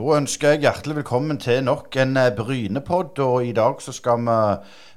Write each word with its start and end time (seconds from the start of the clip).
Da 0.00 0.14
ønsker 0.16 0.54
jeg 0.54 0.62
hjertelig 0.62 0.94
velkommen 0.96 1.36
til 1.36 1.58
nok 1.66 1.92
en 2.00 2.14
Brynepodd 2.14 2.38
Brynepod. 2.38 3.18
Og 3.20 3.46
i 3.46 3.52
dag 3.52 3.82
så 3.84 3.92
skal 3.92 4.22
vi 4.24 4.36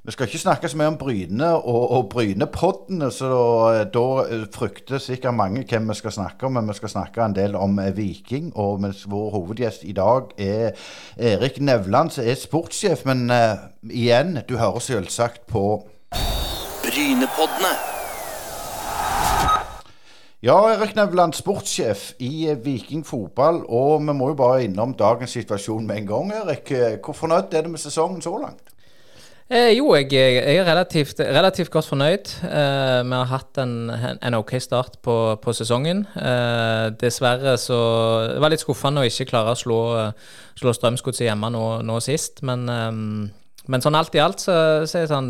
Vi 0.06 0.12
skal 0.12 0.28
ikke 0.28 0.40
snakke 0.40 0.70
så 0.70 0.78
mye 0.78 0.88
om 0.88 0.98
Bryne 0.98 1.50
og, 1.56 1.92
og 1.92 2.10
Brynepoddene, 2.10 3.12
så 3.12 3.28
da, 3.32 3.84
da 3.84 4.06
eh, 4.24 4.46
frykter 4.52 4.98
sikkert 4.98 5.36
mange 5.36 5.64
hvem 5.64 5.90
vi 5.90 5.96
skal 5.96 6.12
snakke 6.12 6.46
om. 6.46 6.54
Men 6.54 6.68
vi 6.68 6.74
skal 6.74 6.90
snakke 6.90 7.24
en 7.24 7.36
del 7.36 7.56
om 7.56 7.80
eh, 7.80 7.98
Viking. 7.98 8.52
Og 8.56 8.82
mens 8.82 9.04
vår 9.12 9.30
hovedgjest 9.32 9.84
i 9.84 9.92
dag 9.92 10.32
er 10.38 10.72
Erik 11.18 11.60
Nevland, 11.60 12.12
som 12.12 12.24
er 12.24 12.36
sportssjef. 12.36 13.06
Men 13.06 13.32
uh, 13.32 13.60
igjen, 13.90 14.38
du 14.50 14.58
hører 14.58 14.80
selvsagt 14.80 15.48
på 15.48 15.84
Brynepoddene. 16.84 17.93
Ja, 20.44 20.58
Erik 20.74 20.98
Nevland, 20.98 21.38
sportssjef 21.38 22.10
i 22.20 22.50
eh, 22.52 22.58
Viking 22.60 23.06
fotball. 23.08 23.62
Og 23.64 24.02
vi 24.04 24.12
må 24.12 24.34
jo 24.34 24.36
bare 24.36 24.66
innom 24.66 24.92
dagens 25.00 25.32
situasjon 25.38 25.86
med 25.88 26.02
en 26.02 26.10
gang, 26.10 26.34
Erik. 26.36 26.72
Eh, 26.76 26.98
hvor 27.00 27.16
fornøyd 27.16 27.56
er 27.56 27.64
du 27.64 27.70
med 27.72 27.80
sesongen 27.80 28.20
så 28.22 28.34
langt? 28.42 28.74
Eh, 29.48 29.70
jo, 29.78 29.94
jeg, 29.96 30.12
jeg 30.12 30.58
er 30.58 30.68
relativt, 30.68 31.20
relativt, 31.20 31.72
godt 31.72 31.88
fornøyd. 31.88 32.34
Eh, 32.44 33.00
vi 33.08 33.16
har 33.16 33.32
hatt 33.32 33.62
en, 33.64 33.78
en 34.20 34.36
OK 34.42 34.58
start 34.60 35.00
på, 35.00 35.16
på 35.40 35.54
sesongen. 35.56 36.04
Eh, 36.12 36.90
dessverre 37.00 37.56
så 37.58 37.80
Det 38.34 38.44
var 38.44 38.52
litt 38.52 38.66
skuffende 38.66 39.00
å 39.00 39.08
ikke 39.08 39.30
klare 39.32 39.56
å 39.56 39.62
slå, 39.64 39.80
slå 40.60 40.76
Strømsgodset 40.76 41.30
hjemme 41.30 41.54
nå, 41.56 41.64
nå, 41.88 42.02
sist, 42.04 42.44
men 42.44 42.68
eh, 42.68 42.92
men 43.72 43.84
sånn 43.84 43.96
alt 43.96 44.16
i 44.18 44.20
alt 44.20 44.42
så, 44.44 44.54
så 44.84 44.98
er 44.98 45.06
jeg 45.06 45.12
sånn 45.14 45.30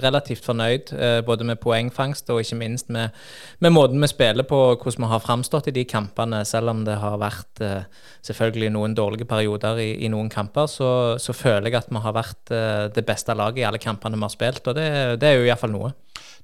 relativt 0.00 0.46
fornøyd, 0.46 0.92
eh, 0.96 1.18
både 1.26 1.44
med 1.44 1.60
poengfangst 1.60 2.30
og 2.32 2.40
ikke 2.40 2.56
minst 2.62 2.88
med, 2.94 3.12
med, 3.60 3.74
måten 3.76 4.00
vi 4.00 4.08
spiller 4.08 4.46
på, 4.48 4.60
hvordan 4.80 5.04
vi 5.04 5.10
har 5.10 5.24
framstått 5.24 5.68
i 5.68 5.74
de 5.76 5.84
kampene. 5.88 6.40
Selv 6.48 6.72
om 6.72 6.84
det 6.86 6.96
har 7.02 7.18
vært 7.20 7.60
eh, 7.64 7.84
selvfølgelig 8.24 8.72
noen 8.72 8.96
dårlige 8.96 9.28
perioder 9.28 9.82
i, 9.84 9.90
i 10.06 10.12
noen 10.12 10.32
kamper, 10.32 10.70
så, 10.70 10.90
så, 11.20 11.36
føler 11.36 11.68
jeg 11.68 11.82
at 11.82 11.92
vi 11.92 12.04
har 12.06 12.16
vært 12.16 12.54
eh, 12.56 12.86
det 12.94 13.04
beste 13.04 13.36
laget 13.36 13.60
i 13.60 13.68
alle 13.68 13.82
kampene 13.82 14.16
vi 14.16 14.24
har 14.24 14.32
spilt, 14.32 14.64
og 14.64 14.78
det, 14.80 14.88
det 15.20 15.30
er 15.30 15.40
jo 15.40 15.50
iallfall 15.50 15.74
noe. 15.74 15.92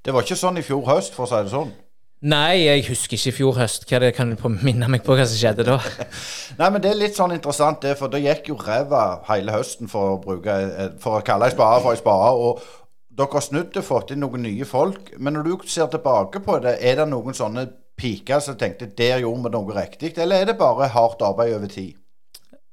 Det 0.04 0.12
var 0.12 0.26
ikke 0.26 0.40
sånn 0.42 0.60
i 0.60 0.66
fjor 0.66 0.84
høst, 0.88 1.16
for 1.16 1.24
å 1.24 1.30
si 1.30 1.40
det 1.40 1.54
sånn? 1.54 1.72
Nei, 2.20 2.66
jeg 2.66 2.82
husker 2.90 3.16
ikke 3.16 3.30
i 3.30 3.32
fjor 3.32 3.54
høst. 3.56 3.86
Hva 3.88 3.98
det, 4.02 4.10
kan 4.12 4.34
du 4.34 4.48
minne 4.60 4.90
meg 4.92 5.00
på 5.06 5.14
hva 5.16 5.24
som 5.24 5.38
skjedde 5.40 5.64
da? 5.64 5.78
Nei, 6.60 6.68
men 6.68 6.82
Det 6.84 6.90
er 6.90 6.98
litt 7.00 7.16
sånn 7.16 7.32
interessant, 7.32 7.80
det, 7.80 7.94
for 7.96 8.12
da 8.12 8.20
gikk 8.20 8.50
jo 8.52 8.58
ræva 8.60 9.22
hele 9.30 9.54
høsten 9.54 9.88
for 9.88 10.16
å, 10.16 10.18
bruke, 10.20 10.52
eh, 10.52 10.90
for 11.00 11.16
å 11.16 11.24
kalle 11.24 11.48
ei 11.48 11.54
spade 11.54 11.78
for 11.80 11.96
ei 11.96 12.00
spade. 12.02 12.34
Og 12.36 13.16
dere 13.16 13.38
har 13.38 13.46
snudd 13.46 13.80
og 13.80 13.86
fått 13.86 14.12
inn 14.12 14.20
noen 14.20 14.44
nye 14.44 14.68
folk. 14.68 15.14
Men 15.16 15.38
når 15.38 15.48
du 15.48 15.64
ser 15.72 15.88
tilbake 15.94 16.44
på 16.44 16.58
det, 16.66 16.76
er 16.84 17.00
det 17.00 17.08
noen 17.08 17.36
sånne 17.36 17.64
piker 18.00 18.44
som 18.44 18.60
tenkte 18.60 18.90
der 18.96 19.24
gjorde 19.24 19.48
vi 19.48 19.54
noe 19.56 19.80
riktig, 19.80 20.12
eller 20.20 20.42
er 20.42 20.52
det 20.52 20.58
bare 20.60 20.92
hardt 20.92 21.24
arbeid 21.24 21.56
over 21.56 21.72
tid? 21.72 21.96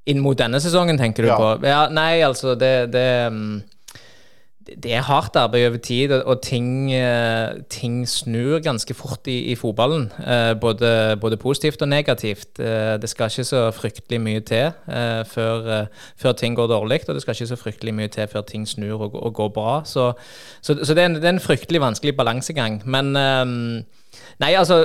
Inn 0.07 0.19
mot 0.23 0.39
denne 0.39 0.59
sesongen, 0.63 0.99
tenker 0.99 1.23
du 1.23 1.31
ja. 1.31 1.39
på? 1.39 1.49
Ja, 1.67 1.81
nei, 1.91 2.19
altså, 2.23 2.55
det, 2.59 2.91
det 2.91 3.07
um 3.31 3.59
det 4.75 4.93
er 4.93 5.01
hardt 5.01 5.35
arbeid 5.35 5.67
over 5.67 5.77
tid, 5.77 6.11
og 6.11 6.41
ting, 6.41 6.93
eh, 6.93 7.59
ting 7.69 8.07
snur 8.07 8.59
ganske 8.59 8.93
fort 8.93 9.27
i, 9.27 9.51
i 9.51 9.55
fotballen. 9.55 10.11
Eh, 10.19 10.53
både, 10.59 11.17
både, 11.21 11.37
positivt 11.37 11.81
og 11.81 11.87
negativt. 11.87 12.59
Eh, 12.59 12.97
det 13.01 13.09
skal 13.09 13.31
ikke 13.31 13.43
så 13.43 13.71
fryktelig 13.71 14.21
mye 14.21 14.39
til 14.39 14.71
før, 15.27 15.87
før, 16.17 16.31
ting 16.31 16.55
går 16.55 16.67
dårlig, 16.67 16.99
og 17.07 17.15
det 17.15 17.21
skal 17.21 17.35
ikke 17.35 17.47
så 17.47 17.55
fryktelig 17.55 17.93
mye 17.93 18.07
til 18.07 18.27
før 18.27 18.41
ting 18.41 18.67
snur 18.67 19.01
og, 19.01 19.23
og 19.23 19.33
går 19.33 19.49
bra. 19.49 19.81
Så, 19.85 20.13
så, 20.61 20.77
så 20.83 20.93
det, 20.93 21.01
er 21.01 21.05
en, 21.05 21.15
det, 21.15 21.25
er 21.25 21.29
en, 21.29 21.39
fryktelig 21.39 21.81
vanskelig 21.81 22.17
balansegang. 22.17 22.81
Men 22.85 23.15
Nei, 24.37 24.51
altså, 24.53 24.83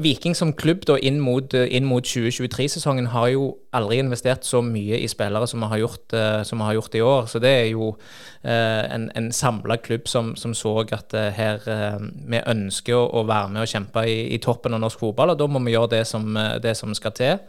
Viking 0.00 0.32
som 0.32 0.54
klubb 0.56 0.86
da, 0.88 0.94
inn 0.96 1.18
mot, 1.20 1.52
mot 1.84 2.06
2023-sesongen 2.08 3.10
har 3.12 3.28
jo 3.34 3.50
aldri 3.76 3.98
investert 4.00 4.46
så 4.48 4.62
mye 4.64 4.96
i 5.02 5.10
spillere 5.12 5.44
som 5.50 5.60
vi 5.60 5.68
har 5.68 5.82
gjort, 5.82 6.14
vi 6.48 6.60
har 6.64 6.76
gjort 6.78 6.96
i 6.96 7.02
år. 7.04 7.28
Så 7.28 7.42
det 7.44 7.52
er 7.58 7.66
jo 7.74 7.90
uh, 7.92 8.48
en, 8.48 9.10
en 9.12 9.28
samla 9.36 9.76
klubb 9.84 10.08
som, 10.08 10.32
som, 10.40 10.56
så 10.56 10.78
at 10.96 11.12
her 11.36 11.60
vi 12.08 12.40
ønsker 12.40 12.96
å, 12.96 13.26
være 13.28 13.52
med 13.52 13.66
og 13.66 13.72
kjempe 13.74 14.06
i, 14.08 14.16
i, 14.32 14.40
toppen 14.40 14.78
av 14.78 14.80
norsk 14.86 15.04
fotball, 15.04 15.34
og 15.34 15.42
da 15.42 15.50
må 15.50 15.60
vi 15.66 15.76
gjøre 15.76 15.92
det 15.98 16.04
som, 16.08 16.32
det 16.62 16.72
som 16.80 16.96
skal 16.96 17.16
til. 17.16 17.44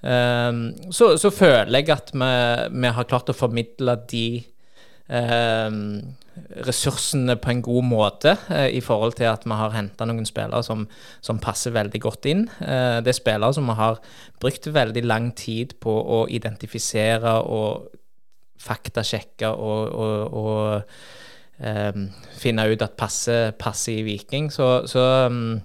Så, 0.00 1.14
så, 1.20 1.32
føler 1.32 1.80
jeg 1.80 1.90
at 1.92 2.12
vi, 2.12 2.30
vi 2.76 2.92
har 2.96 3.08
klart 3.08 3.32
å 3.32 3.36
formidle 3.36 3.96
de 4.12 4.26
ressursene 6.66 7.36
på 7.40 7.52
en 7.52 7.62
god 7.62 7.86
måte 7.86 8.34
eh, 8.50 8.68
i 8.76 8.80
forhold 8.84 9.16
til 9.18 9.28
at 9.30 9.46
vi 9.46 9.56
har 9.56 9.74
henta 9.74 10.06
noen 10.08 10.26
spillere 10.28 10.62
som, 10.66 10.86
som, 11.20 11.40
passer 11.42 11.74
veldig 11.74 12.00
godt 12.02 12.28
inn. 12.30 12.44
Eh, 12.60 12.98
det 13.04 13.12
er 13.12 13.18
spillere 13.18 13.54
som 13.56 13.68
vi 13.70 13.78
har 13.78 14.00
brukt 14.42 14.68
veldig 14.74 15.04
lang 15.06 15.30
tid 15.36 15.76
på 15.82 15.90
å 15.90 16.24
identifisere 16.30 17.38
og 17.42 17.90
faktasjekke 18.60 19.48
og, 19.56 19.94
og, 19.96 20.34
og 20.36 20.82
um, 21.64 22.02
finne 22.36 22.66
ut 22.68 22.82
at 22.84 22.98
passer, 23.00 23.54
passe 23.56 23.94
i 23.94 24.02
Viking. 24.04 24.50
Så, 24.52 24.68
så 24.90 25.04
um, 25.32 25.62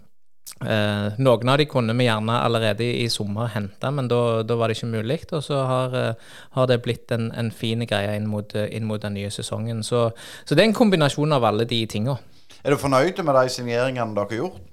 Eh, 0.63 1.07
noen 1.19 1.49
av 1.51 1.57
de 1.59 1.65
kunne 1.67 1.93
vi 1.99 2.05
gjerne 2.07 2.37
allerede 2.39 2.85
i, 2.85 3.03
i 3.03 3.09
sommer 3.11 3.49
hente, 3.51 3.89
men 3.91 4.07
da, 4.07 4.19
var 4.55 4.71
det 4.71 4.77
ikke 4.77 4.91
mulig. 4.93 5.19
Og 5.35 5.43
så 5.43 5.59
har, 5.67 5.97
eh, 5.99 6.37
har 6.55 6.69
det 6.71 6.79
blitt 6.85 7.11
en, 7.11 7.27
en 7.35 7.51
fin 7.51 7.83
greie 7.83 8.15
inn 8.15 8.29
mot, 8.31 8.55
inn 8.55 8.87
mot, 8.87 9.01
den 9.01 9.17
nye 9.19 9.33
sesongen. 9.33 9.83
Så, 9.83 10.07
så, 10.45 10.55
det 10.55 10.63
er 10.63 10.71
en 10.71 10.77
kombinasjon 10.77 11.35
av 11.35 11.45
alle 11.51 11.67
de 11.69 11.83
tinga. 11.91 12.17
Er 12.63 12.73
du 12.73 12.81
fornøyd 12.81 13.19
med 13.21 13.35
de 13.37 13.51
signeringene 13.51 14.15
dere 14.15 14.31
har 14.31 14.41
gjort? 14.45 14.63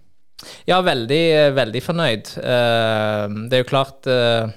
Ja, 0.66 0.80
veldig, 0.82 1.24
veldig 1.54 1.82
fornøyd. 1.82 2.32
Eh, 2.42 3.38
det 3.50 3.58
er 3.58 3.62
jo 3.62 3.68
klart 3.68 4.08
eh, 4.10 4.50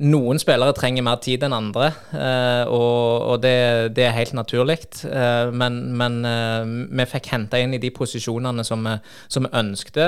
noen 0.00 0.40
spillere 0.40 0.72
trenger 0.76 1.04
mer 1.04 1.18
tid 1.22 1.44
enn 1.44 1.54
andre, 1.54 1.90
uh, 2.14 2.64
og, 2.72 3.36
det, 3.42 3.92
det, 3.96 4.06
er 4.06 4.16
helt 4.16 4.34
naturlig. 4.36 4.78
Uh, 5.04 5.52
men, 5.52 5.80
men 5.98 6.18
uh, 6.24 6.64
vi 6.88 7.06
fikk 7.10 7.30
henta 7.34 7.60
inn 7.60 7.76
i 7.76 7.82
de 7.82 7.92
posisjonene 7.94 8.64
som 8.66 8.86
vi, 8.86 8.96
som 9.28 9.46
vi 9.46 9.52
ønskte. 9.60 10.06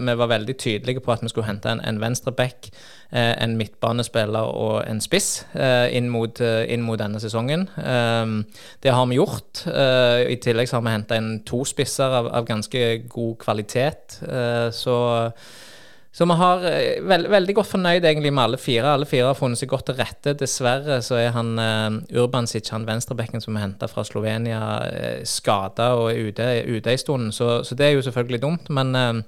vi 0.00 0.14
var 0.18 0.30
veldig 0.30 0.56
tydelige 0.58 1.02
på 1.04 1.12
at 1.12 1.22
vi 1.22 1.30
skulle 1.32 1.48
hente 1.48 1.70
en, 1.70 1.82
en 1.84 2.00
venstreback, 2.00 2.70
en 3.14 3.52
midtbanespiller 3.54 4.48
og 4.58 4.88
en 4.90 4.98
spiss 5.02 5.44
inn 5.54 6.08
mot, 6.10 6.40
inn, 6.40 6.82
mot, 6.82 6.98
denne 6.98 7.20
sesongen. 7.22 7.68
det 8.82 8.94
har 8.96 9.06
vi 9.06 9.18
gjort. 9.20 9.62
I 9.68 10.34
tillegg 10.42 10.72
har 10.74 10.82
vi 10.82 10.94
henta 10.96 11.20
inn 11.20 11.30
to 11.46 11.62
spisser 11.68 12.16
av, 12.18 12.32
av 12.34 12.48
ganske 12.48 12.82
god 13.12 13.36
kvalitet. 13.44 14.18
så 14.74 14.96
så 16.14 16.26
vi 16.30 16.34
har 16.38 16.64
eh, 16.68 17.00
veld, 17.02 17.26
veldig 17.26 17.54
godt 17.58 17.72
fornøyd 17.72 18.04
egentlig 18.06 18.30
med 18.30 18.44
alle 18.44 18.58
fire. 18.62 18.92
Alle 18.94 19.06
fire 19.10 19.32
har 19.32 19.38
funnet 19.38 19.58
seg 19.58 19.72
godt 19.72 19.88
til 19.88 19.96
rette. 19.98 20.36
Dessverre 20.38 21.00
så 21.02 21.18
er 21.18 21.32
han 21.34 21.50
uh, 21.58 21.96
Urbansic, 22.14 22.70
han 22.70 22.86
venstrebekken 22.86 23.42
som 23.42 23.58
er 23.58 23.64
henta 23.64 23.88
fra 23.90 24.04
Slovenia, 24.06 24.60
uh, 24.86 25.24
skada 25.26 25.88
og 25.98 26.14
ute, 26.14 26.46
ute 26.70 26.94
en 26.94 27.02
stund. 27.02 27.34
Så, 27.34 27.48
så, 27.66 27.74
det 27.74 27.88
er 27.88 27.96
jo 27.96 28.06
selvfølgelig 28.06 28.42
dumt. 28.46 28.70
Men 28.70 28.94
Uh, 28.94 29.20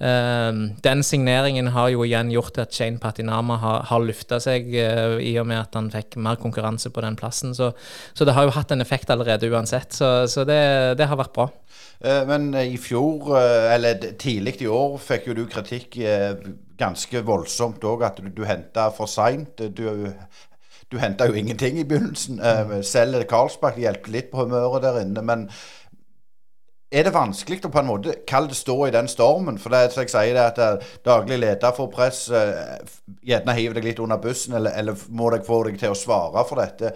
den 0.00 1.02
signeringen 1.04 1.66
har 1.74 1.90
jo 1.92 2.06
igjen 2.06 2.30
gjort 2.32 2.56
at 2.62 2.72
Shane 2.72 2.96
Patinama 2.98 3.58
har, 3.60 3.82
har 3.90 4.00
lufta 4.00 4.38
seg, 4.40 4.70
uh, 4.72 5.18
i 5.20 5.34
og 5.40 5.48
med 5.50 5.60
at 5.60 5.76
han 5.76 5.90
fikk 5.92 6.16
mer 6.16 6.38
konkurranse 6.40 6.88
på 6.88 7.04
den 7.04 7.18
plassen. 7.20 7.52
Så, 7.56 7.72
så 8.16 8.24
det 8.24 8.32
har 8.36 8.48
jo 8.48 8.54
hatt 8.56 8.72
en 8.72 8.80
effekt 8.80 9.12
allerede 9.12 9.50
uansett. 9.52 9.92
Så, 9.92 10.24
så 10.30 10.46
det, 10.48 10.60
det, 10.96 11.08
har 11.10 11.20
vært 11.20 11.34
bra. 11.36 11.50
Uh, 12.00 12.22
men 12.30 12.48
i 12.56 12.78
fjor, 12.80 13.34
eller 13.36 14.14
tidlig 14.20 14.62
i 14.64 14.70
år, 14.72 14.96
fikk 15.04 15.28
jo 15.28 15.36
du 15.36 15.44
kritikk 15.50 15.98
ganske 16.80 17.20
voldsomt 17.26 17.84
òg, 17.84 18.06
at 18.08 18.22
du, 18.22 18.30
du 18.32 18.46
henta 18.48 18.88
for 18.96 19.10
seint. 19.10 19.60
Du, 19.76 19.84
du 20.90 20.96
henta 20.98 21.28
jo 21.28 21.36
ingenting 21.36 21.76
i 21.78 21.84
begynnelsen. 21.84 22.40
selv 22.88 23.20
Karlsbakk 23.28 23.76
hjelper 23.78 24.16
litt 24.16 24.32
på 24.32 24.46
humøret 24.46 24.88
der 24.88 25.02
inne. 25.04 25.22
men 25.28 25.44
er 26.90 27.06
det 27.06 27.12
vanskelig 27.14 27.60
å 27.62 27.70
på 27.70 27.78
en 27.78 27.86
måte 27.86 28.16
kalle 28.26 28.50
det 28.50 28.58
stå 28.58 28.76
i 28.88 28.92
den 28.94 29.08
stormen? 29.10 29.60
For 29.62 29.70
det 29.70 29.80
er 29.80 29.92
som 29.94 30.02
jeg 30.02 30.10
sier, 30.12 30.34
det 30.34 30.42
at 30.42 30.60
eh, 30.64 30.92
daglig 31.06 31.38
leder 31.38 31.74
får 31.76 31.90
press, 31.92 32.24
uh, 32.34 32.80
gjerne 33.26 33.54
hiver 33.54 33.78
deg 33.78 33.86
litt 33.86 34.00
under 34.02 34.18
bussen, 34.22 34.56
eller, 34.58 34.74
eller 34.74 35.04
må 35.14 35.30
deg 35.30 35.46
få 35.46 35.62
deg 35.68 35.78
til 35.78 35.94
å 35.94 35.98
svare 35.98 36.42
for 36.48 36.58
dette. 36.58 36.90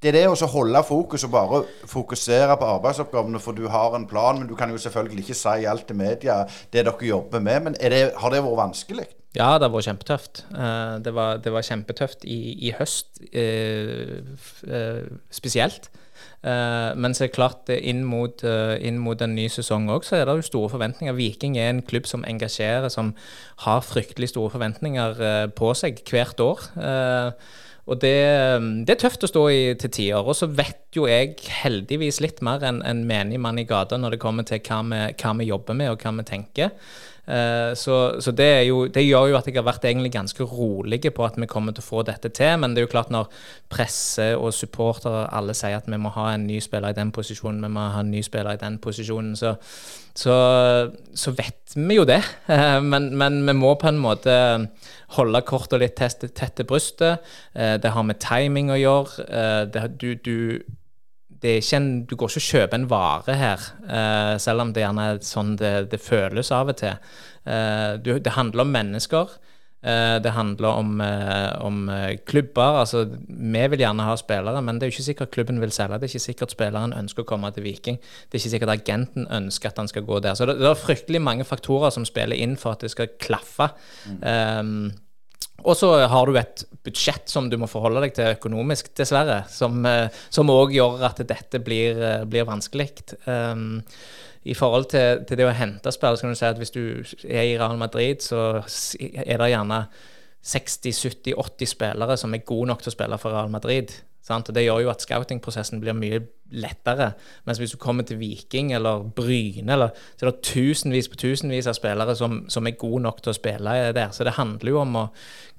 Det 0.00 0.10
er 0.10 0.16
det 0.16 0.26
å 0.28 0.48
holde 0.52 0.80
fokus 0.84 1.24
og 1.26 1.32
bare 1.32 1.60
fokusere 1.88 2.56
på 2.60 2.68
arbeidsoppgavene, 2.76 3.40
for 3.40 3.56
du 3.56 3.66
har 3.72 3.96
en 3.96 4.06
plan, 4.08 4.36
men 4.36 4.48
du 4.48 4.54
kan 4.56 4.72
jo 4.72 4.80
selvfølgelig 4.80 5.24
ikke 5.26 5.36
si 5.36 5.64
alt 5.68 5.86
til 5.88 5.98
media 6.00 6.42
det 6.72 6.84
dere 6.84 7.08
jobber 7.08 7.40
med. 7.44 7.66
Men 7.66 7.78
det, 7.80 8.02
har 8.16 8.32
det 8.32 8.42
vært 8.44 8.60
vanskelig? 8.60 9.06
Ja, 9.36 9.54
det 9.56 9.68
har 9.68 9.72
vært 9.72 9.88
kjempetøft. 9.88 10.44
Uh, 10.52 11.00
det, 11.00 11.14
var, 11.16 11.40
det, 11.40 11.54
var, 11.56 11.64
kjempetøft 11.64 12.28
i, 12.28 12.40
i 12.68 12.74
høst 12.76 13.16
spesielt. 15.32 15.88
Uh, 16.40 16.96
men 16.96 17.12
så 17.12 17.26
er 17.26 17.28
det 17.28 17.36
klart, 17.36 17.68
inn 17.68 18.00
mot, 18.08 18.40
uh, 18.48 18.72
inn 18.80 18.96
mot 19.02 19.20
en 19.20 19.34
ny 19.36 19.44
sesong 19.52 19.90
òg, 19.92 20.06
så 20.08 20.16
er 20.16 20.24
det 20.24 20.38
jo 20.38 20.46
store 20.46 20.70
forventninger. 20.72 21.16
Viking 21.18 21.58
er 21.60 21.68
en 21.68 21.82
klubb 21.84 22.08
som 22.08 22.24
engasjerer, 22.24 22.88
som 22.88 23.12
har 23.66 23.82
fryktelig 23.84 24.30
store 24.32 24.54
forventninger 24.54 25.20
uh, 25.20 25.48
på 25.52 25.74
seg 25.76 26.00
hvert 26.08 26.40
år. 26.40 26.64
og 27.90 27.98
det, 28.00 28.16
det, 28.86 28.94
er 28.94 29.00
tøft 29.02 29.24
å 29.26 29.28
stå 29.28 29.44
i 29.52 29.60
til 29.74 29.92
tider. 29.92 30.24
Og 30.24 30.36
så 30.38 30.48
vet 30.48 30.96
jo 30.96 31.04
jeg 31.10 31.36
heldigvis 31.60 32.22
litt 32.24 32.40
mer 32.46 32.64
enn 32.64 32.80
en 32.86 33.04
menig 33.04 33.40
mann 33.42 33.58
i 33.60 33.66
gata 33.68 33.98
når 33.98 34.16
det 34.16 34.22
kommer 34.22 34.46
til 34.48 34.62
hva 34.64 34.80
vi, 34.86 35.00
hva 35.20 35.36
vi 35.36 35.48
jobber 35.50 35.76
med 35.76 35.92
og 35.92 36.04
hva 36.04 36.14
vi 36.20 36.28
tenker. 36.30 36.72
Eh, 37.30 37.74
så, 37.74 38.20
så 38.20 38.32
det, 38.34 38.48
jo, 38.66 38.84
det, 38.90 39.04
gjør 39.06 39.28
jo 39.30 39.38
at 39.38 39.46
jeg 39.46 39.54
har 39.58 39.66
vært 39.66 39.84
egentlig 39.86 40.10
ganske 40.14 40.46
rolig 40.50 41.00
på 41.14 41.24
at 41.24 41.38
vi 41.38 41.48
kommer 41.50 41.74
til 41.76 41.84
å 41.84 41.86
få 41.86 42.02
dette 42.06 42.32
til. 42.34 42.56
Men 42.58 42.74
det 42.74 42.82
er 42.82 42.88
jo 42.88 42.92
klart 42.94 43.12
når 43.14 43.30
presse 43.70 44.32
og 44.36 44.54
supportere 44.56 45.28
alle 45.36 45.54
sier 45.56 45.78
at 45.78 45.90
vi 45.90 46.00
må 46.00 46.12
ha 46.16 46.32
en 46.34 46.48
ny 46.48 46.58
spiller 46.64 46.90
i 46.90 46.98
den 46.98 47.12
posisjonen, 47.14 47.62
vi 47.62 47.72
må 47.76 47.86
ha 47.94 48.02
en 48.02 48.10
ny 48.10 48.22
spiller 48.26 48.58
i 48.58 48.62
den 48.62 48.80
posisjonen, 48.82 49.36
så, 49.38 49.54
så, 50.16 50.34
så 51.14 51.34
vet 51.38 51.76
vi 51.76 52.00
jo 52.00 52.08
det. 52.08 52.20
Eh, 52.50 52.80
men, 52.82 53.12
men, 53.14 53.40
vi 53.46 53.56
må 53.56 53.76
på 53.78 53.90
en 53.90 54.02
måte 54.02 54.34
holde 55.16 55.44
kortet 55.46 55.82
litt 55.82 55.96
tett, 55.98 56.26
til 56.34 56.66
brystet. 56.66 57.22
Det 57.54 57.90
har 57.94 58.04
med 58.06 58.20
timing 58.22 58.70
å 58.70 58.78
gjøre. 58.78 59.24
Det, 59.70 59.86
du, 59.98 60.12
du 60.14 60.36
en, 61.42 61.90
du 62.04 62.16
går 62.16 62.30
ikke 62.30 62.40
og 62.40 62.48
kjøper 62.48 62.78
en 62.78 62.88
vare 62.90 63.36
her, 63.38 63.68
uh, 63.88 64.38
selv 64.38 64.64
om 64.64 64.72
det 64.74 64.84
gjerne 64.84 65.06
er 65.12 65.22
sånn 65.24 65.54
det, 65.60 65.90
det 65.92 66.00
føles 66.02 66.52
av 66.52 66.72
og 66.72 66.80
til. 66.80 66.98
Uh, 67.46 67.96
du, 68.00 68.18
det 68.20 68.36
handler 68.36 68.66
om 68.66 68.74
mennesker. 68.74 69.36
Uh, 69.80 70.20
det 70.20 70.34
handler 70.36 70.76
om, 70.76 71.00
om, 71.64 71.90
klubber. 72.28 72.82
altså 72.82 73.06
Vi 73.08 73.66
vil 73.72 73.80
gjerne 73.80 74.04
ha 74.04 74.16
spillere, 74.20 74.60
men 74.60 74.76
det 74.76 74.86
er 74.86 74.92
jo 74.92 74.98
ikke 74.98 75.08
sikkert 75.08 75.34
klubben 75.36 75.60
vil 75.62 75.72
selge. 75.72 75.96
Det 75.98 76.10
er 76.10 76.14
ikke 76.14 76.28
sikkert 76.28 76.56
spilleren 76.56 76.96
ønsker 76.96 77.24
å 77.24 77.30
komme 77.32 77.52
til 77.56 77.64
Viking. 77.64 77.96
Det 77.96 78.36
er 78.36 78.42
ikke 78.42 78.56
sikkert 78.56 78.74
agenten 78.76 79.28
ønsker 79.30 79.72
at 79.72 79.80
han 79.80 79.88
skal 79.88 80.04
gå 80.04 80.20
der. 80.20 80.36
Så 80.36 80.48
det, 80.50 80.60
det 80.60 80.68
er 80.68 80.82
fryktelig 80.82 81.24
mange 81.24 81.48
faktorer 81.48 81.94
som 81.94 82.04
spiller 82.08 82.36
inn 82.36 82.58
for 82.60 82.76
at 82.76 82.84
det 82.84 82.92
skal 82.92 83.14
klaffe. 83.16 83.72
Mm. 84.04 84.20
Um, 84.20 84.90
og 85.64 85.76
så 85.76 85.92
har 86.08 86.26
du 86.26 86.38
et 86.40 86.64
budsjett 86.84 87.28
som 87.28 87.50
du 87.50 87.56
må 87.60 87.68
forholde 87.70 88.02
deg 88.04 88.14
til 88.16 88.32
økonomisk, 88.34 88.92
dessverre. 88.96 89.42
Som 89.52 89.82
òg 89.84 90.70
eh, 90.72 90.76
gjør 90.78 91.04
at 91.10 91.22
dette 91.28 91.60
blir, 91.64 92.00
eh, 92.00 92.24
blir 92.28 92.48
vanskelig. 92.48 92.90
Um, 93.26 93.82
I 94.48 94.56
forhold 94.56 94.88
til, 94.94 95.24
til, 95.28 95.40
det 95.40 95.48
å 95.48 95.56
hente 95.56 95.92
spill, 95.92 96.16
så 96.16 96.24
kan 96.24 96.32
du 96.32 96.40
si 96.40 96.48
at 96.48 96.60
hvis 96.60 96.72
du 96.72 96.84
er 97.28 97.44
i 97.44 97.58
Real 97.60 97.76
Madrid, 97.80 98.24
så 98.24 98.62
er 99.00 99.36
det 99.42 99.50
gjerne 99.52 99.82
60-70-80 100.40 101.74
spillere 101.74 102.16
som 102.16 102.32
er 102.34 102.46
gode 102.48 102.70
nok 102.70 102.80
til 102.80 102.92
å 102.92 102.96
spille 102.96 103.20
for 103.20 103.36
Real 103.36 103.52
Madrid. 103.52 103.92
Sant? 104.24 104.48
Og 104.50 104.54
Det 104.54 104.66
gjør 104.66 104.84
jo 104.84 104.90
at 104.92 105.02
scouting-prosessen 105.04 105.80
blir 105.80 105.96
mye 105.96 106.20
lettere. 106.50 107.12
Mens 107.46 107.60
hvis 107.60 107.72
du 107.74 107.78
kommer 107.80 108.04
til 108.06 108.18
Viking 108.20 108.72
eller 108.76 109.04
Bryne, 109.16 109.72
eller, 109.72 109.94
så 110.16 110.26
er 110.26 110.30
det 110.30 110.42
tusenvis 110.46 111.08
på 111.08 111.18
tusenvis 111.20 111.68
av 111.70 111.78
spillere 111.78 112.16
som, 112.18 112.42
som, 112.50 112.66
er 112.66 112.78
gode 112.80 113.04
nok 113.06 113.22
til 113.22 113.32
å 113.32 113.36
spille 113.36 113.76
der. 113.96 114.12
Så 114.12 114.26
det 114.26 114.36
handler 114.36 114.74
jo 114.74 114.82
om 114.82 114.98
å 115.02 115.06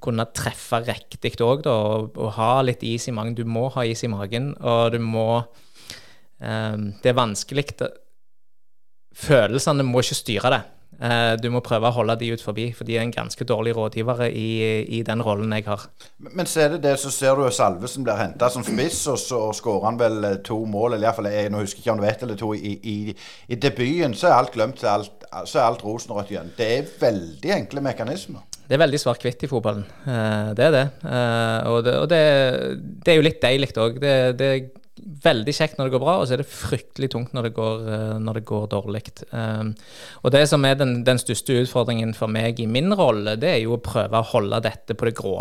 kunne 0.02 0.28
treffe 0.36 0.82
riktig 0.86 1.34
òg, 1.40 1.66
og, 1.66 2.12
og, 2.16 2.30
ha 2.38 2.52
litt 2.66 2.84
is 2.86 3.08
i 3.08 3.16
magen. 3.16 3.36
Du 3.38 3.44
må 3.48 3.68
ha 3.74 3.86
is 3.88 4.04
i 4.04 4.12
magen, 4.12 4.52
og 4.60 4.92
du 4.94 5.00
må 5.02 5.26
um, 5.42 6.92
Det 7.02 7.10
er 7.10 7.18
vanskelig. 7.18 7.66
Følelsene 9.12 9.84
må 9.86 10.04
ikke 10.04 10.22
styre 10.22 10.54
det. 10.54 10.62
Eh, 11.00 11.34
du 11.40 11.48
må 11.50 11.62
prøve 11.64 11.88
å 11.88 11.94
holde 11.96 12.14
de 12.20 12.28
ut 12.34 12.42
forbi, 12.44 12.68
for 12.76 12.86
de 12.86 12.96
er 12.98 13.06
en 13.06 13.14
ganske 13.14 13.46
dårlig 13.48 13.74
rådgivere 13.74 14.28
i, 14.30 14.50
i 14.98 15.02
den 15.06 15.24
rollen 15.24 15.54
jeg 15.56 15.66
har. 15.66 15.88
Men 16.30 16.48
så 16.48 16.66
er 16.66 16.76
det 16.76 16.82
det, 16.84 16.94
så 17.02 17.10
ser 17.10 17.38
du 17.38 17.48
Salvesen 17.50 18.06
blir 18.06 18.20
henta 18.20 18.50
som 18.52 18.64
spiss, 18.66 19.00
og 19.10 19.18
så 19.20 19.40
skårer 19.56 19.88
han 19.88 19.98
vel 20.00 20.28
eh, 20.28 20.38
to 20.46 20.60
mål, 20.68 20.94
eller 20.96 21.08
iallfall 21.08 21.30
jeg 21.32 21.50
nå 21.52 21.64
husker 21.64 21.82
ikke 21.82 21.96
om 21.96 22.02
du 22.02 22.06
vet 22.06 22.22
eller 22.26 22.38
to, 22.38 22.52
i, 22.54 22.76
i, 22.78 22.96
i 23.48 23.58
debuten. 23.58 24.14
Så 24.18 24.30
er 24.30 24.38
alt 24.38 24.54
glemt, 24.54 24.78
så 24.82 24.92
alt, 24.94 25.26
så 25.48 25.58
er 25.58 25.66
alt 25.66 25.82
rosenrødt 25.86 26.34
igjen. 26.34 26.54
Det 26.58 26.70
er 26.76 26.92
veldig 27.00 27.56
enkle 27.58 27.84
mekanismer. 27.88 28.46
Det 28.62 28.76
er 28.76 28.84
veldig 28.84 29.00
svart-hvitt 29.00 29.42
i 29.42 29.48
fotballen. 29.50 29.82
Uh, 30.06 30.52
det 30.56 30.64
er 30.68 30.76
det. 30.76 30.84
Og, 31.68 31.80
det, 31.84 31.96
og 31.98 32.06
det, 32.08 32.20
det, 33.02 33.10
er 33.10 33.18
jo 33.18 33.24
litt 33.26 33.42
deilig 33.42 33.72
òg. 33.74 33.98
Det, 34.00 34.14
det, 34.38 34.52
veldig 35.00 35.54
kjekt 35.56 35.78
når 35.78 35.88
det 35.88 35.94
går 35.94 36.02
bra, 36.02 36.14
og 36.20 36.28
så 36.28 36.36
er 36.36 36.42
det 36.42 36.52
fryktelig 36.52 37.08
tungt 37.14 37.32
når 37.36 37.48
det 37.48 37.54
går, 37.56 37.84
eh, 37.88 38.14
når 38.20 38.40
går 38.48 38.66
dårlig. 38.74 39.02
Um, 39.30 39.72
og 40.22 40.34
det 40.34 40.44
som 40.50 40.64
er 40.68 40.76
den, 40.78 41.00
den, 41.06 41.20
største 41.20 41.56
utfordringen 41.62 42.12
for 42.16 42.32
meg 42.32 42.60
i 42.60 42.68
min 42.68 42.92
rolle, 42.98 43.38
det 43.40 43.54
er 43.54 43.60
jo 43.62 43.78
å 43.78 43.82
prøve 43.82 44.20
å 44.20 44.30
holde 44.34 44.60
dette 44.66 44.96
på 44.98 45.08
det 45.08 45.14
grå. 45.16 45.38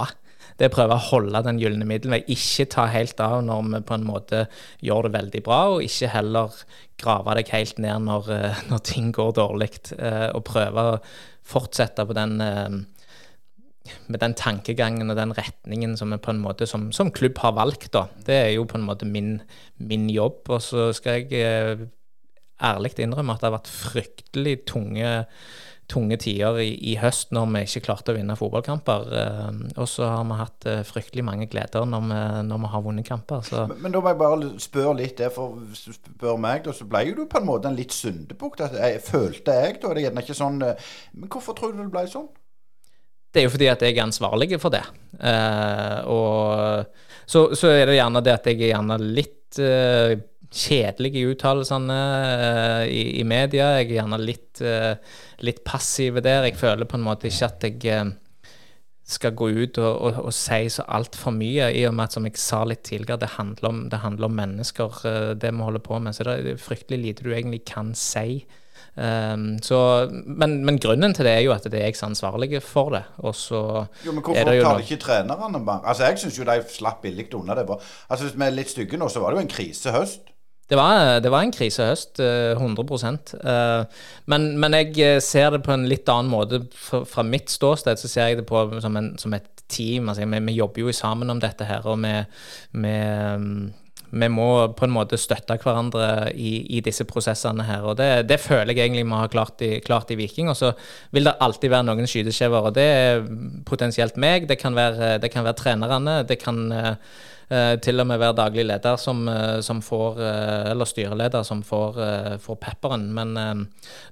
Det 0.55 0.67
er 0.67 0.71
å 0.71 0.75
prøve 0.75 0.95
å 0.95 1.05
holde 1.09 1.41
den 1.43 1.59
gylne 1.59 1.87
middelvei. 1.87 2.21
Ikke 2.31 2.69
ta 2.71 2.85
helt 2.91 3.19
av 3.23 3.41
når 3.43 3.67
vi 3.67 3.83
på 3.87 3.97
en 3.97 4.07
måte 4.07 4.45
gjør 4.85 5.09
det 5.09 5.15
veldig 5.17 5.43
bra, 5.47 5.59
og 5.75 5.85
ikke 5.85 6.13
heller 6.15 6.63
grave 7.01 7.35
deg 7.39 7.51
helt 7.55 7.83
ned 7.83 8.07
når, 8.07 8.31
eh, 8.37 8.63
når 8.71 8.85
ting 8.87 9.11
går 9.15 9.35
dårlig. 9.41 9.73
Uh, 9.97 10.29
og 10.31 10.47
prøve 10.47 10.87
å 10.93 10.97
fortsette 11.51 12.07
på 12.07 12.15
den 12.15 12.39
med 14.07 14.21
den 14.23 14.35
tankegangen 14.37 15.11
og 15.11 15.17
den 15.19 15.33
retningen 15.37 15.97
som 15.99 16.13
på 16.19 16.33
en 16.33 16.43
måte 16.43 16.67
som, 16.69 16.91
som, 16.95 17.11
klubb 17.11 17.39
har 17.43 17.55
valgt. 17.57 17.91
da. 17.93 18.07
Det 18.25 18.37
er 18.37 18.53
jo 18.55 18.67
på 18.69 18.79
en 18.79 18.87
måte 18.87 19.07
min, 19.07 19.39
min 19.77 20.09
jobb. 20.09 20.43
Og 20.49 20.61
så 20.61 20.91
skal 20.95 21.21
jeg 21.21 21.41
eh, 21.41 21.87
ærlig 22.61 22.95
innrømme 22.99 23.35
at 23.35 23.41
det 23.41 23.49
har 23.49 23.57
vært 23.57 23.71
fryktelig 23.71 24.55
tunge, 24.69 25.11
tunge 25.91 26.17
tider 26.21 26.59
i, 26.63 26.69
i, 26.91 26.95
høst 27.01 27.33
når 27.35 27.49
vi 27.51 27.63
ikke 27.65 27.83
klarte 27.87 28.13
å 28.13 28.17
vinne 28.17 28.37
fotballkamper. 28.39 29.07
Eh, 29.21 29.61
og 29.75 29.89
så 29.89 30.09
har 30.11 30.27
vi 30.29 30.39
hatt 30.39 30.67
eh, 30.69 30.83
fryktelig 30.87 31.25
mange 31.27 31.49
gleder 31.51 31.87
når 31.89 32.05
vi, 32.07 32.19
når 32.49 32.63
vi 32.65 32.71
har 32.75 32.85
vunnet 32.85 33.07
kamper. 33.07 33.47
Men, 33.71 33.77
men, 33.81 33.95
da 33.95 34.03
må 34.03 34.13
jeg 34.13 34.21
bare 34.21 34.51
spørre 34.63 34.97
litt 35.01 35.17
det, 35.19 35.31
for 35.35 35.57
hvis 35.59 35.87
du 35.87 35.97
spør 35.97 36.39
meg, 36.41 36.63
da, 36.67 36.75
så 36.75 36.87
ble 36.89 37.05
jo 37.09 37.17
du 37.21 37.25
på 37.31 37.41
en 37.41 37.49
måte 37.49 37.71
en 37.71 37.79
litt 37.79 37.95
syndebukk. 37.95 38.61
Følte 39.07 39.57
jeg 39.57 39.81
da. 39.81 39.89
Det 39.91 39.97
er 39.97 40.05
gjerne 40.07 40.23
ikke 40.23 40.37
sånn 40.37 40.61
Men 40.61 41.27
hvorfor 41.31 41.57
tror 41.57 41.75
du 41.75 41.83
det 41.83 41.91
ble 41.93 42.05
sånn? 42.11 42.29
Det 43.31 43.39
er 43.39 43.47
jo 43.47 43.53
fordi 43.53 43.69
at 43.71 43.83
jeg 43.85 43.95
er 43.95 44.03
ansvarlig 44.03 44.59
for 44.59 44.73
det. 44.73 44.83
Uh, 45.15 45.99
og 46.11 46.83
så, 47.25 47.51
så, 47.55 47.71
er 47.71 47.87
det 47.87 47.99
gjerne 47.99 48.23
det 48.25 48.33
at 48.35 48.49
jeg 48.49 48.59
er 48.59 48.73
gjerne 48.73 48.97
litt 48.99 49.59
uh, 49.63 50.15
kjedelig 50.51 51.13
i 51.15 51.27
uttalelsene 51.31 51.99
uh, 52.01 52.83
i, 52.91 53.05
i, 53.21 53.23
media. 53.27 53.77
Jeg 53.79 53.87
er 53.87 53.93
gjerne 54.01 54.19
litt, 54.19 54.63
litt 55.47 55.63
passiv 55.63 56.19
der. 56.19 56.49
Jeg 56.49 56.59
føler 56.59 56.89
på 56.89 56.99
en 56.99 57.07
måte 57.07 57.31
ikke 57.31 57.47
at 57.47 57.69
jeg 57.69 58.11
skal 59.11 59.33
gå 59.35 59.47
ut 59.51 59.79
og, 59.79 59.95
og, 60.07 60.19
og 60.27 60.35
si 60.35 60.67
så 60.71 60.85
altfor 60.91 61.33
mye, 61.35 61.71
i 61.75 61.85
og 61.87 61.95
med 61.95 62.09
at 62.09 62.15
som 62.15 62.27
jeg 62.27 62.39
sa 62.39 62.61
litt 62.67 62.83
tidligere, 62.87 63.19
det 63.23 63.33
handler 63.37 63.71
om, 63.71 63.79
det 63.91 63.99
handler 64.03 64.27
om 64.27 64.37
mennesker, 64.39 64.99
det 65.39 65.51
vi 65.51 65.65
holder 65.67 65.83
på 65.83 65.99
med. 66.03 66.15
Så 66.15 66.27
det 66.27 66.35
er 66.35 66.61
fryktelig 66.61 66.99
lite 66.99 67.27
du 67.27 67.31
egentlig 67.31 67.63
kan 67.67 67.95
si 67.95 68.43
Um, 68.91 69.55
så, 69.63 70.09
men, 70.11 70.65
men, 70.65 70.79
grunnen 70.79 71.13
til 71.15 71.23
det 71.23 71.31
er 71.31 71.45
jo 71.45 71.53
at 71.55 71.63
det 71.63 71.79
er 71.79 71.85
jeg 71.87 71.95
som 71.95 72.09
er 72.09 72.11
ansvarlig 72.11 72.59
for 72.63 72.91
det. 72.91 73.03
Og 73.23 73.35
så 73.35 73.61
jo, 74.05 74.11
men 74.11 74.23
hvorfor 74.23 74.51
tar 74.51 74.83
ikke 74.83 74.99
trenerne 74.99 75.63
bare 75.65 75.79
Altså, 75.85 76.09
Jeg 76.09 76.19
syns 76.19 76.39
jo 76.39 76.43
de 76.43 76.57
slapp 76.69 77.01
billig 77.01 77.29
unna. 77.33 77.55
det 77.55 77.67
var, 77.67 77.79
altså 78.09 78.25
Hvis 78.25 78.35
vi 78.35 78.45
er 78.45 78.57
litt 78.57 78.69
stygge 78.69 78.99
nå, 78.99 79.07
så 79.07 79.23
var 79.23 79.31
det 79.31 79.39
jo 79.39 79.47
en 79.47 79.55
krisehøst. 79.55 80.27
Det 80.71 80.77
var, 80.77 81.19
det 81.19 81.31
var 81.31 81.43
en 81.43 81.51
krisehøst, 81.51 82.19
100 82.19 82.83
uh, 83.43 83.85
men, 84.25 84.57
men, 84.59 84.73
jeg 84.73 84.99
eh, 84.99 85.19
ser 85.19 85.49
det 85.51 85.63
på 85.65 85.73
en 85.73 85.83
litt 85.87 86.07
annen 86.07 86.31
måte. 86.31 86.61
Fra, 86.75 87.03
fra 87.03 87.23
mitt 87.27 87.51
ståsted 87.51 87.99
så 87.99 88.07
ser 88.07 88.27
jeg 88.31 88.39
det 88.39 88.45
på 88.47 88.79
som, 88.79 88.95
en, 88.95 89.17
som 89.19 89.33
et 89.33 89.49
team. 89.67 90.07
Altså, 90.09 90.25
vi, 90.25 90.39
vi, 90.39 90.55
jobber 90.55 90.81
jo 90.81 90.93
sammen 90.95 91.29
om 91.29 91.39
dette 91.43 91.67
her. 91.67 91.87
og 91.87 91.99
vi, 91.99 92.13
vi 92.71 92.95
vi 94.11 94.27
må 94.31 94.49
på 94.75 94.85
en 94.85 94.93
måte 94.93 95.19
støtte 95.19 95.55
hverandre 95.61 96.31
i, 96.35 96.53
i 96.77 96.81
disse 96.83 97.05
prosessene 97.07 97.65
her. 97.67 97.85
og 97.87 97.97
det, 97.99 98.27
det, 98.29 98.39
føler 98.43 98.75
jeg 98.75 98.89
egentlig 98.89 99.07
vi 99.07 99.19
har 99.23 99.31
klart 99.31 99.63
i, 99.63 99.71
klart 99.79 100.11
i 100.11 100.19
Viking. 100.19 100.51
Og 100.51 100.57
så 100.59 100.73
vil 101.15 101.27
det 101.27 101.37
alltid 101.39 101.71
være 101.71 101.87
noen 101.87 102.09
skyteskjever, 102.09 102.69
og 102.69 102.75
det 102.75 102.87
er 102.87 103.25
potensielt 103.67 104.19
meg. 104.19 104.49
Det 104.49 104.59
kan 104.59 104.75
være, 104.75 105.17
det 105.23 105.31
kan 105.31 105.47
være 105.47 105.59
trenerne. 105.63 106.21
det 106.27 106.41
kan 106.43 106.65
Uh, 107.51 107.75
til 107.83 107.99
og 107.99 108.05
med 108.07 108.15
være 108.21 108.31
daglig 108.37 108.63
leder 108.63 108.95
som, 108.95 109.25
uh, 109.27 109.57
som 109.59 109.81
får 109.83 110.21
uh, 110.23 110.69
Eller 110.71 110.87
styreleder 110.87 111.43
som 111.43 111.59
får, 111.67 111.97
får 112.39 112.57
pepperen. 112.61 113.09
Men 113.11 113.35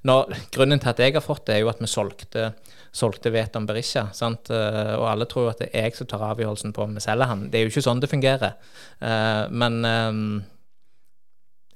når, 0.04 0.34
grunnen 0.52 0.82
til 0.84 0.92
at 0.92 1.00
jeg 1.00 1.16
har 1.16 1.24
fått 1.24 1.46
det, 1.48 1.56
er 1.56 1.64
jo 1.64 1.72
at 1.72 1.80
vi 1.80 1.88
solgte 1.88 2.50
solgte 2.92 3.32
Veton 3.34 3.68
Berisha. 3.70 4.08
Sant? 4.16 4.50
Eh, 4.54 4.94
og 4.98 5.08
alle 5.12 5.28
tror 5.30 5.52
at 5.54 5.64
det 5.64 5.70
er 5.74 5.90
jeg 5.90 6.00
som 6.00 6.10
tar 6.10 6.26
avgjørelsen 6.32 6.74
på 6.76 6.86
om 6.86 6.98
vi 6.98 7.04
selger 7.04 7.30
han. 7.30 7.48
Det 7.50 7.60
er 7.60 7.66
jo 7.66 7.74
ikke 7.74 7.86
sånn 7.86 8.02
det 8.04 8.12
fungerer. 8.12 8.56
Eh, 9.00 9.44
men 9.52 9.80
eh, 9.88 10.22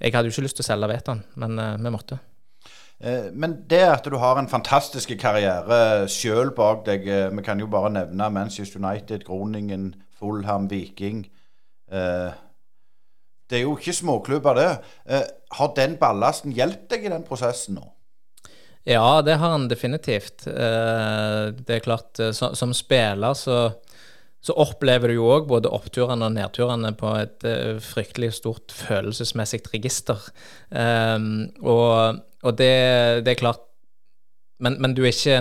jeg 0.03 0.15
hadde 0.15 0.29
jo 0.29 0.35
ikke 0.35 0.45
lyst 0.47 0.59
til 0.59 0.65
å 0.65 0.69
selge 0.71 0.91
Veton, 0.91 1.23
men 1.39 1.59
vi 1.79 1.91
måtte. 1.93 2.19
Men 3.03 3.55
det 3.67 3.81
at 3.83 4.05
du 4.07 4.15
har 4.19 4.37
en 4.39 4.47
fantastisk 4.47 5.11
karriere 5.19 6.05
sjøl 6.11 6.53
bak 6.55 6.85
deg 6.87 7.03
Vi 7.35 7.43
kan 7.43 7.59
jo 7.59 7.67
bare 7.67 7.89
nevne 7.91 8.29
Manchester 8.31 8.79
United, 8.79 9.25
Groningen, 9.27 9.89
Fulham, 10.19 10.69
Viking. 10.71 11.25
Det 11.89 13.57
er 13.57 13.65
jo 13.65 13.75
ikke 13.75 13.95
småklubber, 13.97 14.59
det. 14.59 14.69
Har 15.57 15.73
den 15.75 15.97
ballasten 15.99 16.55
hjulpet 16.55 16.95
deg 16.95 17.09
i 17.09 17.11
den 17.11 17.27
prosessen 17.27 17.79
nå? 17.79 17.89
Ja, 18.83 19.21
det 19.21 19.33
har 19.39 19.49
han 19.49 19.67
definitivt. 19.67 20.47
Eh, 20.47 21.45
det 21.55 21.77
er 21.77 21.83
klart, 21.83 22.19
eh, 22.19 22.31
som 22.31 22.73
spiller 22.75 23.33
så, 23.33 23.57
så 24.43 24.55
opplever 24.59 25.07
du 25.07 25.15
jo 25.21 25.29
òg 25.31 25.47
både 25.47 25.71
oppturene 25.71 26.27
og 26.27 26.35
nedturene 26.35 26.91
på 26.99 27.13
et 27.21 27.47
eh, 27.47 27.79
fryktelig 27.79 28.33
stort 28.41 28.75
følelsesmessig 28.75 29.61
register. 29.71 30.19
Og, 30.73 32.19
og 32.43 32.57
det, 32.59 32.73
det, 33.23 33.31
er 33.31 33.39
klart 33.39 33.63
men, 34.59 34.75
men, 34.81 34.95
du 34.97 35.03
er 35.03 35.13
ikke 35.13 35.39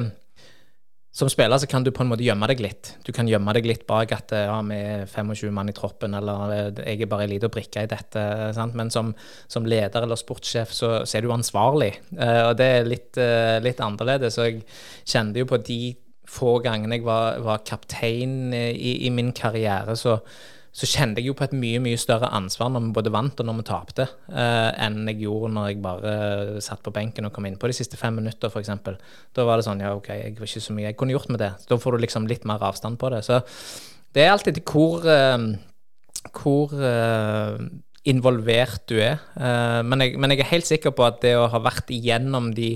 som 1.13 1.29
spiller 1.29 1.61
så 1.61 1.69
kan 1.69 1.85
du 1.85 1.91
på 1.93 2.05
en 2.05 2.09
måte 2.09 2.25
gjemme 2.25 2.47
deg 2.49 2.63
litt. 2.65 2.95
Du 3.05 3.11
kan 3.13 3.29
gjemme 3.29 3.53
deg 3.53 3.67
litt 3.69 3.83
bak 3.89 4.15
at 4.17 4.33
ja, 4.33 4.55
vi 4.65 4.79
er 4.81 5.03
25 5.05 5.53
mann 5.53 5.69
i 5.69 5.75
troppen, 5.77 6.17
eller 6.17 6.73
jeg 6.81 7.03
er 7.05 7.11
bare 7.11 7.27
en 7.27 7.35
liten 7.35 7.53
brikke 7.53 7.85
i 7.85 7.91
dette. 7.91 8.23
Sant? 8.57 8.73
Men 8.79 8.89
som, 8.91 9.11
som, 9.45 9.69
leder 9.69 10.07
eller 10.07 10.17
sportssjef 10.17 10.73
så, 10.73 10.95
så 11.05 11.19
er 11.19 11.27
du 11.27 11.35
ansvarlig, 11.35 11.93
uh, 12.17 12.49
og 12.49 12.57
det 12.61 12.71
er 12.79 12.89
litt, 12.89 13.11
uh, 13.21 13.59
litt, 13.61 13.83
annerledes. 13.85 14.39
Så 14.39 14.49
jeg 14.49 14.65
kjente 15.05 15.45
jo 15.45 15.51
på 15.53 15.61
de 15.61 15.81
få 16.33 16.57
gangene 16.65 16.97
jeg 16.97 17.05
var, 17.05 17.37
var 17.45 17.61
kaptein 17.69 18.55
i, 18.57 18.95
i, 19.05 19.13
min 19.13 19.35
karriere, 19.37 19.99
så 20.01 20.17
så 20.73 20.89
kjente 20.89 21.21
jeg 21.21 21.29
jo 21.29 21.35
på 21.37 21.45
et 21.45 21.53
mye 21.53 21.81
mye 21.85 22.01
større 22.01 22.31
ansvar 22.33 22.71
når 22.73 22.87
vi 22.87 22.95
både 22.97 23.13
vant 23.13 23.41
og 23.43 23.49
når 23.49 23.59
vi 23.59 23.65
tapte, 23.69 24.07
eh, 24.33 24.71
enn 24.81 25.05
jeg 25.11 25.21
gjorde 25.27 25.53
når 25.53 25.69
jeg 25.69 25.83
bare 25.85 26.15
satt 26.65 26.81
på 26.85 26.95
benken 26.97 27.29
og 27.29 27.35
kom 27.37 27.49
inn 27.49 27.59
på 27.61 27.69
de 27.69 27.77
siste 27.77 28.01
fem 28.01 28.17
minutter, 28.17 28.49
f.eks. 28.49 28.73
Da 29.37 29.45
var 29.49 29.61
det 29.61 29.67
sånn 29.69 29.85
ja, 29.85 29.93
OK, 29.99 30.09
jeg 30.17 30.39
var 30.39 30.49
ikke 30.49 30.65
så 30.65 30.77
mye 30.77 30.89
jeg 30.89 30.99
kunne 31.01 31.13
gjort 31.13 31.29
med 31.33 31.45
det. 31.45 31.53
Da 31.69 31.77
får 31.81 31.97
du 31.97 32.07
liksom 32.07 32.29
litt 32.31 32.49
mer 32.49 32.65
avstand 32.65 32.97
på 33.03 33.13
det. 33.13 33.21
Så 33.29 33.43
det 34.17 34.25
er 34.25 34.33
alltid 34.33 34.63
hvor, 34.65 35.05
eh, 35.05 35.45
hvor 36.41 36.73
eh, 36.89 37.61
involvert 38.09 38.83
du 38.91 38.97
er. 38.99 39.21
Uh, 39.37 39.81
men, 39.87 40.03
jeg, 40.03 40.19
men, 40.19 40.33
jeg, 40.35 40.43
er 40.43 40.51
helt 40.51 40.69
sikker 40.69 40.95
på 40.97 41.05
at 41.07 41.21
det 41.23 41.37
å 41.39 41.47
ha 41.53 41.61
vært 41.63 41.93
igjennom 41.95 42.51
de, 42.57 42.75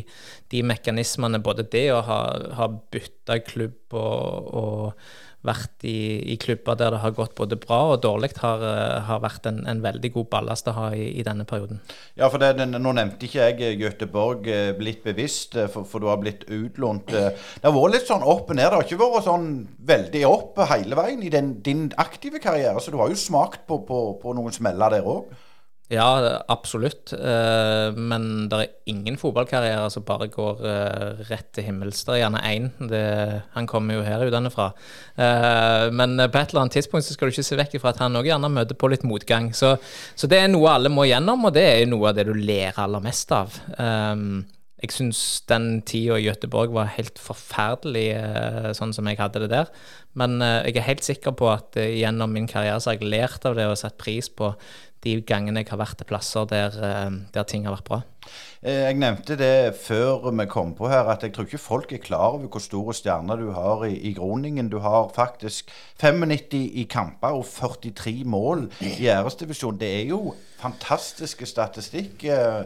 de 0.53 0.63
mekanismene, 0.67 1.43
både 1.43 1.67
det 1.73 1.89
å 1.95 2.03
ha, 2.07 2.21
ha 2.61 2.69
bytta 2.71 3.41
klubb 3.47 3.97
og, 3.99 4.53
og 4.55 5.09
vært 5.47 5.87
i, 5.87 6.33
i, 6.33 6.37
klubber 6.43 6.77
der 6.79 6.93
det 6.95 7.01
har 7.03 7.15
gått 7.17 7.35
både 7.39 7.59
bra 7.61 7.79
og 7.95 8.03
dårlig, 8.05 8.33
har, 8.43 8.65
eh, 8.67 8.99
har 9.09 9.23
vært 9.25 9.49
en, 9.51 9.63
en, 9.69 9.83
veldig 9.85 10.11
god 10.17 10.29
ballast 10.33 10.69
å 10.71 10.75
ha 10.77 10.89
i, 10.97 11.09
i 11.21 11.25
denne 11.27 11.47
perioden. 11.49 11.81
Ja, 12.19 12.29
for 12.33 12.43
det, 12.43 12.67
Nå 12.67 12.93
nevnte 12.97 13.29
ikke 13.29 13.49
jeg 13.49 13.63
eh, 13.63 13.79
Göteborg 13.81 14.51
blitt 14.79 15.03
bevisst, 15.07 15.59
for, 15.73 15.89
for, 15.89 16.03
du 16.03 16.11
har 16.11 16.21
blitt 16.23 16.47
utlånt. 16.51 17.13
Det 17.13 17.65
har 17.65 17.77
vært 17.77 17.97
litt 17.97 18.11
sånn 18.11 18.27
opp 18.27 18.51
og 18.51 18.59
ned. 18.59 18.67
Det 18.67 18.77
har 18.77 18.87
ikke 18.87 19.03
vært 19.03 19.29
sånn 19.29 19.51
veldig 19.89 20.25
opp 20.29 20.63
hele 20.73 20.99
veien 20.99 21.25
i 21.25 21.33
den, 21.33 21.57
din 21.65 21.89
aktive 22.01 22.43
karriere. 22.43 22.83
Så 22.83 22.95
du 22.95 23.01
har 23.01 23.13
jo 23.13 23.19
smakt 23.19 23.67
på, 23.69 23.83
på, 23.89 24.07
på 24.23 24.37
noen 24.37 24.55
smeller 24.55 24.99
der 24.99 25.07
òg. 25.07 25.31
Ja, 25.89 26.43
absolutt. 26.51 27.13
Eh, 27.13 27.95
men 27.95 28.49
det 28.51 28.59
er 28.59 28.73
ingen 28.91 29.15
fotballkarriere 29.21 29.87
som 29.95 30.03
bare 30.07 30.27
går 30.33 30.65
eh, 30.67 31.21
rett 31.29 31.53
til 31.55 31.69
himmels. 31.69 32.03
Det 32.03 32.17
er 32.17 32.25
gjerne 32.25 32.43
én. 32.43 32.67
Han 33.55 33.69
kommer 33.71 34.01
jo 34.01 34.07
her 34.07 34.25
utenfra. 34.27 34.73
Eh, 35.15 35.87
men 35.95 36.19
på 36.19 36.41
et 36.41 36.51
eller 36.51 36.65
annet 36.65 36.79
tidspunkt 36.81 37.07
så 37.07 37.15
skal 37.15 37.31
du 37.31 37.37
ikke 37.37 37.47
se 37.47 37.61
vekk 37.61 37.79
ifra 37.79 37.95
at 37.95 38.03
han 38.03 38.19
òg 38.19 38.27
gjerne 38.27 38.51
møter 38.51 38.79
på 38.79 38.91
litt 38.91 39.07
motgang. 39.07 39.53
Så, 39.55 39.77
så, 40.19 40.27
det 40.27 40.43
er 40.43 40.51
noe 40.51 40.75
alle 40.75 40.91
må 40.91 41.07
gjennom, 41.07 41.47
og 41.47 41.55
det 41.55 41.67
er 41.71 41.87
noe 41.91 42.11
av 42.11 42.19
det 42.19 42.27
du 42.27 42.35
ler 42.35 42.75
aller 42.83 43.05
mest 43.05 43.31
av. 43.37 43.55
Jeg 44.77 44.93
syns 44.93 45.21
den 45.49 45.81
tida 45.89 46.19
i 46.19 46.27
Gøteborg 46.27 46.75
var 46.75 46.91
helt 46.99 47.21
forferdelig, 47.23 48.11
sånn 48.77 48.93
som 48.93 49.07
jeg 49.09 49.21
hadde 49.23 49.45
det 49.47 49.53
der. 49.55 49.71
Men 50.19 50.37
jeg 50.41 50.77
er 50.77 50.89
helt 50.91 51.07
sikker 51.07 51.33
på 51.37 51.49
at 51.53 51.79
gjennom 51.79 52.35
min 52.35 52.49
karriere 52.51 52.83
så 52.83 52.93
har 52.93 52.99
jeg 52.99 53.09
lært 53.15 53.47
av 53.49 53.57
det 53.57 53.69
og 53.71 53.79
satt 53.81 53.97
pris 54.01 54.29
på 54.29 54.51
de 55.05 55.21
gangene 55.27 55.63
jeg 55.63 55.71
har 55.71 55.81
vært 55.81 55.99
til 56.01 56.09
plasser 56.09 56.47
der, 56.51 56.77
eh, 56.83 57.11
der, 57.35 57.45
ting 57.49 57.67
har 57.67 57.77
vært 57.77 57.89
bra. 57.89 57.99
Eh, 58.63 58.87
jeg 58.89 58.99
nevnte 58.99 59.37
det 59.39 59.77
før 59.79 60.31
vi 60.31 60.47
kom 60.51 60.75
på 60.75 60.89
her, 60.91 61.09
at 61.13 61.23
jeg 61.23 61.35
tror 61.35 61.47
ikke 61.47 61.63
folk 61.63 61.93
er 61.93 62.03
klar 62.03 62.37
over 62.37 62.49
hvor 62.49 62.65
store 62.65 62.95
stjerner 62.97 63.41
du 63.41 63.51
har 63.55 63.85
i, 63.87 63.95
i 64.11 64.15
Groningen. 64.17 64.71
Du 64.73 64.79
har 64.85 65.13
faktisk 65.15 65.71
95 66.01 66.57
i 66.83 66.87
kamper 66.91 67.39
og 67.39 67.47
43 67.47 68.25
mål 68.25 68.69
i 68.81 69.07
æresdivisjon. 69.07 69.79
Det 69.81 69.93
er 70.01 70.05
jo 70.11 70.35
fantastiske 70.59 71.47
statistikk. 71.47 72.25
Eh, 72.25 72.65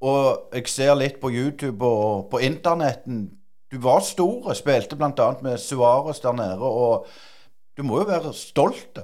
og 0.00 0.54
jeg 0.54 0.70
ser 0.70 0.94
litt 0.94 1.18
på 1.20 1.32
YouTube 1.34 1.82
og 1.84 2.28
på 2.30 2.38
internetten. 2.38 3.26
Du 3.68 3.80
var 3.82 4.00
stor, 4.06 4.52
spilte 4.56 4.96
bl.a. 4.96 5.32
med 5.42 5.58
Suárez 5.58 6.22
der 6.22 6.36
nede. 6.38 6.62
og 6.62 7.06
du 7.78 7.84
må 7.86 8.00
jo 8.00 8.08
være 8.08 8.32
stolt. 8.34 8.98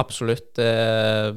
Absolutt. 0.00 0.58
Eh, 0.58 1.34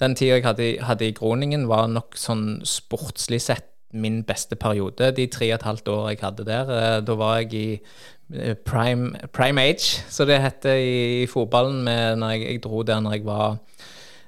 den 0.00 0.14
tida 0.18 0.36
jeg 0.36 0.44
hadde, 0.44 0.68
hadde, 0.82 1.08
i 1.08 1.14
Groningen, 1.14 1.68
var 1.70 1.86
nok 1.90 2.18
sånn 2.18 2.60
sportslig 2.66 3.40
sett 3.44 3.70
min 3.96 4.22
beste 4.26 4.58
periode. 4.58 5.12
De 5.16 5.28
tre 5.30 5.48
og 5.52 5.60
et 5.60 5.66
halvt 5.66 5.90
år 5.92 6.08
jeg 6.10 6.22
hadde 6.24 6.46
der. 6.48 6.72
Eh, 6.74 6.98
da 7.06 7.16
var 7.18 7.38
jeg 7.40 7.52
i 7.54 7.68
eh, 8.34 8.56
prime, 8.58 9.14
prime 9.32 9.62
age, 9.62 10.02
så 10.10 10.26
det 10.28 10.42
heter 10.42 10.80
i, 10.82 10.98
i 11.22 11.30
fotballen. 11.30 11.84
Med, 11.86 12.18
når 12.20 12.34
jeg, 12.34 12.48
jeg, 12.50 12.64
dro 12.66 12.82
der 12.82 13.00
når 13.04 13.16
jeg 13.16 13.26
var 13.28 13.56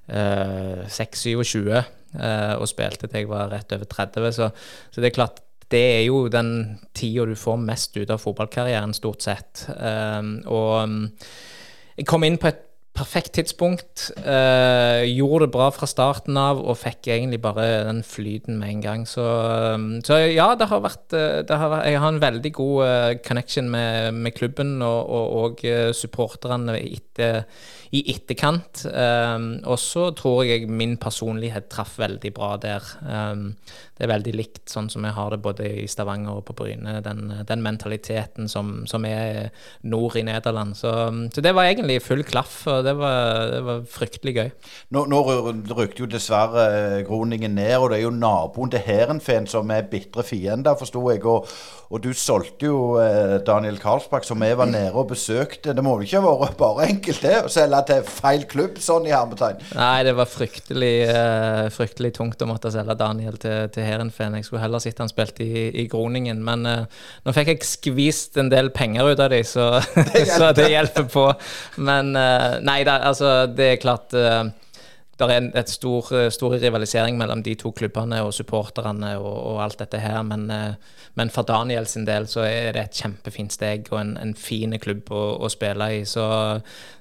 eh, 0.07 0.87
26-27 0.87 1.75
eh, 1.75 2.55
og 2.55 2.71
spilte 2.71 3.11
til 3.11 3.25
jeg 3.25 3.33
var 3.33 3.51
rett 3.53 3.75
over 3.75 3.91
30. 3.91 4.33
Så, 4.39 4.51
så 4.91 5.03
det 5.03 5.11
er 5.11 5.19
klart 5.19 5.43
det 5.69 5.83
er 5.99 6.05
jo 6.07 6.29
den 6.33 6.79
tida 6.97 7.27
du 7.29 7.35
får 7.37 7.59
mest 7.61 7.99
ut 7.99 8.09
av 8.09 8.23
fotballkarrieren, 8.23 8.95
stort 8.97 9.27
sett. 9.27 9.67
Eh, 9.75 10.23
og 10.47 10.71
um, 10.87 11.03
jeg 11.99 12.07
kom 12.09 12.25
inn 12.25 12.39
på 12.41 12.49
et 12.49 12.65
perfekt 12.99 13.33
tidspunkt. 13.39 14.09
Uh, 14.19 15.05
gjorde 15.07 15.47
det 15.47 15.55
bra 15.55 15.69
fra 15.75 15.87
starten 15.89 16.39
av 16.41 16.59
og 16.59 16.79
fikk 16.81 17.11
egentlig 17.15 17.41
bare 17.45 17.67
den 17.87 18.03
flyten 18.07 18.59
med 18.59 18.75
en 18.75 18.85
gang. 18.85 19.07
Så, 19.09 19.25
um, 19.79 19.89
så 20.05 20.19
ja, 20.25 20.51
det 20.59 20.69
har 20.71 20.83
vært, 20.85 21.07
eh, 21.15 21.41
det 21.47 21.59
har, 21.59 21.79
Jeg 21.87 22.01
har 22.03 22.13
en 22.13 22.23
veldig 22.23 22.53
god 22.59 22.79
uh, 22.85 23.15
connection 23.25 23.71
med, 23.71 24.15
med, 24.15 24.35
klubben 24.35 24.83
og, 24.83 25.09
og, 25.09 25.37
og 25.65 25.95
supporterne 25.95 26.79
etter 26.79 27.45
i 27.95 28.03
etterkant. 28.13 28.85
Um, 28.93 29.49
og 29.65 29.79
så 29.81 30.11
tror 30.17 30.43
jeg 30.47 30.69
min 30.69 30.97
personlighet 31.01 31.71
traff 31.73 31.97
veldig 32.01 32.33
bra 32.37 32.55
der. 32.61 32.85
Um, 33.01 33.55
det 33.97 34.07
er 34.07 34.13
veldig 34.13 34.35
likt 34.37 34.71
sånn 34.71 34.91
som 34.93 35.07
jeg 35.07 35.17
har 35.17 35.33
det 35.33 35.41
både 35.43 35.69
i 35.83 35.87
Stavanger 35.91 36.39
og 36.39 36.45
på 36.49 36.57
Bryne. 36.59 36.99
Den, 37.05 37.33
den 37.49 37.65
mentaliteten 37.65 38.51
som, 38.51 38.85
som, 38.87 39.07
er 39.09 39.49
nord 39.83 40.19
i 40.21 40.25
Nederland. 40.27 40.77
Så, 40.79 40.93
så, 41.33 41.45
det 41.45 41.55
var 41.57 41.71
egentlig 41.71 42.01
full 42.05 42.23
klaff, 42.29 42.61
og 42.71 42.85
det 42.89 42.95
var, 42.99 43.49
det 43.53 43.61
var 43.67 43.83
fryktelig 43.89 44.35
gøy. 44.35 44.51
Nå, 44.97 45.05
nå 45.11 45.23
rykte 45.77 46.05
jo 46.05 46.09
dessverre 46.11 46.65
eh, 46.73 47.01
Groningen 47.07 47.57
ned, 47.59 47.75
og 47.77 47.91
det 47.93 47.99
er 47.99 48.07
jo 48.07 48.15
naboen 48.15 48.73
til 48.73 48.85
Heerenveen 48.85 49.49
som 49.51 49.69
er 49.75 49.89
bitre 49.91 50.25
fiender, 50.27 50.79
forsto 50.79 51.03
jeg. 51.13 51.25
Og, 51.29 51.49
og, 51.89 51.99
du 52.05 52.11
solgte 52.17 52.69
jo 52.69 52.81
eh, 53.03 53.39
Daniel 53.47 53.79
Karlsbakk, 53.83 54.27
som 54.27 54.41
vi 54.43 54.51
var 54.59 54.71
nede 54.71 54.95
og 54.97 55.11
besøkte. 55.13 55.75
Det 55.77 55.85
må 55.85 55.97
vel 55.99 56.09
ikke 56.09 56.23
ha 56.25 56.35
vært 56.43 56.59
bare 56.61 56.89
enkelt 56.89 57.25
det, 57.25 57.35
å 57.45 57.53
selge 57.53 57.83
til 57.91 58.09
feil 58.09 58.47
klubb, 58.51 58.81
sånn 58.83 59.09
i 59.09 59.15
hermetegn? 59.15 59.63
Nei, 59.77 59.97
det 60.09 60.17
var 60.19 60.31
fryktelig, 60.33 60.95
uh, 61.13 61.67
fryktelig 61.75 62.15
tungt 62.17 62.43
å 62.45 62.51
måtte 62.51 62.73
selge 62.75 62.97
Daniel 62.99 63.39
til, 63.41 63.69
til 63.75 63.87
Heerenveen. 63.87 64.39
Jeg 64.41 64.49
skulle 64.49 64.65
heller 64.65 64.83
sett 64.83 65.03
han 65.03 65.13
spilte 65.13 65.45
i, 65.45 65.69
i 65.83 65.87
Groningen, 65.91 66.41
men 66.45 66.65
nå 66.65 67.35
fikk 67.37 67.53
jeg 67.53 67.69
skvist 67.69 68.39
en 68.41 68.51
del 68.53 68.71
penger 68.75 69.13
ut 69.13 69.21
av 69.21 69.31
dem, 69.33 69.45
så, 69.47 69.69
så, 70.39 70.51
det 70.57 70.71
hjelper 70.73 71.09
på. 71.13 71.27
Men 71.85 72.15
uh, 72.17 72.59
nei 72.79 72.87
da, 72.87 73.01
altså, 73.11 73.47
det 73.51 73.73
er 73.75 73.83
klart 73.83 74.15
det 75.19 75.27
er 75.27 75.41
en 75.41 75.67
stor, 75.67 76.13
stor, 76.31 76.55
rivalisering 76.63 77.17
mellom 77.19 77.43
de 77.43 77.57
to 77.59 77.73
klubbene 77.75 78.21
og 78.23 78.31
supporterne 78.37 79.17
og, 79.19 79.35
og 79.51 79.63
alt 79.65 79.81
dette 79.81 79.99
her, 79.99 80.21
men, 80.23 80.47
men, 81.19 81.33
for 81.35 81.43
Daniel 81.43 81.89
sin 81.91 82.07
del 82.07 82.29
så 82.31 82.45
er 82.47 82.77
det 82.77 82.85
et 82.85 83.01
kjempefint 83.01 83.57
steg 83.57 83.91
og 83.91 83.99
en, 83.99 84.13
en 84.23 84.35
fin 84.39 84.77
klubb 84.79 85.11
å, 85.11 85.23
å, 85.43 85.51
spille 85.51 85.89
i. 85.97 86.05
Så, 86.07 86.23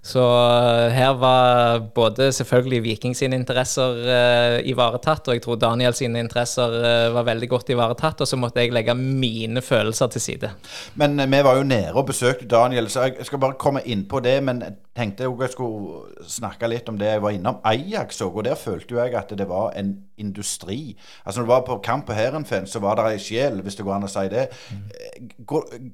så 0.01 0.23
eh, 0.23 0.95
her 0.95 1.13
var 1.21 1.83
både 1.93 2.31
selvfølgelig 2.33 2.81
Viking 2.87 3.13
sine 3.17 3.37
interesser 3.37 4.01
uh, 4.07 4.57
ivaretatt, 4.65 5.29
og 5.29 5.37
jeg 5.37 5.45
tror 5.45 5.61
Daniel 5.61 5.93
sine 5.97 6.23
interesser 6.25 6.73
uh, 6.73 7.13
var 7.13 7.29
veldig 7.29 7.51
godt 7.53 7.69
ivaretatt, 7.75 8.25
og 8.25 8.31
så 8.31 8.39
måtte 8.39 8.65
jeg 8.65 8.73
legge 8.73 8.97
mine 8.97 9.61
følelser 9.61 10.09
til 10.15 10.25
side. 10.25 10.53
Men 10.97 11.21
vi 11.21 11.43
var 11.45 11.61
jo 11.61 11.69
nede 11.69 11.93
og 11.93 12.09
besøkte 12.09 12.49
Daniel, 12.49 12.89
så 12.89 13.11
jeg 13.11 13.29
skal 13.29 13.45
bare 13.45 13.61
komme 13.61 13.85
inn 13.85 14.07
på 14.09 14.23
det. 14.25 14.39
Men 14.41 14.65
tenkte 14.97 15.27
jeg 15.27 15.53
skulle 15.53 16.25
snakke 16.27 16.69
litt 16.71 16.89
om 16.89 16.97
det 16.97 17.11
jeg 17.11 17.23
var 17.23 17.35
innom 17.35 17.61
Ajax 17.67 18.21
òg, 18.25 18.41
og 18.41 18.47
der 18.47 18.57
følte 18.59 18.97
jeg 18.97 19.15
at 19.19 19.31
det 19.37 19.47
var 19.49 19.71
en 19.77 19.93
industri. 20.17 20.97
Altså 21.23 21.41
når 21.41 21.47
du 21.47 21.53
var 21.53 21.65
på 21.69 21.79
kamp 21.85 22.07
på 22.09 22.17
Heerenveen, 22.17 22.67
så 22.67 22.81
var 22.83 22.97
det 22.97 23.11
ei 23.13 23.21
sjel, 23.21 23.61
hvis 23.61 23.77
det 23.77 23.85
går 23.85 23.97
an 23.99 24.07
å 24.09 24.11
si 24.11 24.25
det. 24.33 24.47
Mm. 24.73 25.91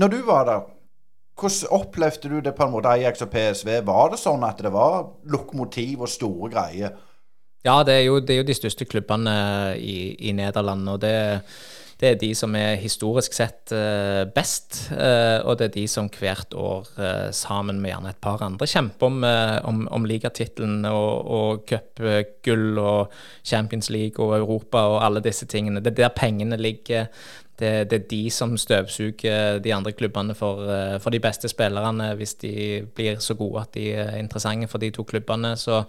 Når 0.00 0.14
du 0.14 0.20
var 0.26 0.46
der 0.48 0.68
hvordan 1.40 1.72
opplevde 1.72 2.28
du 2.28 2.40
det 2.44 2.52
på 2.56 2.66
en 2.66 2.72
måte, 2.74 2.90
Ajax 2.92 3.22
og 3.24 3.30
PSV? 3.32 3.70
Var 3.86 4.10
det 4.12 4.18
sånn 4.20 4.42
at 4.44 4.58
det 4.60 4.72
var 4.74 5.06
lokomotiv 5.32 6.02
og 6.04 6.12
store 6.12 6.50
greier? 6.52 6.98
Ja, 7.64 7.82
det 7.84 7.94
er 7.94 8.04
jo, 8.08 8.18
det 8.20 8.34
er 8.34 8.40
jo 8.40 8.48
de 8.48 8.56
største 8.56 8.86
klubbene 8.88 9.32
i, 9.76 10.16
i 10.28 10.32
Nederland. 10.36 10.88
og 10.88 11.00
det, 11.00 11.14
det, 12.00 12.08
er 12.08 12.20
de 12.20 12.30
som 12.36 12.54
er 12.56 12.78
historisk 12.80 13.36
sett 13.36 13.74
uh, 13.76 14.24
best, 14.34 14.78
uh, 14.92 15.40
og 15.44 15.58
det 15.60 15.68
er 15.68 15.74
de 15.74 15.86
som 15.90 16.08
hvert 16.12 16.56
år, 16.56 16.88
uh, 16.96 17.28
sammen 17.36 17.82
med 17.82 17.92
gjerne 17.92 18.14
et 18.14 18.22
par 18.22 18.42
andre, 18.46 18.68
kjemper 18.70 19.10
om, 19.10 19.20
om, 19.68 19.84
om 19.92 20.08
ligatittelen 20.08 20.88
og, 20.88 21.28
og 21.30 21.62
cupgull 21.68 22.80
og 22.80 23.12
Champions 23.44 23.90
League 23.92 24.18
og 24.24 24.38
Europa 24.38 24.86
og 24.94 25.04
alle 25.04 25.22
disse 25.24 25.46
tingene. 25.46 25.84
Det 25.84 25.92
er 25.94 26.02
der 26.04 26.16
pengene 26.16 26.56
ligger 26.60 27.06
det, 27.60 27.90
det, 27.90 27.96
er 27.98 28.08
de 28.10 28.30
som 28.30 28.56
støvsuger 28.56 29.58
de 29.58 29.74
andre 29.74 29.92
klubbene 29.92 30.34
for, 30.34 30.64
eh, 30.72 31.00
for, 31.00 31.10
de 31.10 31.20
beste 31.20 31.48
spillerne, 31.48 32.14
hvis 32.14 32.34
de 32.34 32.86
blir 32.94 33.20
så 33.20 33.34
gode 33.34 33.60
at 33.60 33.74
de 33.74 33.92
er 33.92 34.16
interessante 34.16 34.68
for 34.68 34.78
de 34.78 34.90
to 34.90 35.02
klubbene. 35.02 35.56
Så 35.56 35.82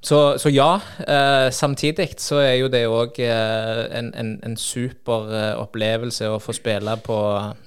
Så, 0.00 0.38
så 0.38 0.48
ja. 0.48 0.80
Eh, 1.08 1.50
samtidig 1.50 2.14
så 2.22 2.38
er 2.38 2.52
jo 2.60 2.68
det 2.70 2.84
òg 2.86 3.18
eh, 3.18 3.80
en, 3.98 4.12
en, 4.14 4.36
en, 4.46 4.54
super 4.56 5.32
eh, 5.34 5.54
opplevelse 5.58 6.28
å 6.30 6.38
få 6.38 6.54
spille 6.54 6.94
på 7.02 7.16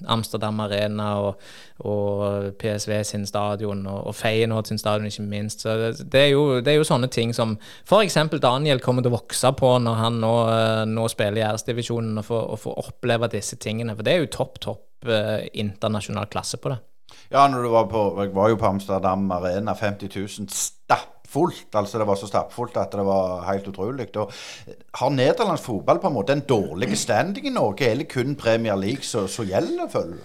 Amsterdam 0.08 0.62
Arena 0.64 1.10
og, 1.20 1.42
og 1.84 2.54
PSV 2.62 2.94
sin 3.04 3.26
stadion, 3.28 3.84
og, 3.84 4.08
og 4.08 4.16
Feyenoord 4.16 4.72
sin 4.72 4.80
stadion, 4.80 5.10
ikke 5.12 5.28
minst. 5.28 5.66
Så 5.66 5.76
det, 5.76 5.92
det, 6.14 6.22
er 6.22 6.32
jo, 6.32 6.46
det, 6.62 6.72
er 6.72 6.80
jo, 6.80 6.88
sånne 6.88 7.12
ting 7.12 7.36
som 7.36 7.58
f.eks. 7.84 8.18
Daniel 8.40 8.80
kommer 8.80 9.04
til 9.04 9.12
å 9.12 9.18
vokse 9.20 9.52
på 9.60 9.76
når 9.84 10.00
han 10.00 10.24
nå, 10.24 10.36
eh, 10.56 10.86
nå 10.88 11.10
spiller 11.12 11.44
i 11.44 11.48
æresdivisjonen, 11.50 12.24
og 12.24 12.30
får, 12.32 12.80
oppleve 12.86 13.32
disse 13.36 13.60
tingene. 13.60 13.98
For 13.98 14.08
det 14.08 14.16
er 14.16 14.24
jo 14.24 14.32
topp, 14.40 14.62
topp 14.64 15.12
eh, 15.12 15.50
internasjonal 15.52 16.32
klasse 16.32 16.64
på 16.64 16.72
det. 16.72 16.80
Ja, 17.32 17.44
når 17.52 17.68
du 17.68 17.74
var 17.76 17.92
på, 17.92 18.06
jeg 18.24 18.32
var 18.36 18.52
jo 18.52 18.60
på 18.60 18.72
Amsterdam 18.72 19.28
Arena, 19.36 19.76
50 19.76 20.16
000 20.16 20.48
stapp 20.56 21.21
stappfullt. 21.32 21.76
Altså 21.76 22.00
det 22.00 22.08
var 22.08 22.16
så 22.16 22.28
stappfullt 22.28 22.78
at 22.78 22.92
det 22.92 23.06
var 23.06 23.46
helt 23.48 23.68
utrolig. 23.68 24.10
Og 24.18 24.32
har 24.94 25.10
nederlandsk 25.10 25.64
fotball 25.64 26.00
på 26.00 26.08
en 26.08 26.14
måte 26.14 26.34
en 26.34 26.48
dårlig 26.48 26.98
standing 26.98 27.48
i 27.48 27.50
Norge, 27.50 27.90
eller 27.90 28.06
kun 28.06 28.36
Premier 28.36 28.76
League 28.76 29.04
som 29.04 29.28
gjelder, 29.28 29.88
føler 29.90 30.18
du? 30.18 30.24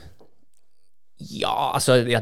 Ja, 1.19 1.73
altså 1.75 1.95
ja, 2.05 2.21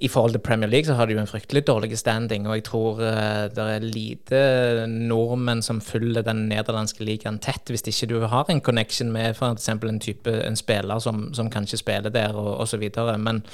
i 0.00 0.08
forhold 0.08 0.32
til 0.32 0.40
Premier 0.40 0.68
League 0.68 0.84
så 0.84 0.94
har 0.94 1.06
de 1.06 1.14
jo 1.14 1.20
en 1.20 1.26
fryktelig 1.26 1.66
dårlig 1.66 1.96
standing, 1.98 2.46
og 2.46 2.56
jeg 2.56 2.64
tror 2.64 2.98
uh, 3.00 3.48
det 3.48 3.58
er 3.58 3.80
lite 3.80 4.86
nordmenn 4.86 5.62
som 5.62 5.80
følger 5.80 6.22
den 6.22 6.48
nederlandske 6.50 7.04
ligaen 7.04 7.38
tett, 7.38 7.70
hvis 7.70 7.86
ikke 7.88 8.10
du 8.10 8.20
har 8.26 8.50
en 8.50 8.60
connection 8.60 9.12
med 9.12 9.32
f.eks. 9.32 9.68
en 9.68 10.00
type 10.00 10.28
en 10.28 10.56
spiller 10.56 10.98
som, 10.98 11.32
som 11.32 11.48
kanskje 11.50 11.78
spiller 11.80 12.10
der, 12.10 12.34
og 12.34 12.60
osv. 12.60 12.84
Men, 13.18 13.44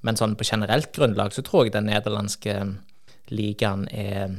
men 0.00 0.16
sånn 0.16 0.36
på 0.38 0.48
generelt 0.48 0.94
grunnlag 0.96 1.34
så 1.34 1.42
tror 1.42 1.66
jeg 1.66 1.76
den 1.76 1.90
nederlandske 1.90 2.56
ligaen 3.34 3.86
er, 3.92 4.36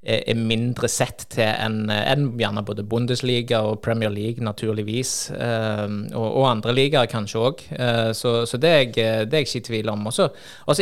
er, 0.00 0.38
mindre 0.38 0.88
sett 0.88 1.26
til 1.34 1.44
enn 1.44 1.90
en 1.92 2.26
gjerne 2.40 2.62
både 2.64 2.84
Bundesliga 2.88 3.60
og 3.68 3.82
Premier 3.84 4.12
League, 4.12 4.44
naturligvis. 4.44 5.12
Uh, 5.34 5.86
og, 6.14 6.26
og, 6.26 6.46
andre 6.50 6.74
ligaer 6.76 7.10
kanskje 7.10 7.42
òg. 7.42 7.64
Eh, 7.76 8.10
så, 8.16 8.34
så 8.48 8.60
det, 8.60 8.70
er 8.70 8.80
jeg, 8.96 9.28
ikke 9.28 9.60
i 9.60 9.66
tvil 9.68 9.92
om. 9.92 10.08
Og 10.08 10.16
så 10.16 10.30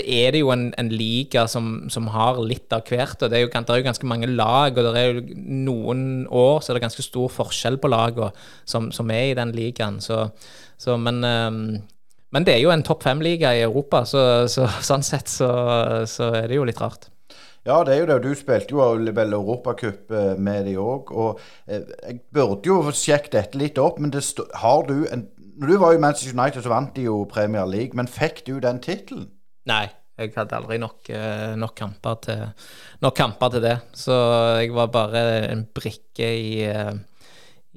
er 0.04 0.36
det 0.36 0.44
jo 0.44 0.52
en, 0.54 0.68
en 0.78 0.92
liga 0.92 1.48
som, 1.50 1.88
som, 1.90 2.08
har 2.14 2.40
litt 2.44 2.72
av 2.72 2.86
hvert. 2.86 3.18
og 3.22 3.30
Det 3.30 3.40
er 3.40 3.46
jo, 3.46 3.52
det 3.52 3.74
er 3.74 3.82
jo 3.82 3.88
ganske 3.90 4.10
mange 4.14 4.30
lag, 4.30 4.78
og 4.78 4.88
det 4.94 5.02
er 5.02 5.12
jo 5.12 5.26
noen 5.68 6.08
år 6.30 6.62
så 6.62 6.72
er 6.72 6.78
det 6.78 6.86
ganske 6.88 7.06
stor 7.06 7.28
forskjell 7.32 7.78
på 7.82 7.90
lagene 7.92 8.32
som, 8.64 8.92
som, 8.94 9.10
er 9.10 9.32
i 9.32 9.38
den 9.38 9.54
ligaen. 9.56 10.02
Så, 10.04 10.26
så 10.78 10.96
men 11.00 11.24
um, 11.24 11.62
men 12.34 12.44
det 12.44 12.56
er 12.56 12.62
jo 12.62 12.72
en 12.72 12.84
topp 12.84 13.06
fem-liga 13.06 13.54
i 13.56 13.62
Europa, 13.64 14.02
så, 14.08 14.22
så, 14.52 14.68
sånn 14.90 15.06
sett 15.06 15.30
så, 15.32 15.48
så, 16.08 16.32
er 16.42 16.50
det 16.50 16.58
jo 16.58 16.66
litt 16.68 16.82
rart. 16.82 17.08
Ja, 17.66 17.82
det 17.84 17.94
er 17.94 18.00
jo 18.00 18.08
det. 18.08 18.18
Du 18.24 18.32
spilte 18.38 18.72
jo 18.72 18.84
vel 19.12 19.34
Europacup 19.36 20.12
eh, 20.14 20.34
med 20.40 20.68
de 20.70 20.76
òg. 20.80 21.10
Og 21.12 21.40
eh, 21.68 21.82
jeg 22.06 22.20
burde 22.32 22.70
jo 22.70 22.78
sjekke 22.96 23.32
dette 23.34 23.60
litt 23.60 23.80
opp, 23.82 23.98
men 24.00 24.14
har 24.62 24.86
du 24.88 25.02
en 25.10 25.28
Når 25.58 25.66
du 25.66 25.78
var 25.82 25.94
i 25.94 25.98
Manchester 25.98 26.38
United, 26.38 26.62
så 26.62 26.70
vant 26.70 26.94
de 26.94 27.08
jo 27.08 27.24
Premier 27.26 27.66
League, 27.66 27.90
men 27.98 28.06
fikk 28.06 28.44
du 28.46 28.60
den 28.62 28.78
tittelen? 28.78 29.26
Nei. 29.66 29.88
Jeg 30.18 30.32
hadde 30.34 30.56
aldri 30.56 30.78
nok, 30.82 31.10
eh, 31.14 31.54
nok, 31.54 31.74
kamper 31.78 32.14
til, 32.22 32.40
nok, 33.02 33.14
kamper 33.14 33.52
til, 33.54 33.62
det. 33.62 33.76
Så 33.94 34.14
jeg 34.58 34.72
var 34.74 34.88
bare 34.90 35.20
en 35.52 35.62
brikke 35.74 36.30
i, 36.34 36.64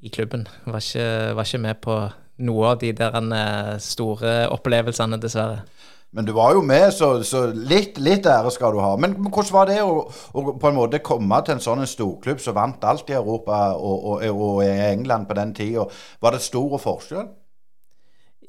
i 0.01 0.09
klubben. 0.09 0.47
Var 0.65 0.81
ikke, 0.81 1.35
var 1.37 1.45
ikke 1.45 1.61
med 1.61 1.81
på 1.81 1.97
noe 2.41 2.73
av 2.73 2.81
de 2.81 2.91
der 2.97 3.17
eh, 3.21 3.75
store 3.81 4.35
opplevelsene, 4.53 5.19
dessverre. 5.21 5.63
Men 6.11 6.27
du 6.27 6.33
var 6.35 6.51
jo 6.57 6.61
med, 6.65 6.89
så, 6.91 7.13
så 7.23 7.45
litt, 7.55 7.95
litt, 8.03 8.25
ære 8.27 8.51
skal 8.51 8.73
du 8.75 8.81
ha. 8.83 8.91
Men 8.99 9.13
hvordan 9.21 9.53
var 9.55 9.69
det 9.69 9.77
å, 9.79 10.01
å, 10.09 10.43
på 10.59 10.67
en 10.67 10.75
måte 10.75 10.99
komme 10.99 11.39
til 11.47 11.55
en 11.55 11.63
sånn 11.63 11.85
storklubb 11.87 12.41
som 12.43 12.57
vant 12.57 12.83
alt 12.83 13.07
i 13.13 13.15
Europa 13.15 13.61
og, 13.77 14.09
og, 14.17 14.25
og 14.33 14.59
i 14.65 14.73
England 14.89 15.29
på 15.29 15.37
den 15.39 15.53
tida? 15.55 15.87
Var 16.19 16.35
det 16.35 16.43
stor 16.43 16.75
forskjell? 16.83 17.29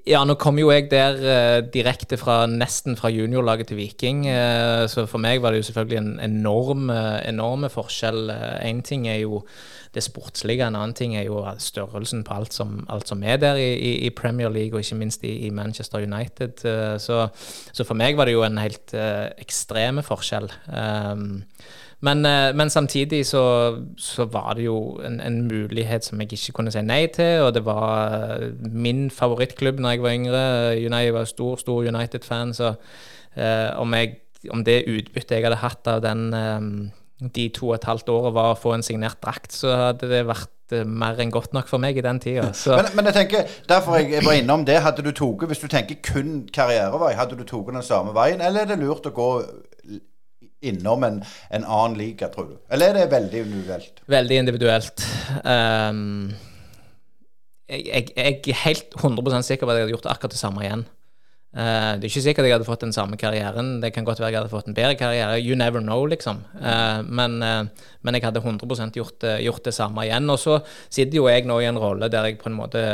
Ja, 0.03 0.25
nå 0.27 0.35
kom 0.35 0.57
jo 0.59 0.73
jeg 0.73 0.89
der 0.91 1.21
eh, 1.21 1.61
direkte 1.71 2.17
fra 2.19 2.41
nesten 2.51 2.97
fra 2.99 3.11
juniorlaget 3.13 3.69
til 3.71 3.79
Viking. 3.79 4.25
Eh, 4.27 4.89
så 4.91 5.05
for 5.07 5.23
meg 5.23 5.45
var 5.45 5.55
det 5.55 5.61
jo 5.61 5.69
selvfølgelig 5.69 5.99
en 6.01 6.17
enorm, 6.25 6.91
eh, 6.91 7.21
enorme 7.29 7.71
forskjell. 7.71 8.33
Én 8.67 8.81
eh, 8.81 8.83
ting 8.83 9.07
er 9.07 9.21
jo 9.23 9.45
det 9.95 10.03
sportslige, 10.03 10.65
en 10.65 10.75
annen 10.75 10.95
ting 10.97 11.15
er 11.17 11.27
jo 11.27 11.43
størrelsen 11.61 12.25
på 12.25 12.35
alt 12.35 12.57
som, 12.57 12.81
alt 12.91 13.11
som 13.13 13.23
er 13.23 13.37
der 13.37 13.61
i, 13.61 14.07
i, 14.07 14.11
Premier 14.11 14.49
League, 14.49 14.73
og 14.73 14.81
ikke 14.81 14.97
minst 14.97 15.25
i, 15.25 15.35
i 15.47 15.51
Manchester 15.51 16.03
United. 16.03 16.65
Eh, 16.65 16.97
så, 16.99 17.27
så, 17.73 17.85
for 17.85 17.95
meg 17.95 18.17
var 18.17 18.27
det 18.27 18.35
jo 18.35 18.43
en 18.47 18.59
helt 18.59 18.95
eh, 18.97 19.29
ekstreme 19.39 20.03
forskjell. 20.03 20.49
Um, 20.73 21.45
men, 22.03 22.27
eh, 22.27 22.51
men, 22.55 22.71
samtidig 22.71 23.27
så, 23.27 23.45
så, 23.97 24.25
var 24.25 24.55
det 24.59 24.65
jo 24.65 24.99
en, 25.07 25.21
en, 25.21 25.43
mulighet 25.47 26.05
som 26.05 26.21
jeg 26.21 26.33
ikke 26.33 26.57
kunne 26.57 26.73
si 26.75 26.83
nei 26.83 27.07
til, 27.15 27.45
og 27.47 27.53
det 27.55 27.63
var 27.67 28.43
min 28.59 29.07
favorittklubb 29.11 29.79
når 29.79 29.95
jeg 29.95 30.03
var 30.03 30.17
yngre. 30.17 30.43
United 30.83 31.13
var 31.15 31.31
stor, 31.31 31.57
stor 31.63 31.87
United-fan, 31.87 32.55
så 32.59 32.75
eh, 33.37 33.71
om, 33.79 33.95
jeg, 33.95 34.17
om, 34.51 34.65
det 34.67 34.83
utbyttet 34.91 35.39
jeg 35.39 35.47
hadde 35.47 35.63
hatt 35.63 35.95
av 35.95 36.03
den 36.03 36.27
eh, 36.35 36.67
de 37.23 37.49
to 37.55 37.71
og 37.71 37.77
et 37.77 37.87
halvt 37.87 38.11
året 38.11 38.35
var 38.35 38.53
å 38.53 38.59
få 38.59 38.75
en 38.75 38.83
signert 38.83 39.21
drakt, 39.23 39.55
så 39.55 39.77
hadde 39.87 40.11
det 40.11 40.25
vært 40.27 40.75
eh, 40.75 40.83
mer 40.83 41.23
enn 41.23 41.31
godt 41.31 41.55
nok 41.55 41.71
for 41.71 41.83
meg 41.83 41.99
i 41.99 42.05
den 42.05 42.19
tida. 42.23 42.51
Men, 42.67 42.89
men, 42.97 43.11
jeg 43.13 43.21
tenker, 43.21 43.59
derfor 43.71 44.01
jeg 44.03 44.27
var 44.27 44.41
innom 44.41 44.67
det, 44.67 44.81
hadde 44.83 45.07
du 45.07 45.13
tatt 45.15 45.47
Hvis 45.53 45.63
du 45.63 45.69
tenker 45.71 46.03
kun 46.03 46.49
karrierevei, 46.51 47.15
hadde 47.19 47.39
du 47.39 47.45
tatt 47.47 47.71
den 47.71 47.87
samme 47.87 48.15
veien, 48.17 48.43
eller 48.43 48.67
er 48.67 48.75
det 48.75 48.83
lurt 48.83 49.07
å 49.07 49.15
gå 49.15 49.31
innom 50.63 51.05
en, 51.09 51.21
en 51.51 51.65
annen 51.67 51.99
liga, 51.99 52.31
tror 52.33 52.53
du? 52.53 52.57
Eller 52.73 52.93
er 52.93 53.03
det 53.03 53.11
veldig 53.13 53.45
individuelt? 53.47 54.03
Veldig 54.17 54.41
individuelt. 54.45 55.07
Um, 55.45 56.33
jeg, 57.69 58.09
jeg, 58.17 58.41
er 58.49 58.65
helt 58.65 58.99
100% 58.99 59.49
sikker 59.49 59.67
på 59.67 59.73
at 59.73 59.79
jeg 59.79 59.87
hadde 59.87 59.97
gjort 59.97 60.11
akkurat 60.13 60.35
det 60.35 60.43
samme 60.43 60.65
igjen. 60.65 60.85
Uh, 61.53 62.01
det 62.01 62.07
er 62.07 62.09
ikke 62.09 62.21
sikkert 62.25 62.47
jeg 62.49 62.55
hadde 62.55 62.65
fått 62.65 62.85
den 62.87 62.95
samme 62.97 63.19
karrieren. 63.21 63.75
Det 63.83 63.91
kan 63.93 64.07
godt 64.09 64.23
være 64.23 64.31
jeg 64.33 64.41
hadde 64.41 64.53
fått 64.53 64.71
en 64.71 64.77
bedre 64.77 64.97
karriere. 64.97 65.37
You 65.37 65.57
never 65.57 65.83
know, 65.85 66.07
liksom. 66.09 66.41
Uh, 66.57 67.05
men, 67.05 67.43
uh, 67.45 67.67
men, 68.01 68.17
jeg 68.17 68.25
hadde 68.25 68.41
100% 68.41 68.97
gjort, 68.97 69.27
gjort, 69.45 69.65
det 69.65 69.75
samme 69.77 70.07
igjen. 70.07 70.31
Og 70.33 70.41
så 70.41 70.59
sitter 70.89 71.19
jo 71.19 71.29
jeg 71.29 71.45
nå 71.45 71.59
i 71.61 71.69
en 71.69 71.81
rolle 71.81 72.09
der 72.09 72.31
jeg 72.31 72.39
på 72.41 72.49
en 72.49 72.57
måte 72.57 72.85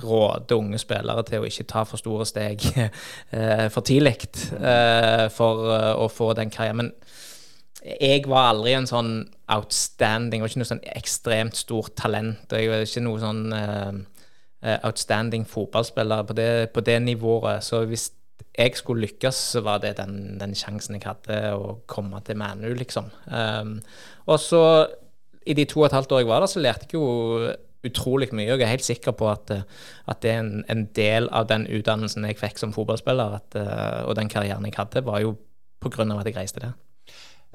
råder 0.00 0.56
unge 0.56 0.80
spillere 0.80 1.26
til 1.28 1.44
å 1.44 1.50
ikke 1.50 1.68
ta 1.68 1.84
for 1.84 2.00
store 2.00 2.24
steg 2.28 2.64
for 3.74 3.84
tidlig 3.84 4.16
for 5.36 5.68
å 6.00 6.08
få 6.08 6.32
den 6.38 6.52
karrieren. 6.52 6.80
Men 6.80 6.92
jeg 7.86 8.26
var 8.26 8.50
aldri 8.50 8.74
en 8.74 8.88
sånn 8.88 9.10
outstanding, 9.52 10.42
og 10.42 10.50
ikke 10.50 10.62
noe 10.62 10.72
sånn 10.72 10.84
ekstremt 10.96 11.58
stort 11.58 11.94
talent. 11.98 12.50
Jeg 12.50 12.70
var 12.70 12.82
ikke 12.82 13.02
noe 13.04 13.22
sånn 13.22 13.42
uh, 13.54 14.00
outstanding 14.82 15.46
fotballspiller 15.46 16.24
på 16.26 16.36
det, 16.38 16.50
på 16.74 16.82
det, 16.86 16.98
nivået. 17.04 17.62
Så 17.62 17.84
hvis 17.86 18.08
jeg 18.56 18.74
skulle 18.78 19.06
lykkes, 19.06 19.42
så 19.52 19.62
var 19.62 19.84
det 19.84 19.96
den, 20.00 20.34
den 20.40 20.56
sjansen 20.58 20.96
jeg 20.98 21.06
hadde 21.06 21.38
å 21.54 21.76
komme 21.90 22.22
til 22.26 22.40
Manu, 22.40 22.72
liksom. 22.74 23.12
Um, 23.30 23.76
og 24.26 24.40
så, 24.42 24.62
i 25.46 25.54
de 25.54 25.68
to 25.70 25.84
og 25.84 25.90
et 25.90 25.96
halvt 25.96 26.16
år 26.16 26.24
jeg 26.24 26.30
var 26.32 26.42
der, 26.42 26.50
så 26.50 26.64
lærte 26.64 26.88
jeg 26.88 26.98
jo 26.98 27.52
utrolig 27.86 28.32
mye. 28.34 28.48
Og 28.50 28.58
jeg 28.58 28.66
er 28.66 28.72
helt 28.72 28.88
sikker 28.88 29.14
på 29.14 29.28
at, 29.30 29.52
at 30.10 30.24
det 30.24 30.32
er 30.32 30.42
en, 30.42 30.64
en, 30.72 30.88
del 30.96 31.30
av 31.30 31.46
den 31.52 31.68
utdannelsen 31.70 32.26
jeg 32.26 32.40
fikk 32.40 32.58
som 32.58 32.74
fotballspiller, 32.74 33.38
at, 33.38 33.60
og 34.08 34.16
den 34.18 34.32
karrieren 34.32 34.66
jeg 34.66 34.74
hadde, 34.80 35.04
var 35.06 35.22
jo 35.22 35.36
på 35.78 35.92
grunn 35.94 36.10
av 36.10 36.24
at 36.24 36.32
jeg 36.32 36.40
reiste 36.40 36.64
der. 36.64 36.74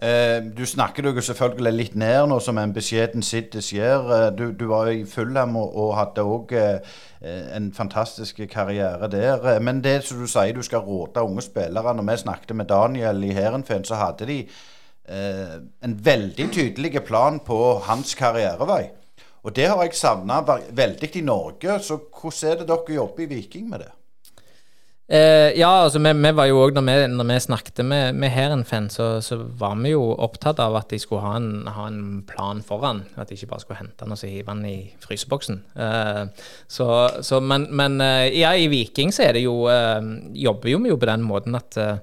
Eh, 0.01 0.43
du 0.57 0.65
snakker 0.65 1.05
jo 1.05 1.21
selvfølgelig 1.21 1.71
litt 1.75 1.95
ned 1.99 2.31
nå, 2.31 2.39
som 2.41 2.57
en 2.57 2.71
beskjeden 2.73 3.21
Siddis 3.21 3.67
gjør. 3.75 4.07
Eh, 4.15 4.29
du, 4.33 4.47
du, 4.57 4.65
var 4.71 4.89
i 4.89 5.03
Fulham 5.05 5.53
og, 5.61 5.75
og 5.77 5.91
hadde 5.93 6.25
òg 6.25 6.53
eh, 6.57 6.95
en 7.53 7.67
fantastisk 7.73 8.41
karriere 8.49 9.11
der. 9.13 9.59
Men 9.61 9.83
det 9.85 9.99
som 10.07 10.23
du 10.23 10.25
sier, 10.25 10.55
du 10.57 10.65
skal 10.65 10.81
råde 10.87 11.21
unge 11.21 11.45
spillere. 11.45 11.93
Når 11.93 12.09
vi 12.09 12.17
snakket 12.23 12.55
med 12.57 12.71
Daniel 12.73 13.21
i 13.27 13.35
Heerenveen, 13.37 13.85
så 13.85 14.01
hadde 14.01 14.25
de 14.31 14.39
eh, 14.41 15.55
en 15.85 15.95
veldig 16.09 16.49
tydelig 16.49 17.05
plan 17.05 17.37
på 17.45 17.61
hans 17.85 18.17
karrierevei. 18.17 18.87
Og 19.45 19.53
det 19.55 19.69
har 19.69 19.85
jeg 19.85 20.01
savna 20.01 20.41
veldig 20.73 21.13
i 21.13 21.25
Norge. 21.25 21.77
Så 21.77 22.01
hvordan 22.09 22.51
er 22.51 22.61
det 22.63 22.71
dere 22.73 22.97
jobber 22.97 23.27
i 23.27 23.33
Viking 23.35 23.69
med 23.69 23.85
det? 23.85 23.93
Eh, 25.11 25.59
ja, 25.59 25.69
altså 25.83 25.99
vi, 25.99 26.11
vi, 26.15 26.29
var 26.37 26.47
jo 26.47 26.59
òg 26.63 26.77
når, 26.77 27.09
når, 27.11 27.27
vi 27.33 27.39
snakket 27.43 27.81
med, 27.83 28.15
med 28.15 28.31
Heerenveen, 28.31 28.85
så, 28.93 29.17
så, 29.19 29.41
var 29.59 29.75
vi 29.81 29.91
jo 29.91 30.05
opptatt 30.15 30.61
av 30.63 30.77
at 30.79 30.93
de 30.93 30.99
skulle 31.03 31.25
ha 31.25 31.33
en, 31.35 31.67
ha 31.67 31.87
en, 31.89 32.21
plan 32.27 32.61
foran. 32.63 33.03
At 33.19 33.27
de 33.27 33.35
ikke 33.35 33.49
bare 33.51 33.65
skulle 33.65 33.81
hente 33.81 34.05
den 34.05 34.15
og 34.15 34.21
så 34.21 34.29
hive 34.31 34.53
den 34.53 34.63
i 34.69 34.77
fryseboksen. 35.03 35.59
Eh, 35.75 36.23
så, 36.63 36.87
så, 37.27 37.41
men, 37.43 37.67
men 37.75 37.99
eh, 38.05 38.29
ja, 38.39 38.53
i 38.55 38.71
Viking 38.71 39.11
så 39.11 39.27
er 39.27 39.35
det 39.35 39.43
jo 39.43 39.65
eh, 39.67 39.99
Jobber 40.45 40.71
jo 40.71 40.79
vi 40.85 40.93
jo 40.93 40.99
på 41.01 41.11
den 41.11 41.27
måten 41.27 41.59
at 41.59 41.75
eh, 41.81 41.97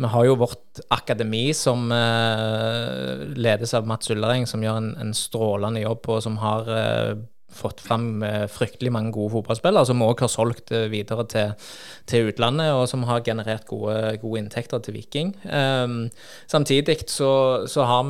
vi 0.00 0.10
har 0.10 0.26
jo 0.26 0.38
vårt 0.40 0.80
akademi 0.90 1.52
som 1.54 1.86
eh, 1.94 3.28
ledes 3.38 3.76
av 3.78 3.86
Mats 3.86 4.10
Ullereng, 4.10 4.48
som 4.50 4.64
gjør 4.64 4.80
en, 4.80 4.94
en, 5.04 5.14
strålende 5.14 5.84
jobb, 5.84 6.08
og 6.08 6.22
som 6.24 6.40
har 6.42 6.70
fått 7.52 7.80
fram 7.82 8.22
eh, 8.22 8.46
fryktelig 8.50 8.92
mange 8.94 9.12
gode 9.14 9.34
fotballspillere, 9.34 9.86
som 9.88 10.02
òg 10.04 10.22
har 10.24 10.30
solgt 10.30 10.72
eh, 10.74 10.86
videre 10.92 11.24
til, 11.30 11.52
til, 12.08 12.30
utlandet, 12.30 12.72
og 12.76 12.86
som 12.90 13.04
har 13.08 13.24
generert 13.26 13.66
gode, 13.68 13.96
gode 14.22 14.42
inntekter 14.42 14.82
til 14.84 14.96
Viking. 14.96 15.32
Um, 15.44 16.10
samtidig 16.50 17.00
så, 17.10 17.66
så 17.70 17.86
har 17.88 18.06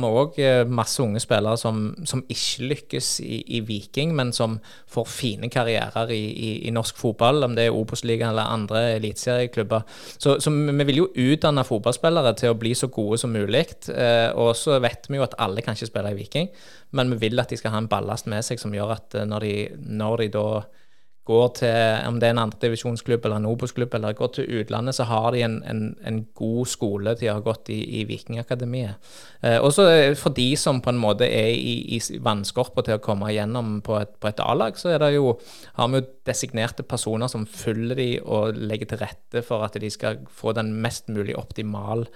vi 0.00 0.10
òg 0.10 0.40
eh, 0.42 0.62
masse 0.68 1.02
unge 1.02 1.20
spillere 1.22 1.56
som, 1.60 1.90
som 2.08 2.24
ikke 2.28 2.70
lykkes 2.72 3.10
i, 3.24 3.42
i, 3.58 3.62
Viking, 3.66 4.14
men 4.16 4.32
som 4.36 4.58
får 4.92 5.08
fine 5.10 5.50
karrierer 5.52 6.12
i, 6.14 6.22
i, 6.32 6.50
i 6.68 6.74
norsk 6.74 6.98
fotball, 7.00 7.44
om 7.46 7.56
det 7.56 7.68
er 7.68 7.76
Obos-ligaen 7.76 8.32
eller 8.32 8.54
andre 8.56 8.84
eliteserieklubber. 8.96 9.84
Så, 10.16 10.38
så, 10.40 10.50
vi 10.50 10.88
vil 10.88 11.02
jo 11.04 11.10
utdanne 11.26 11.66
fotballspillere 11.66 12.34
til 12.40 12.54
å 12.54 12.58
bli 12.58 12.74
så 12.76 12.88
gode 12.92 13.20
som 13.20 13.34
mulig. 13.34 13.66
Uh, 13.90 14.32
og 14.38 14.54
så 14.58 14.80
vet 14.82 15.08
vi 15.10 15.20
jo 15.20 15.26
at 15.26 15.36
alle 15.42 15.62
kan 15.64 15.76
ikke 15.76 15.90
spille 15.90 16.12
i 16.12 16.18
Viking, 16.18 16.50
men 16.96 17.12
vi 17.14 17.26
vil 17.26 17.42
at 17.42 17.52
de 17.52 17.58
skal 17.60 17.74
ha 17.74 17.82
en 17.82 17.90
ballast 17.90 18.28
med 18.30 18.44
seg 18.46 18.60
som 18.62 18.74
gjør 18.74 18.96
at 18.96 19.16
eh, 19.18 19.28
når 19.28 19.46
de, 19.46 19.54
når 20.00 20.24
de 20.24 20.28
da 20.36 20.46
går 21.26 21.48
til 21.58 22.06
om 22.06 22.20
det 22.20 22.28
er 22.28 22.34
en 22.36 22.42
andredivisjonsklubb 22.44 23.24
eller 23.26 23.40
en 23.40 23.48
Obos-klubb, 23.50 23.94
eller 23.94 24.14
går 24.16 24.30
til 24.36 24.60
utlandet, 24.60 24.94
så 24.94 25.06
har 25.10 25.32
de 25.34 25.42
en, 25.42 25.56
en, 25.66 25.82
en 26.06 26.20
god 26.38 26.70
skole 26.70 27.16
de 27.18 27.28
har 27.30 27.42
gått 27.44 27.70
i, 27.74 27.80
i 28.00 28.04
Vikingakademiet. 28.06 29.10
Eh, 29.42 29.58
også 29.58 29.88
for 30.18 30.34
de 30.36 30.48
som 30.58 30.78
på 30.82 30.92
en 30.92 31.00
måte 31.02 31.26
er 31.26 31.50
i, 31.54 31.74
i 31.96 32.00
vannskorpa 32.22 32.86
til 32.86 32.98
å 32.98 33.02
komme 33.02 33.32
igjennom 33.32 33.80
på 33.86 33.98
et, 33.98 34.14
på 34.22 34.30
et 34.30 34.42
A-lag, 34.44 34.78
så 34.78 34.94
jo, 35.12 35.34
har 35.78 35.90
vi 35.90 36.00
jo 36.00 36.06
designerte 36.26 36.86
personer 36.86 37.30
som 37.32 37.46
følger 37.46 37.98
de 37.98 38.10
og 38.22 38.58
legger 38.58 38.92
til 38.92 39.02
rette 39.02 39.42
for 39.46 39.66
at 39.66 39.78
de 39.82 39.90
skal 39.92 40.22
få 40.30 40.54
den 40.56 40.76
mest 40.82 41.10
mulig 41.12 41.36
optimal 41.38 42.06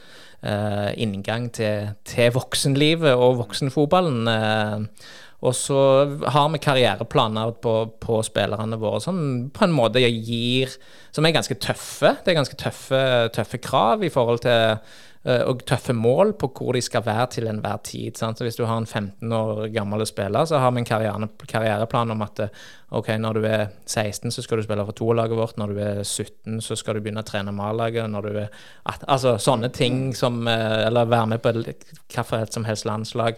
eh, 0.43 0.91
inngang 1.03 1.51
til, 1.55 1.97
til, 2.07 2.31
voksenlivet 2.37 3.15
og 3.15 3.41
voksenfotballen. 3.43 4.31
Eh, 4.31 5.19
og 5.41 5.55
så 5.57 5.81
har 6.29 6.49
vi 6.53 6.61
karriereplaner 6.61 7.55
på, 7.65 7.75
på, 8.03 8.19
spillerne 8.27 8.77
våre 8.81 9.01
som 9.01 9.21
på 9.55 9.65
en 9.65 9.73
måte 9.73 10.03
gir 10.05 10.75
Som 11.17 11.27
er 11.27 11.33
ganske 11.35 11.57
tøffe. 11.57 12.13
Det 12.21 12.31
er 12.31 12.37
ganske 12.39 12.59
tøffe, 12.61 13.01
tøffe 13.35 13.59
krav 13.59 14.05
i 14.05 14.13
forhold 14.13 14.45
til 14.45 14.77
og 15.21 15.61
tøffe 15.69 15.93
mål 15.93 16.33
på 16.41 16.49
hvor 16.57 16.73
de 16.73 16.81
skal 16.81 17.05
være 17.05 17.27
til 17.35 17.49
enhver 17.51 17.83
tid. 17.85 18.17
Sant? 18.17 18.39
Så 18.39 18.45
Hvis 18.45 18.57
du 18.57 18.65
har 18.65 18.79
en 18.79 18.87
15 18.87 19.33
år 19.33 19.67
gammel 19.75 20.07
spiller, 20.07 20.45
så 20.45 20.59
har 20.59 20.71
vi 20.71 20.81
en 20.81 20.85
karriere, 20.89 21.29
karriereplan 21.49 22.11
om 22.11 22.23
at 22.23 22.41
eh, 22.41 22.49
ok, 22.91 23.09
når 23.19 23.33
du 23.33 23.45
er 23.45 23.67
16, 23.87 24.31
så 24.31 24.43
skal 24.43 24.59
du 24.59 24.63
spille 24.63 24.85
for 24.85 24.97
toerlaget 24.97 25.37
vårt. 25.37 25.59
Når 25.59 25.67
du 25.67 25.79
er 25.79 26.03
17, 26.03 26.61
så 26.61 26.77
skal 26.77 26.95
du 26.95 27.01
begynne 27.01 27.21
å 27.21 27.29
trene 27.29 27.53
med 27.53 28.49
Altså 29.07 29.37
sånne 29.39 29.69
ting 29.69 30.15
som 30.17 30.47
eh, 30.49 30.87
Eller 30.87 31.05
være 31.05 31.27
med 31.27 31.43
på 31.43 31.53
hvilket 31.53 32.55
som 32.55 32.65
helst 32.65 32.89
landslag. 32.89 33.37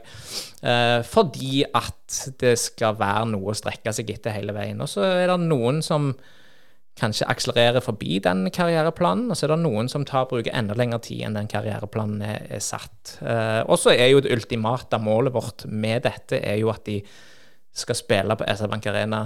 Eh, 0.63 1.03
fordi 1.03 1.65
at 1.75 2.37
det 2.41 2.59
skal 2.59 2.95
være 2.99 3.27
noe 3.35 3.51
å 3.51 3.59
strekke 3.59 3.93
seg 3.93 4.11
etter 4.11 4.31
hele 4.31 4.55
veien. 4.55 4.81
Og 4.81 4.89
så 4.89 5.03
er 5.03 5.27
det 5.27 5.41
noen 5.41 5.83
som 5.83 6.13
kanskje 7.01 7.29
akselererer 7.31 7.81
forbi 7.85 8.19
den 8.23 8.47
karriereplanen, 8.53 9.31
og 9.31 9.39
så 9.39 9.47
er 9.47 9.55
det 9.55 9.63
noen 9.63 9.89
som 9.89 10.05
tar 10.09 10.29
bruker 10.31 10.53
enda 10.57 10.77
lengre 10.79 11.01
tid 11.07 11.25
enn 11.27 11.39
den 11.39 11.51
karriereplanen 11.51 12.25
er, 12.27 12.49
er 12.59 12.65
satt. 12.65 13.17
Eh, 13.25 13.61
og 13.65 13.81
så 13.81 13.95
er 13.95 14.13
jo 14.13 14.21
det 14.25 14.35
ultimate 14.35 15.01
målet 15.03 15.35
vårt 15.35 15.67
med 15.69 16.05
dette 16.07 16.41
er 16.43 16.61
jo 16.61 16.73
at 16.73 16.85
de 16.89 17.01
skal 17.73 17.97
spille 17.97 18.37
på 18.37 18.49
SR 18.49 18.69
Bank 18.69 18.91
Arena 18.91 19.23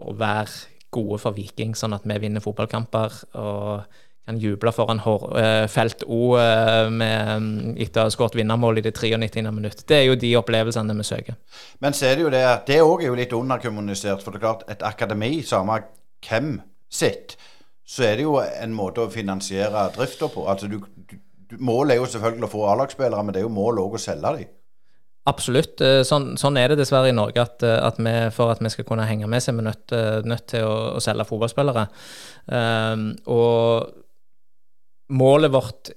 og 0.00 0.20
være 0.20 0.70
gode 0.94 1.18
for 1.22 1.34
Viking, 1.34 1.74
sånn 1.78 1.94
at 1.94 2.06
vi 2.06 2.18
vinner 2.22 2.42
fotballkamper 2.42 3.18
og 3.38 3.98
kan 4.30 4.38
juble 4.38 4.70
foran 4.74 5.00
uh, 5.02 5.66
felt 5.70 6.04
O 6.06 6.36
uh, 6.38 6.86
med, 6.92 7.76
etter 7.80 8.04
å 8.04 8.06
ha 8.06 8.14
skåret 8.14 8.36
vinnermål 8.38 8.78
i 8.78 8.84
det 8.84 8.92
93. 8.94 9.42
minutt. 9.50 9.84
Det 9.88 9.96
er 9.96 10.04
jo 10.06 10.18
de 10.18 10.34
opplevelsene 10.38 10.94
vi 10.94 11.06
søker. 11.06 11.38
Men 11.82 11.96
så 11.96 12.10
er 12.10 12.18
det 12.18 12.26
jo 12.26 12.32
det 12.34 12.42
at 12.46 12.66
det 12.68 12.80
òg 12.84 13.02
er 13.02 13.10
jo 13.10 13.18
litt 13.18 13.34
underkommunisert. 13.34 14.22
For 14.22 14.34
det 14.34 14.40
er 14.40 14.46
klart, 14.46 14.66
et 14.70 14.84
akademi, 14.86 15.40
samme 15.46 15.80
hvem 16.26 16.58
sitt, 16.90 17.36
så 17.86 18.06
er 18.06 18.18
det 18.18 18.26
jo 18.26 18.38
en 18.42 18.74
måte 18.76 19.04
å 19.04 19.10
finansiere 19.10 19.88
drifta 19.94 20.28
på. 20.30 20.46
Altså 20.50 20.68
du, 20.70 20.78
du, 21.10 21.16
målet 21.58 21.96
er 21.96 22.02
jo 22.02 22.08
selvfølgelig 22.10 22.46
å 22.46 22.52
få 22.52 22.64
A-lagsspillere, 22.70 23.22
men 23.24 23.34
det 23.34 23.42
er 23.42 23.48
jo 23.48 23.54
målet 23.54 23.82
òg 23.82 23.96
å 23.98 24.02
selge 24.02 24.34
dem. 24.38 24.50
Absolutt. 25.28 25.80
Eh, 25.84 26.00
sånn, 26.06 26.32
sånn, 26.40 26.56
er 26.56 26.72
det 26.72 26.80
dessverre 26.80 27.10
i 27.10 27.16
Norge, 27.16 27.42
at, 27.42 27.62
eh, 27.66 27.76
at 27.84 27.98
vi, 28.00 28.14
for 28.34 28.52
at 28.54 28.62
vi 28.64 28.70
skal 28.72 28.86
kunne 28.88 29.06
henge 29.08 29.28
med, 29.30 29.42
så 29.42 29.52
er 29.52 29.58
vi 29.58 29.66
nødt, 29.66 29.92
eh, 29.96 30.20
nødt 30.26 30.46
til 30.54 30.64
å, 30.66 30.76
å, 30.96 31.02
selge 31.04 31.26
fotballspillere. 31.28 31.86
Um, 32.50 33.10
og 33.30 33.90
målet 35.12 35.52
vårt 35.52 35.92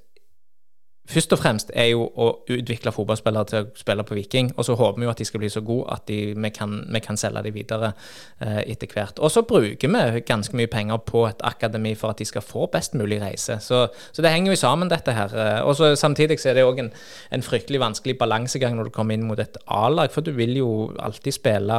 først 1.09 1.33
og 1.35 1.39
fremst 1.39 1.71
er 1.75 1.89
jo 1.91 2.05
å 2.07 2.27
utvikle 2.51 2.93
fotballspillere 2.95 3.49
til 3.49 3.59
å 3.59 3.67
spille 3.75 4.05
på 4.07 4.15
Viking. 4.17 4.51
Og 4.57 4.67
så 4.67 4.75
håper 4.79 5.01
vi 5.01 5.07
jo 5.07 5.11
at 5.11 5.19
de 5.19 5.27
skal 5.27 5.41
bli 5.43 5.49
så 5.51 5.63
gode 5.65 5.89
at 5.91 6.05
de, 6.07 6.19
vi, 6.31 6.51
kan, 6.55 6.77
vi, 6.87 7.01
kan, 7.03 7.19
selge 7.19 7.43
dem 7.43 7.55
videre 7.55 7.91
eh, 8.39 8.61
etter 8.71 8.91
hvert. 8.93 9.19
Og 9.19 9.31
så 9.33 9.43
bruker 9.47 9.91
vi 9.91 10.23
ganske 10.27 10.55
mye 10.57 10.71
penger 10.71 11.01
på 11.03 11.25
et 11.27 11.43
akademi 11.43 11.93
for 11.99 12.13
at 12.13 12.23
de 12.23 12.27
skal 12.29 12.45
få 12.45 12.69
best 12.71 12.95
mulig 12.99 13.19
reise. 13.21 13.59
Så, 13.63 13.85
så 14.11 14.25
det 14.25 14.31
henger 14.31 14.53
jo 14.53 14.61
sammen, 14.63 14.91
dette 14.91 15.15
her. 15.15 15.35
Eh, 15.35 15.59
og 15.63 15.75
så 15.79 15.93
Samtidig 16.03 16.39
så 16.41 16.49
er 16.51 16.57
det 16.57 16.63
òg 16.67 16.79
en, 16.81 16.89
en, 17.31 17.43
fryktelig 17.43 17.79
vanskelig 17.79 18.17
balansegang 18.19 18.75
når 18.75 18.89
du 18.89 18.95
kommer 18.95 19.15
inn 19.15 19.27
mot 19.27 19.39
et 19.39 19.57
A-lag, 19.71 20.11
for 20.11 20.25
du 20.25 20.33
vil 20.35 20.57
jo 20.57 20.69
alltid 20.99 21.35
spille 21.35 21.77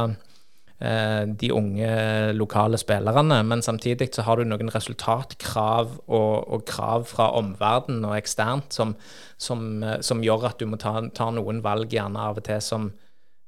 de 0.75 1.49
unge 1.55 1.87
lokale 2.35 2.75
spillerne. 2.77 3.37
Men 3.47 3.61
samtidig 3.63 4.09
så 4.11 4.25
har 4.27 4.37
du 4.37 4.43
noen 4.43 4.67
resultatkrav 4.73 5.93
og, 6.05 6.33
og 6.51 6.65
krav 6.67 7.05
fra 7.07 7.29
omverdenen 7.39 8.03
og 8.09 8.17
eksternt 8.17 8.75
som, 8.75 8.95
som, 9.37 9.83
eh, 9.83 9.99
som, 10.01 10.23
gjør 10.23 10.49
at 10.51 10.59
du 10.59 10.67
må 10.69 10.79
ta, 10.81 10.97
ta, 11.15 11.29
noen 11.33 11.63
valg 11.65 11.93
gjerne 11.93 12.21
av 12.29 12.39
og 12.41 12.47
til 12.47 12.61
som 12.63 12.91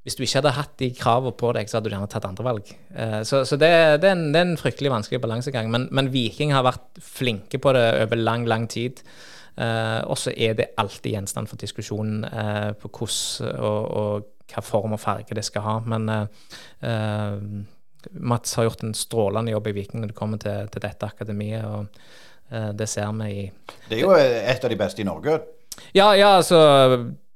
hvis 0.08 0.16
du 0.16 0.22
ikke 0.24 0.38
hadde 0.38 0.56
hatt 0.56 0.76
de 0.80 0.88
kravene 0.96 1.36
på 1.36 1.50
deg, 1.52 1.68
så 1.68 1.78
hadde 1.78 1.90
du 1.90 1.94
gjerne 1.98 2.08
tatt 2.08 2.26
andre 2.30 2.46
valg. 2.48 2.70
Eh, 2.96 3.18
så, 3.28 3.42
så 3.44 3.58
det, 3.60 3.72
det, 4.00 4.08
er 4.08 4.16
en, 4.16 4.30
det, 4.32 4.40
er 4.40 4.46
en, 4.46 4.60
fryktelig 4.60 4.94
vanskelig 4.94 5.20
balansegang. 5.20 5.68
Men, 5.74 5.90
men, 5.92 6.14
Viking 6.14 6.54
har 6.56 6.64
vært 6.64 7.02
flinke 7.04 7.60
på 7.60 7.74
det 7.76 7.84
over 8.06 8.22
lang, 8.22 8.48
lang 8.48 8.70
tid. 8.72 9.04
og 9.58 10.18
så 10.22 10.32
er 10.38 10.54
det 10.54 10.68
alltid 10.78 11.16
gjenstand 11.16 11.50
for 11.50 11.58
diskusjon 11.58 12.22
på 12.78 12.90
hvordan 12.94 13.56
og, 13.58 13.88
og 13.98 14.28
hva 14.52 14.64
form 14.64 14.96
og 14.96 15.02
farge 15.02 15.36
det 15.38 15.46
skal 15.48 15.66
ha. 15.66 15.76
Men 15.86 16.08
uh, 16.12 17.36
Mats 18.12 18.56
har 18.56 18.70
gjort 18.70 18.86
en 18.88 18.96
strålende 18.98 19.52
jobb 19.52 19.70
i 19.72 19.76
Viking 19.82 20.02
når 20.02 20.14
det 20.14 20.18
kommer 20.18 20.42
til, 20.42 20.72
til 20.74 20.84
dette 20.84 21.12
akademiet. 21.12 21.66
og 21.66 21.88
uh, 22.54 22.72
Det 22.78 22.90
ser 22.90 23.14
vi 23.20 23.30
i 23.36 23.46
Det 23.90 24.00
er 24.00 24.04
jo 24.06 24.16
et 24.18 24.64
av 24.64 24.74
de 24.74 24.80
beste 24.80 25.04
i 25.04 25.08
Norge? 25.08 25.40
Ja, 25.94 26.14
ja 26.18 26.36
altså 26.40 26.60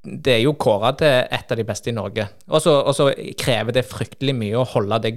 det 0.02 0.34
er 0.34 0.40
jo 0.42 0.56
kåra 0.58 0.96
til 0.98 1.28
et 1.30 1.52
av 1.54 1.60
de 1.60 1.66
beste 1.66 1.92
i 1.92 1.94
Norge. 1.94 2.26
Og 2.50 2.64
så 2.64 3.06
krever 3.38 3.76
det 3.76 3.86
fryktelig 3.86 4.34
mye 4.34 4.58
å 4.58 4.66
holde 4.72 4.98
det 5.04 5.14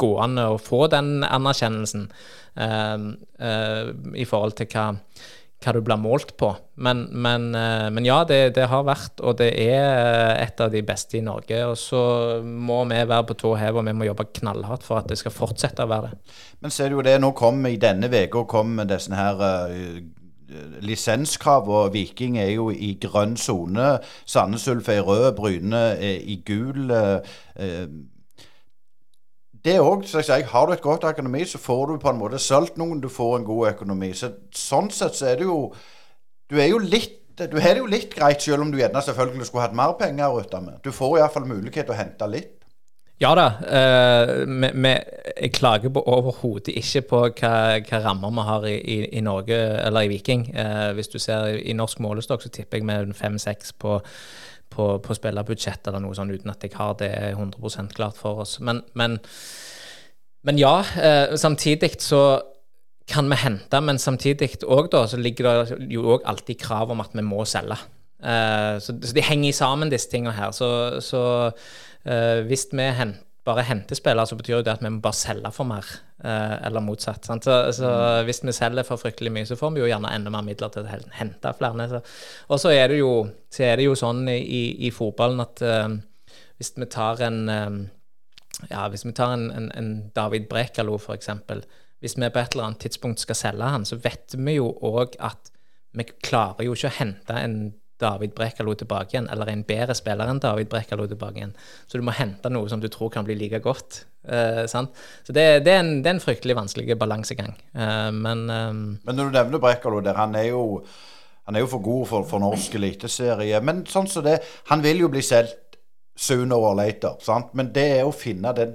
gående 0.00 0.44
og 0.52 0.60
få 0.60 0.84
den 0.92 1.22
anerkjennelsen 1.24 2.10
uh, 2.60 3.08
uh, 3.40 3.88
i 4.12 4.26
forhold 4.28 4.58
til 4.58 4.68
hva, 4.74 4.90
hva 5.58 5.74
du 5.74 5.80
blir 5.82 5.98
målt 5.98 6.36
på. 6.38 6.52
Men, 6.78 7.06
men, 7.10 7.48
eh, 7.58 7.88
men 7.90 8.06
ja, 8.06 8.20
det, 8.28 8.54
det, 8.54 8.68
har 8.70 8.84
vært, 8.86 9.18
og 9.26 9.38
det 9.40 9.50
er 9.58 9.80
eh, 9.82 10.44
et 10.44 10.60
av 10.62 10.70
de 10.70 10.82
beste 10.86 11.18
i 11.18 11.24
Norge. 11.24 11.58
Og 11.66 11.74
så 11.80 12.02
må 12.42 12.84
vi 12.90 13.00
være 13.00 13.26
på 13.30 13.38
tå 13.42 13.54
hev, 13.58 13.80
og 13.80 13.88
vi 13.88 13.96
må 13.96 14.06
jobbe 14.06 14.28
knallhardt 14.38 14.86
for 14.86 15.02
at 15.02 15.10
det 15.10 15.18
skal 15.18 15.34
fortsette 15.34 15.86
å 15.86 15.90
være 15.90 16.12
det. 16.12 16.36
Men 16.62 16.74
ser 16.74 16.90
du 16.90 16.98
jo 16.98 17.06
det, 17.06 17.16
nå 17.22 17.32
kom 17.38 17.66
i 17.66 17.78
denne 17.80 18.10
uka 18.10 18.44
kom 18.50 18.78
disse 18.88 19.14
her 19.14 19.42
uh, 19.42 19.98
lisenskrav, 20.82 21.66
og 21.68 21.90
Viking 21.94 22.38
er 22.40 22.52
jo 22.54 22.70
i 22.70 22.94
grønn 23.02 23.36
sone. 23.38 23.96
Sandnes 24.26 24.68
Ulf 24.70 24.88
er 24.88 25.02
i 25.02 25.06
rød, 25.06 25.32
Bryne 25.38 25.82
i 25.98 26.38
gul. 26.46 26.86
Uh, 26.94 27.98
det 29.64 29.78
òg, 29.82 30.04
som 30.06 30.22
jeg 30.22 30.46
har 30.50 30.66
du 30.66 30.72
et 30.72 30.82
godt 30.82 31.04
økonomi, 31.08 31.44
så 31.44 31.58
får 31.58 31.86
du 31.86 31.96
på 32.02 32.10
en 32.12 32.20
måte 32.20 32.38
solgt 32.42 32.78
noen, 32.78 33.00
du 33.02 33.08
får 33.12 33.38
en 33.38 33.46
god 33.48 33.72
økonomi. 33.72 34.12
Så, 34.14 34.30
sånn 34.54 34.90
sett 34.94 35.18
så 35.18 35.32
er 35.32 35.40
det 35.40 35.48
jo 35.48 35.72
Du 36.48 36.56
er 36.56 36.70
jo 36.70 36.78
litt 36.80 37.16
du 37.38 37.60
har 37.62 37.76
det 37.76 37.82
jo 37.84 37.86
litt 37.86 38.14
greit, 38.16 38.42
selv 38.42 38.64
om 38.64 38.70
du 38.72 38.80
gjerne 38.80 38.98
selvfølgelig 38.98 39.46
skulle 39.46 39.68
hatt 39.68 39.74
mer 39.78 39.92
penger 39.94 40.26
å 40.26 40.40
rutte 40.40 40.58
med. 40.58 40.80
Du 40.82 40.90
får 40.90 41.20
iallfall 41.20 41.44
mulighet 41.46 41.86
til 41.86 41.94
å 41.94 41.98
hente 42.00 42.26
litt. 42.26 42.58
Ja 43.18 43.32
da. 43.34 43.46
Uh, 43.58 44.44
vi, 44.46 44.90
eh, 45.34 45.50
klager 45.50 45.90
overhodet 45.98 46.76
ikke 46.78 47.02
på 47.10 47.22
hva, 47.40 47.54
hva, 47.82 48.00
rammer 48.04 48.34
vi 48.34 48.44
har 48.46 48.66
i, 48.70 48.74
i, 48.78 48.98
i, 49.18 49.22
Norge, 49.26 49.58
eller 49.58 50.06
i 50.06 50.12
Viking. 50.12 50.48
Eh, 50.54 50.92
hvis 50.94 51.10
du 51.10 51.18
ser 51.18 51.58
i 51.58 51.74
norsk 51.74 51.98
målestokk, 52.04 52.42
så 52.42 52.52
tipper 52.54 52.78
jeg 52.78 52.86
med 52.86 53.14
fem-seks 53.18 53.74
på, 53.74 53.98
på, 54.70 54.90
på 55.04 55.16
spillerbudsjett 55.16 55.88
eller 55.88 56.02
noe 56.04 56.16
sånt, 56.16 56.34
uten 56.34 56.52
at 56.52 56.64
jeg 56.64 56.76
har 56.76 56.94
det 57.00 57.12
100 57.32 57.88
klart 57.96 58.18
for 58.20 58.44
oss. 58.44 58.58
Men, 58.60 58.82
men 58.98 59.18
men 60.46 60.58
ja, 60.58 60.78
eh, 61.02 61.34
samtidig 61.36 62.00
så 62.00 62.40
kan 63.08 63.28
vi 63.30 63.36
hente, 63.40 63.80
men 63.80 63.98
samtidig 63.98 64.62
òg 64.64 64.90
da, 64.92 65.06
så 65.08 65.18
ligger 65.20 65.48
det 65.48 65.78
jo 65.92 66.04
òg 66.14 66.26
alltid 66.28 66.60
krav 66.60 66.92
om 66.92 67.02
at 67.02 67.16
vi 67.16 67.24
må 67.26 67.44
selge. 67.48 67.78
Eh, 68.22 68.76
så, 68.80 68.94
så, 68.94 69.14
de 69.16 69.24
henger 69.24 69.56
sammen, 69.56 69.90
disse 69.90 70.10
tingene 70.10 70.36
her. 70.36 70.52
Så, 70.56 70.68
så 71.04 71.22
eh, 72.04 72.44
hvis 72.46 72.68
vi 72.72 72.90
hent, 73.00 73.24
bare 73.48 73.64
henter 73.64 73.96
spillere, 73.96 74.28
så 74.28 74.36
betyr 74.36 74.58
jo 74.58 74.64
det 74.64 74.74
at 74.76 74.84
vi 74.84 74.92
må 74.92 75.00
bare 75.00 75.16
selge 75.16 75.52
for 75.56 75.68
mer, 75.68 75.86
eller 76.24 76.82
motsatt. 76.82 77.24
Så, 77.24 77.56
så, 77.72 77.88
mm. 77.88 78.24
hvis 78.26 78.42
vi 78.42 78.54
selger 78.56 78.86
for 78.86 78.98
fryktelig 78.98 79.30
mye, 79.34 79.46
så 79.46 79.56
får 79.58 79.74
vi 79.74 79.84
jo 79.84 79.90
gjerne 79.90 80.10
enda 80.14 80.32
mer 80.34 80.46
midler 80.46 80.72
til 80.74 80.86
å 80.86 80.98
hente 81.14 81.52
flere. 81.58 82.00
Og 82.48 82.58
så 82.58 82.72
er 82.74 82.90
det 82.90 82.98
jo, 82.98 83.12
er 83.62 83.78
det 83.78 83.86
jo 83.86 83.94
sånn 83.98 84.24
i, 84.32 84.62
i, 84.88 84.90
fotballen 84.94 85.44
at 85.44 85.62
uh, 85.62 85.86
hvis 86.58 86.74
vi 86.74 86.88
tar 86.90 87.22
en 87.22 87.40
eh, 87.54 87.76
Ja, 88.72 88.88
hvis 88.90 89.04
vi 89.06 89.12
tar 89.14 89.36
en, 89.36 89.50
en, 89.54 89.68
en 89.78 89.90
David 90.16 90.48
Brekalo, 90.50 90.96
eksempel. 91.14 91.62
Hvis 92.02 92.16
vi 92.18 92.26
på 92.26 92.40
et 92.40 92.56
eller 92.56 92.72
annet 92.72 92.80
tidspunkt 92.82 93.22
skal 93.22 93.38
selge 93.38 93.68
han, 93.70 93.84
så 93.86 94.00
vet 94.02 94.34
vi 94.34 94.56
jo 94.56 94.72
òg 94.82 95.14
at 95.22 95.52
vi 95.94 96.06
klarer 96.26 96.66
jo 96.66 96.74
ikke 96.74 96.90
å 96.90 96.96
hente 96.98 97.36
en 97.38 97.60
David 98.00 98.34
Brekalo 98.36 98.74
tilbake 98.78 99.14
igjen, 99.14 99.28
eller 99.32 99.50
en 99.50 99.64
bedre 99.66 99.96
spiller 99.98 100.30
enn 100.30 100.40
David 100.42 100.70
Brekalo 100.72 101.08
tilbake 101.10 101.40
igjen. 101.40 101.54
Så 101.86 101.98
du 101.98 102.06
må 102.06 102.14
hente 102.16 102.50
noe 102.52 102.70
som 102.70 102.82
du 102.82 102.88
tror 102.92 103.10
kan 103.14 103.26
bli 103.26 103.36
like 103.38 103.60
godt. 103.64 104.04
Eh, 104.28 104.64
så 104.70 104.84
det, 105.28 105.46
det, 105.66 105.72
er 105.72 105.82
en, 105.82 105.92
det, 106.02 106.08
er 106.08 106.16
en, 106.16 106.24
fryktelig 106.24 106.56
vanskelig 106.58 106.98
balansegang. 107.00 107.54
Eh, 107.74 108.10
men 108.14 108.44
eh, 108.50 108.72
Men 109.04 109.18
når 109.18 109.30
du 109.30 109.38
nevner 109.38 109.62
Brekalo 109.62 110.02
der, 110.04 110.18
han 110.18 110.36
er 110.38 110.50
jo, 110.50 110.84
han 111.48 111.56
er 111.56 111.66
jo 111.66 111.72
for 111.74 111.84
god 111.84 112.06
for, 112.12 112.28
for 112.28 112.44
norsk 112.44 112.78
eliteserie. 112.78 113.60
Men 113.64 113.84
sånn 113.88 114.10
som 114.10 114.26
det 114.26 114.40
Han 114.70 114.84
vil 114.84 115.06
jo 115.06 115.10
bli 115.12 115.24
solgt 115.24 115.78
sooner 116.18 116.58
or 116.58 116.74
later, 116.74 117.18
sant? 117.22 117.52
men 117.54 117.70
det 117.74 117.86
er 118.00 118.06
å 118.06 118.14
finne 118.14 118.50
den 118.56 118.74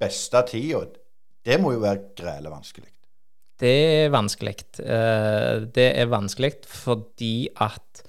beste 0.00 0.42
tida. 0.48 0.86
Det 1.46 1.56
må 1.62 1.72
jo 1.76 1.84
være 1.84 2.10
grele 2.18 2.50
vanskelig. 2.52 2.90
Det 3.60 3.72
er 4.04 4.12
vanskelig. 4.12 4.56
Eh, 4.80 5.66
det 5.74 5.88
er 6.00 6.08
vanskelig 6.10 6.54
fordi 6.68 7.50
at 7.60 8.02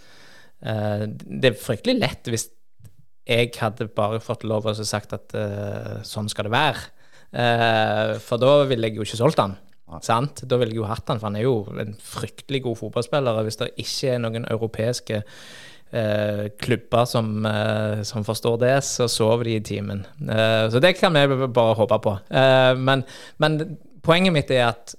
Det 0.61 1.49
er 1.49 1.57
fryktelig 1.57 1.95
lett 1.97 2.29
hvis 2.29 2.43
jeg 3.25 3.49
hadde 3.57 3.87
bare 3.95 4.19
fått 4.21 4.43
lov 4.45 4.67
å 4.69 4.73
sagt 4.77 5.15
at 5.17 5.33
eh, 5.37 5.95
sånn 6.05 6.29
skal 6.29 6.45
det 6.47 6.53
være. 6.53 8.17
For 8.21 8.41
da 8.41 8.65
ville 8.67 8.89
jeg 8.89 8.99
jo 8.99 9.05
ikke 9.07 9.19
solgt 9.21 9.39
han. 9.39 9.55
Sant? 9.99 10.45
Da 10.47 10.55
ville 10.59 10.71
jeg 10.71 10.79
jo 10.79 10.87
hatt 10.87 11.09
han, 11.11 11.19
for 11.19 11.27
han 11.27 11.37
er 11.39 11.43
jo 11.43 11.65
en 11.81 11.91
fryktelig 11.99 12.63
god 12.63 12.79
fotballspiller. 12.79 13.41
og 13.41 13.47
Hvis 13.47 13.59
det 13.59 13.73
ikke 13.83 14.13
er 14.13 14.21
noen 14.23 14.47
europeiske 14.47 15.19
eh, 15.19 16.45
klubber 16.61 17.05
som, 17.09 17.45
eh, 17.45 18.03
som, 18.07 18.23
forstår 18.23 18.57
det, 18.63 18.75
så 18.87 19.09
sover 19.11 19.49
de 19.49 19.57
i 19.57 19.65
timen. 19.67 20.05
Eh, 20.23 20.69
så 20.71 20.79
det 20.79 20.95
kan 20.99 21.13
vi 21.13 21.47
bare 21.47 21.75
håpe 21.75 21.99
på. 21.99 22.17
men, 22.77 23.03
men 23.37 23.59
poenget 24.03 24.33
mitt 24.33 24.51
er 24.51 24.69
at 24.69 24.95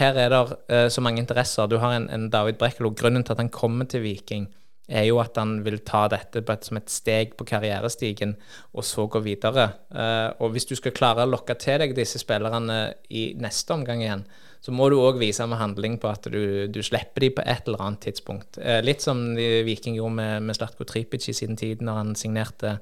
her 0.00 0.16
er 0.16 0.30
det 0.30 0.92
så 0.94 1.02
mange 1.02 1.20
interesser. 1.20 1.66
Du 1.66 1.76
har 1.82 1.92
en, 1.92 2.08
en 2.10 2.30
David 2.30 2.56
Brekkelo. 2.56 2.94
Grunnen 2.94 3.24
til 3.24 3.34
at 3.34 3.42
han 3.42 3.50
kommer 3.50 3.84
til 3.84 4.02
Viking, 4.02 4.46
er 4.90 5.06
jo 5.06 5.20
at 5.22 5.38
han 5.38 5.60
vil 5.64 5.80
ta 5.86 6.04
dette 6.10 6.42
et, 6.42 6.66
som 6.66 6.78
et 6.80 6.92
steg 6.92 7.34
på 7.38 7.46
karrierestigen, 7.48 8.34
og 8.74 8.86
så 8.86 9.06
gå 9.10 9.22
videre. 9.24 9.70
Uh, 9.94 10.34
og 10.42 10.54
hvis 10.54 10.68
du 10.68 10.74
skal 10.78 10.94
klare 10.96 11.24
å 11.24 11.30
lokke 11.30 11.56
til 11.60 11.80
deg 11.84 11.94
disse 11.96 12.20
spillerne 12.22 12.80
i 13.14 13.30
neste 13.40 13.76
omgang 13.76 14.02
igjen, 14.04 14.24
så 14.60 14.74
må 14.76 14.90
du 14.92 14.98
òg 15.00 15.16
vise 15.16 15.46
med 15.48 15.56
handling 15.56 15.94
på 16.02 16.10
at 16.10 16.26
du, 16.28 16.66
du 16.68 16.82
slipper 16.84 17.24
dem 17.24 17.36
på 17.38 17.44
et 17.48 17.68
eller 17.70 17.84
annet 17.86 18.02
tidspunkt. 18.10 18.58
Uh, 18.60 18.80
litt 18.84 19.04
som 19.04 19.22
Viking 19.38 19.96
gjorde 20.00 20.18
med, 20.18 20.48
med 20.50 20.58
Slatko 20.58 20.88
Tripic 20.88 21.30
i 21.30 21.36
sin 21.36 21.56
tid, 21.60 21.84
når 21.86 22.02
han 22.02 22.16
signerte 22.18 22.76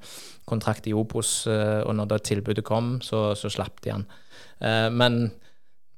kontrakt 0.49 0.89
i 0.89 0.95
Obos, 0.97 1.43
og 1.47 1.91
når 1.93 2.07
det 2.09 2.23
tilbudet 2.25 2.65
kom, 2.65 2.95
så, 3.05 3.35
så 3.37 3.51
slapp 3.53 3.83
de 3.85 3.91
han. 3.93 4.07
men 4.97 5.27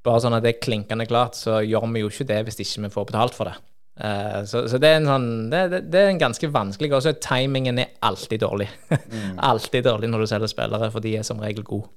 bare 0.04 0.20
sånn 0.20 0.36
at 0.36 0.44
det 0.44 0.50
er 0.52 0.60
klinkende 0.60 1.06
klart, 1.08 1.38
så 1.38 1.62
gjør 1.64 1.86
vi 1.94 2.02
jo 2.02 2.10
ikke 2.12 2.26
det 2.28 2.40
hvis 2.44 2.60
ikke 2.60 2.84
vi 2.84 2.90
får 2.92 3.06
betalt 3.08 3.38
for 3.38 3.48
det. 3.48 3.56
Uh, 3.92 4.40
så, 4.48 4.64
så, 4.70 4.78
det 4.80 4.88
er 4.88 5.02
en 5.02 5.08
sånn 5.10 5.26
det, 5.52 5.58
det, 5.68 5.80
det 5.92 6.00
er 6.00 6.06
en 6.08 6.20
ganske 6.22 6.48
vanskelig 6.48 6.94
Også 6.96 7.10
timingen 7.20 7.76
er 7.82 7.90
alltid 8.00 8.40
dårlig. 8.40 8.70
Mm. 8.88 9.36
alltid 9.50 9.84
dårlig 9.84 10.08
når 10.08 10.24
du 10.24 10.30
selger 10.30 10.52
spillere, 10.52 10.88
for 10.94 11.04
de 11.04 11.16
er 11.18 11.26
som 11.28 11.42
regel 11.42 11.66
gode. 11.66 11.90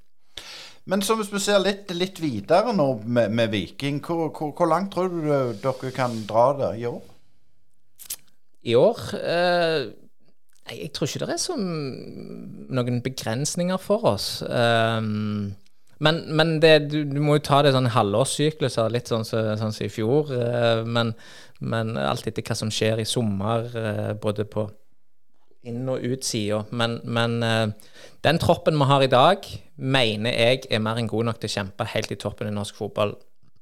Men 0.86 1.02
hvis 1.02 1.32
vi 1.34 1.42
ser 1.42 1.64
litt, 1.64 1.90
litt 1.98 2.20
videre 2.22 2.74
nå 2.76 2.88
med, 3.06 3.32
med 3.34 3.50
Viking, 3.50 4.04
hvor, 4.06 4.28
hvor, 4.30 4.52
hvor, 4.54 4.70
langt 4.70 4.92
tror 4.94 5.10
du 5.10 5.22
dere 5.64 5.92
kan 5.96 6.20
dra 6.30 6.50
det 6.60 6.72
i 6.84 6.86
år? 6.92 7.00
I 8.66 8.76
år? 8.78 9.02
Uh, 9.16 9.82
jeg 10.76 10.92
tror 10.94 11.10
ikke 11.10 11.26
det 11.26 11.36
er 11.38 11.42
så 11.42 11.56
noen 11.58 13.02
begrensninger 13.06 13.82
for 13.82 14.06
oss. 14.12 14.30
Um, 14.46 15.56
men, 16.04 16.22
men 16.36 16.58
det, 16.60 16.74
du, 16.92 17.04
du, 17.08 17.20
må 17.24 17.38
jo 17.38 17.46
ta 17.46 17.62
det 17.64 17.72
sånn 17.76 17.92
halvårssykluser, 17.94 18.92
litt 18.92 19.12
sånn 19.12 19.24
som 19.28 19.46
så, 19.46 19.58
sånn 19.62 19.76
så 19.76 19.86
i 19.86 19.92
fjor. 19.94 20.32
Eh, 20.34 20.82
men, 20.84 21.14
men, 21.60 21.96
alt 21.98 22.28
etter 22.28 22.44
hva 22.46 22.58
som 22.58 22.72
skjer 22.74 23.02
i 23.02 23.08
sommer, 23.08 23.70
eh, 23.80 24.12
både 24.20 24.48
på 24.50 24.66
inn- 25.66 25.90
og 25.90 26.04
utsida. 26.06 26.64
Men, 26.76 27.00
men 27.04 27.38
eh, 27.44 27.70
den 28.26 28.42
troppen 28.42 28.78
vi 28.80 28.90
har 28.90 29.06
i 29.06 29.12
dag, 29.12 29.48
mener 29.76 30.36
jeg 30.36 30.66
er 30.70 30.84
mer 30.84 31.00
enn 31.00 31.10
god 31.12 31.30
nok 31.30 31.40
til 31.40 31.52
å 31.52 31.56
kjempe 31.60 31.88
helt 31.96 32.14
i 32.14 32.20
toppen 32.22 32.52
i 32.52 32.56
norsk 32.56 32.78
fotball. 32.78 33.16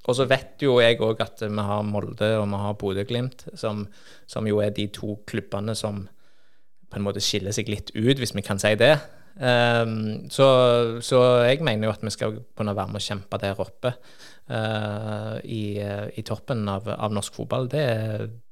Og 0.04 0.18
så 0.18 0.26
vet 0.28 0.60
jo 0.66 0.82
jeg 0.84 1.00
òg 1.00 1.22
at 1.24 1.46
vi 1.46 1.64
har 1.64 1.86
Molde 1.88 2.34
og 2.42 2.50
vi 2.52 2.60
har 2.66 2.80
Bodø-Glimt, 2.80 3.46
som, 3.56 3.86
som 4.28 4.48
jo 4.50 4.60
er 4.60 4.74
de 4.76 4.90
to 4.92 5.16
klubbene 5.30 5.76
som 5.80 6.04
på 6.92 7.00
en 7.00 7.06
måte 7.06 7.24
skiller 7.24 7.56
seg 7.56 7.72
litt 7.72 7.94
ut, 7.96 8.20
hvis 8.20 8.36
vi 8.36 8.44
kan 8.46 8.60
si 8.62 8.74
det. 8.78 8.98
Um, 9.34 10.30
så, 10.30 10.48
så, 11.02 11.20
jeg 11.48 11.64
mener 11.66 11.88
jo 11.88 11.94
at 11.96 12.04
vi 12.06 12.14
skal 12.14 12.36
kunne 12.54 12.76
være 12.78 12.94
med 12.94 13.02
å 13.02 13.08
kjempe 13.08 13.40
der 13.42 13.62
oppe 13.62 13.96
uh, 13.96 15.40
i, 15.42 15.80
i, 15.82 16.26
toppen 16.28 16.68
av, 16.70 16.88
av 16.94 17.16
norsk 17.16 17.42
fotball. 17.42 17.68
Det, 17.72 17.86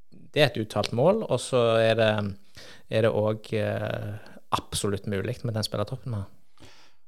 det, 0.10 0.42
er 0.42 0.50
et 0.50 0.62
uttalt 0.64 0.94
mål. 0.98 1.24
Og 1.28 1.42
så 1.42 1.62
er 1.84 2.00
det 2.02 3.14
òg 3.14 3.54
uh, 3.62 4.18
absolutt 4.58 5.08
mulig 5.12 5.38
med 5.44 5.56
den 5.58 5.68
spillertroppen 5.68 6.16
vi 6.16 6.24
har. 6.24 6.30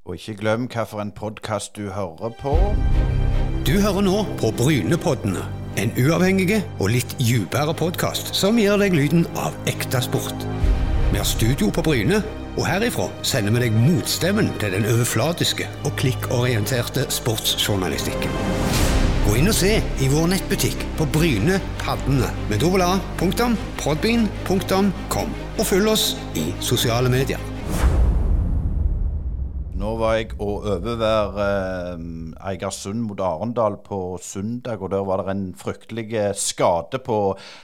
Og 0.03 0.19
ikke 0.19 0.35
glem 0.41 0.67
hvilken 0.67 1.13
podkast 1.15 1.77
du 1.79 1.87
hører 1.95 2.33
på. 2.41 2.57
Du 3.63 3.77
hører 3.79 4.03
nå 4.03 4.25
på 4.41 4.51
Brynepoddene. 4.59 5.45
En 5.79 5.89
uavhengig 5.97 6.59
og 6.77 6.91
litt 6.93 7.15
dypere 7.17 7.73
podkast 7.73 8.35
som 8.37 8.59
gir 8.61 8.77
deg 8.77 8.93
lyden 8.93 9.23
av 9.39 9.55
ekte 9.71 10.03
sport. 10.03 10.45
Vi 11.09 11.17
har 11.17 11.25
studio 11.25 11.71
på 11.73 11.81
Bryne 11.85 12.19
og 12.53 12.65
herifra 12.67 13.07
sender 13.25 13.55
vi 13.55 13.63
deg 13.65 13.77
motstemmen 13.77 14.51
til 14.61 14.75
den 14.75 14.85
overflatiske 14.89 15.69
og 15.83 15.95
klikkorienterte 15.99 17.07
sportsjournalistikken. 17.13 18.35
Gå 19.23 19.37
inn 19.39 19.49
og 19.49 19.55
se 19.57 19.77
i 19.79 20.09
vår 20.11 20.27
nettbutikk 20.33 20.83
på 20.99 21.07
Bryne 21.15 21.61
Paddene 21.81 22.29
med 22.49 22.61
dobbel 22.61 22.83
a, 22.85 22.97
punktum. 23.17 23.55
Og 25.57 25.65
følg 25.69 25.89
oss 25.93 26.13
i 26.39 26.49
sosiale 26.63 27.11
medier. 27.13 27.52
Nå 29.73 29.95
var 29.97 30.19
jeg 30.19 30.35
å 30.37 30.47
overvære 30.69 31.45
eh, 31.49 32.01
Eigersund 32.51 33.07
mot 33.07 33.21
Arendal 33.25 33.79
på 33.81 34.19
søndag, 34.21 34.83
og 34.85 34.91
der 34.93 35.01
var 35.07 35.23
det 35.23 35.33
en 35.33 35.47
fryktelig 35.57 36.05
eh, 36.13 36.29
skade 36.37 36.99
på 37.01 37.17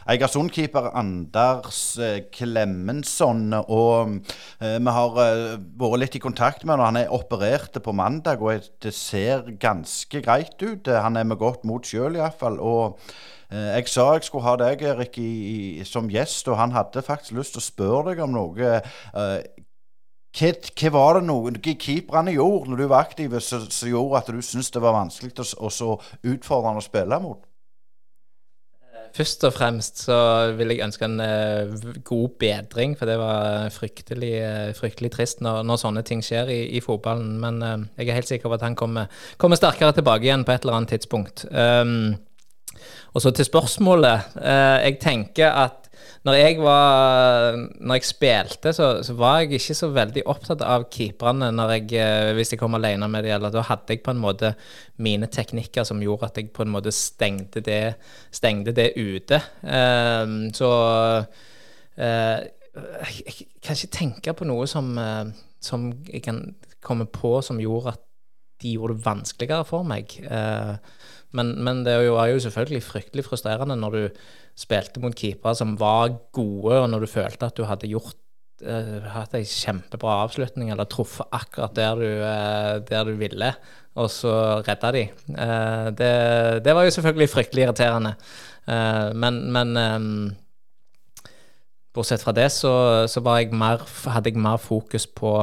Eigersund-keeper 0.09 0.89
Anders 0.97 1.83
eh, 2.01 2.23
Klemensson. 2.33 3.53
Og 3.61 4.17
eh, 4.57 4.79
vi 4.81 4.95
har 4.97 5.21
eh, 5.21 5.61
vært 5.83 6.01
litt 6.01 6.17
i 6.17 6.23
kontakt 6.23 6.65
med 6.65 6.79
ham. 6.79 6.87
Han 6.87 7.01
er 7.03 7.13
operert 7.13 7.77
på 7.77 7.93
mandag, 7.93 8.41
og 8.41 8.65
det 8.81 8.95
ser 8.97 9.45
ganske 9.61 10.25
greit 10.25 10.57
ut. 10.65 10.89
Han 10.89 11.19
er 11.19 11.29
med 11.29 11.37
godt 11.37 11.61
mot 11.69 11.85
sjøl, 11.85 12.17
iallfall. 12.17 12.57
Og 12.57 12.97
jeg 13.49 13.87
sa 13.89 14.11
jeg 14.13 14.27
skulle 14.27 14.45
ha 14.45 14.57
deg, 14.61 14.81
Erik, 14.85 15.15
i, 15.17 15.29
i, 15.81 15.85
som 15.85 16.09
gjest, 16.09 16.45
og 16.49 16.57
han 16.59 16.73
hadde 16.73 17.01
faktisk 17.01 17.37
lyst 17.37 17.55
til 17.55 17.63
å 17.63 17.65
spørre 17.65 18.11
deg 18.11 18.21
om 18.21 18.35
noe. 18.35 18.75
Hva, 20.29 20.89
var 20.93 21.17
det 21.17 21.25
noen 21.25 21.57
keeperne 21.57 22.35
gjorde 22.35 22.69
når 22.69 22.77
du 22.77 22.87
var 22.87 23.07
aktiv, 23.07 23.33
som 23.41 23.89
gjorde 23.89 24.21
at 24.21 24.29
du 24.29 24.41
syntes 24.45 24.69
det 24.71 24.81
var 24.83 24.93
vanskelig 24.93 25.33
og 25.57 25.71
så 25.73 25.95
utfordrende 26.21 26.83
å 26.83 26.85
spille 26.85 27.21
mot? 27.23 27.45
Først 29.15 29.43
og 29.47 29.53
fremst 29.55 30.03
så 30.05 30.15
vil 30.57 30.73
jeg 30.73 30.85
ønske 30.85 31.07
en 31.07 31.17
uh, 31.17 31.93
god 32.05 32.35
bedring, 32.41 32.95
for 32.97 33.09
det 33.09 33.17
var 33.17 33.71
fryktelig, 33.73 34.33
uh, 34.37 34.69
fryktelig 34.77 35.11
trist 35.15 35.41
når, 35.41 35.63
når, 35.65 35.81
sånne 35.81 36.03
ting 36.05 36.21
skjer 36.25 36.51
i, 36.53 36.59
i 36.77 36.81
fotballen. 36.83 37.31
Men 37.41 37.57
uh, 37.63 37.87
jeg 37.97 38.09
er 38.09 38.19
helt 38.19 38.29
sikker 38.29 38.51
på 38.51 38.59
at 38.59 38.65
han 38.67 38.77
kommer, 38.77 39.09
kommer, 39.41 39.57
sterkere 39.57 39.97
tilbake 39.97 40.29
igjen 40.29 40.45
på 40.45 40.53
et 40.53 40.65
eller 40.65 40.77
annet 40.77 40.93
tidspunkt. 40.93 41.47
Um, 41.49 42.19
og 43.17 43.23
så 43.23 43.33
til 43.33 43.47
spørsmålet. 43.47 44.35
jeg 44.37 44.99
tenker 45.01 45.49
at 45.49 45.88
når 46.27 46.35
jeg, 46.35 46.57
var, 46.63 47.57
når 47.79 47.99
jeg 47.99 48.07
spilte, 48.07 48.73
så, 48.75 48.89
så, 49.05 49.15
var 49.19 49.39
jeg 49.39 49.59
ikke 49.59 49.75
så 49.77 49.89
veldig 49.95 50.23
opptatt 50.29 50.63
av 50.65 50.85
keeperne 50.91 51.51
når 51.55 51.73
jeg, 51.77 51.85
eh, 52.01 52.31
hvis 52.37 52.53
jeg 52.53 52.61
kom 52.61 52.75
alene 52.75 53.07
med 53.11 53.27
dem. 53.27 53.47
Da 53.53 53.63
hadde 53.69 53.95
jeg 53.95 54.03
på 54.05 54.13
en 54.13 54.21
måte 54.21 54.53
mine 54.99 55.29
teknikker 55.31 55.87
som 55.87 56.03
gjorde 56.03 56.29
at 56.29 56.41
jeg 56.41 56.51
på 56.55 56.65
en 56.65 56.73
måte 56.73 56.93
stengte 56.95 57.63
det, 57.65 57.95
stengte 58.35 58.75
det 58.75 58.91
ute. 58.99 59.39
Uh, 59.63 60.49
så 60.55 60.71
uh, 61.23 62.39
jeg, 62.75 63.47
kan 63.63 63.77
ikke 63.79 63.95
tenke 63.95 64.35
på 64.35 64.47
noe 64.49 64.67
som, 64.69 64.91
uh, 64.99 65.31
som 65.63 65.91
jeg 66.11 66.23
kan 66.27 66.43
komme 66.83 67.07
på 67.11 67.39
som 67.45 67.59
gjorde 67.61 67.95
at 67.95 68.05
de 68.61 68.75
gjorde 68.75 68.97
det 68.97 69.05
vanskeligere 69.05 69.65
for 69.67 69.87
meg. 69.87 70.15
Men, 71.35 71.51
men, 71.63 71.83
det 71.85 71.97
var 72.09 72.31
jo 72.31 72.41
selvfølgelig 72.41 72.85
fryktelig 72.85 73.25
frustrerende 73.27 73.77
når 73.77 73.95
du 73.95 74.23
spilte 74.59 75.01
mot 75.03 75.15
keepere 75.15 75.55
som 75.55 75.75
var 75.79 76.15
gode, 76.35 76.81
og 76.81 76.89
når 76.91 77.05
du 77.05 77.11
følte 77.11 77.47
at 77.47 77.57
du 77.57 77.67
hadde 77.69 77.91
gjort 77.91 78.17
uh, 78.65 79.05
hatt 79.13 79.35
ei 79.37 79.45
kjempebra 79.47 80.17
avslutning, 80.25 80.71
eller 80.73 80.89
truffet 80.89 81.29
akkurat 81.35 81.75
der 81.77 82.01
du, 82.01 82.07
uh, 82.23 82.73
der 82.89 83.05
du 83.07 83.13
ville, 83.19 83.53
og 83.99 84.09
så 84.11 84.33
redda 84.65 84.91
de. 84.95 85.05
Det, 85.97 86.11
det, 86.63 86.75
var 86.75 86.85
jo 86.85 86.93
selvfølgelig 86.93 87.29
fryktelig 87.29 87.63
irriterende. 87.65 88.13
men, 89.17 89.39
men 89.51 89.71
bortsett 91.93 92.23
fra 92.23 92.31
det 92.37 92.47
så, 92.53 92.71
så 93.09 93.23
jeg 93.39 93.49
mer, 93.51 93.83
hadde 94.07 94.29
jeg 94.29 94.39
mer 94.39 94.57
fokus 94.61 95.07
på, 95.07 95.33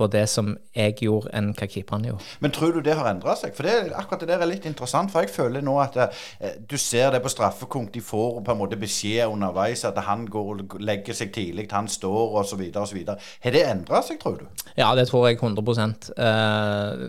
på 0.00 0.08
det 0.10 0.24
som 0.32 0.54
jeg 0.76 0.96
gjorde, 1.04 1.30
enn 1.36 1.52
hva 1.56 1.68
keeperen 1.68 2.06
gjorde. 2.08 2.26
Men 2.40 2.54
tror 2.56 2.72
du 2.76 2.80
det 2.84 2.96
har 2.96 3.10
endra 3.10 3.36
seg? 3.38 3.52
For 3.56 3.68
det, 3.68 3.92
akkurat 3.96 4.24
det 4.24 4.30
der 4.32 4.44
er 4.44 4.50
litt 4.50 4.68
interessant. 4.68 5.12
For 5.12 5.26
jeg 5.26 5.32
føler 5.34 5.64
nå 5.64 5.76
at 5.82 5.98
eh, 6.00 6.56
du 6.70 6.76
ser 6.80 7.12
det 7.14 7.22
på 7.24 7.32
straffekonk. 7.32 7.92
De 7.94 8.02
får 8.04 8.40
på 8.46 8.54
en 8.54 8.60
måte 8.60 8.80
beskjed 8.80 9.28
underveis 9.28 9.84
at 9.88 9.98
han 10.06 10.24
går 10.30 10.50
og 10.54 10.78
legger 10.80 11.16
seg 11.16 11.34
tidlig, 11.34 11.68
han 11.72 11.88
står 11.90 12.40
osv. 12.40 12.64
osv. 12.80 13.02
Har 13.44 13.56
det 13.56 13.66
endra 13.68 14.02
seg, 14.06 14.20
tror 14.22 14.40
du? 14.40 14.66
Ja, 14.78 14.92
det 14.98 15.08
tror 15.10 15.28
jeg 15.28 15.40
100 15.40 15.86
eh, 16.16 17.06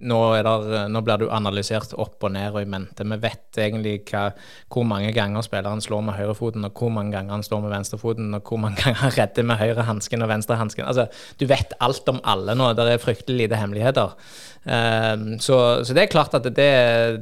nå, 0.00 0.18
der, 0.44 0.88
nå, 0.92 1.02
blir 1.04 1.20
du 1.20 1.26
analysert 1.32 1.92
opp 2.00 2.24
og 2.24 2.32
ned 2.34 2.54
og 2.54 2.62
i 2.62 2.68
mente. 2.70 3.04
Vi 3.04 3.18
vet 3.20 3.60
egentlig 3.60 3.94
hva, 4.10 4.30
hvor 4.72 4.86
mange 4.88 5.12
ganger 5.16 5.44
spilleren 5.44 5.82
slår 5.84 6.04
med 6.06 6.16
høyrefoten, 6.18 6.64
og 6.66 6.76
hvor 6.76 6.92
mange 6.94 7.14
ganger 7.14 7.36
han 7.36 7.44
slår 7.46 7.64
med 7.64 7.74
venstrefoten, 7.74 8.30
og 8.36 8.46
hvor 8.46 8.62
mange 8.62 8.80
ganger 8.82 9.02
han 9.04 9.16
redder 9.16 9.48
med 9.50 9.60
høyre 9.60 9.88
hansken 9.88 10.24
og 10.24 10.32
venstre 10.32 10.60
hansken. 10.60 10.86
Altså, 10.88 11.08
du 11.40 11.46
vet 11.50 11.74
alt 11.80 12.08
om 12.12 12.22
alle 12.24 12.56
nå. 12.58 12.72
Det 12.78 12.86
er 12.86 13.02
fryktelig 13.02 13.44
lite 13.44 13.60
hemmeligheter. 13.60 14.16
Um, 14.64 15.26
så, 15.40 15.58
så, 15.84 15.96
det 15.96 16.04
er 16.04 16.12
klart 16.12 16.34
at 16.36 16.48
det, 16.56 16.70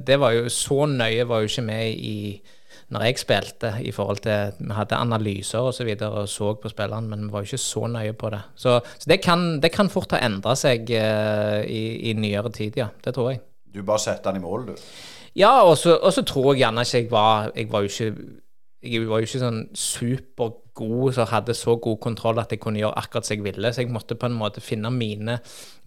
det 0.07 0.21
var 0.21 0.35
jo 0.35 0.49
så 0.53 0.87
nøye 0.91 1.27
var 1.29 1.43
jo 1.43 1.51
ikke 1.51 1.67
med 1.69 1.93
i 1.95 2.17
når 2.89 3.05
jeg 3.05 3.19
spilte, 3.21 3.73
i 3.85 3.93
forhold 3.93 4.23
til 4.25 4.53
Vi 4.59 4.73
hadde 4.73 4.97
analyser 4.97 5.59
og 5.61 5.75
så 5.75 5.85
videre 5.85 6.23
og 6.23 6.29
så 6.29 6.55
på 6.55 6.71
spilleren, 6.73 7.09
men 7.11 7.27
vi 7.27 7.33
var 7.33 7.45
jo 7.45 7.51
ikke 7.51 7.61
så 7.61 7.87
nøye 7.87 8.13
på 8.17 8.31
det. 8.33 8.41
Så, 8.57 8.81
så 8.99 9.11
det, 9.11 9.21
kan, 9.23 9.61
det, 9.61 9.73
kan, 9.73 9.91
fort 9.93 10.13
ha 10.17 10.23
endra 10.25 10.55
seg 10.57 10.89
uh, 10.89 11.61
i, 11.69 12.11
i, 12.11 12.15
nyere 12.17 12.53
tid, 12.53 12.81
ja. 12.81 12.89
Det 13.05 13.15
tror 13.15 13.31
jeg. 13.33 13.43
Du 13.75 13.83
bare 13.83 14.01
setter 14.01 14.33
den 14.33 14.41
i 14.41 14.45
mål, 14.45 14.71
du? 14.71 14.75
Ja, 15.37 15.61
og 15.63 15.77
så, 15.79 16.23
tror 16.27 16.55
jeg 16.55 16.65
gjerne 16.65 16.83
ikke 16.83 16.99
jeg 16.99 17.11
var 17.11 17.51
Jeg 17.55 17.73
var 17.73 17.85
jo 17.85 17.93
ikke, 17.93 18.15
jeg 18.83 19.09
var 19.09 19.21
jo 19.21 19.29
ikke 19.29 19.43
sånn 19.45 19.61
super 19.77 20.55
god 20.79 21.17
som 21.17 21.29
hadde 21.31 21.55
så 21.57 21.75
god 21.83 21.99
kontroll 22.03 22.39
at 22.43 22.53
jeg 22.55 22.61
kunne 22.63 22.81
gjøre 22.81 22.97
akkurat 23.01 23.27
som 23.27 23.37
jeg 23.37 23.45
ville. 23.47 23.73
Så 23.75 23.83
jeg 23.83 23.93
måtte 23.93 24.17
på 24.19 24.29
en 24.29 24.37
måte 24.39 24.63
finne 24.65 24.91
mine, 24.95 25.39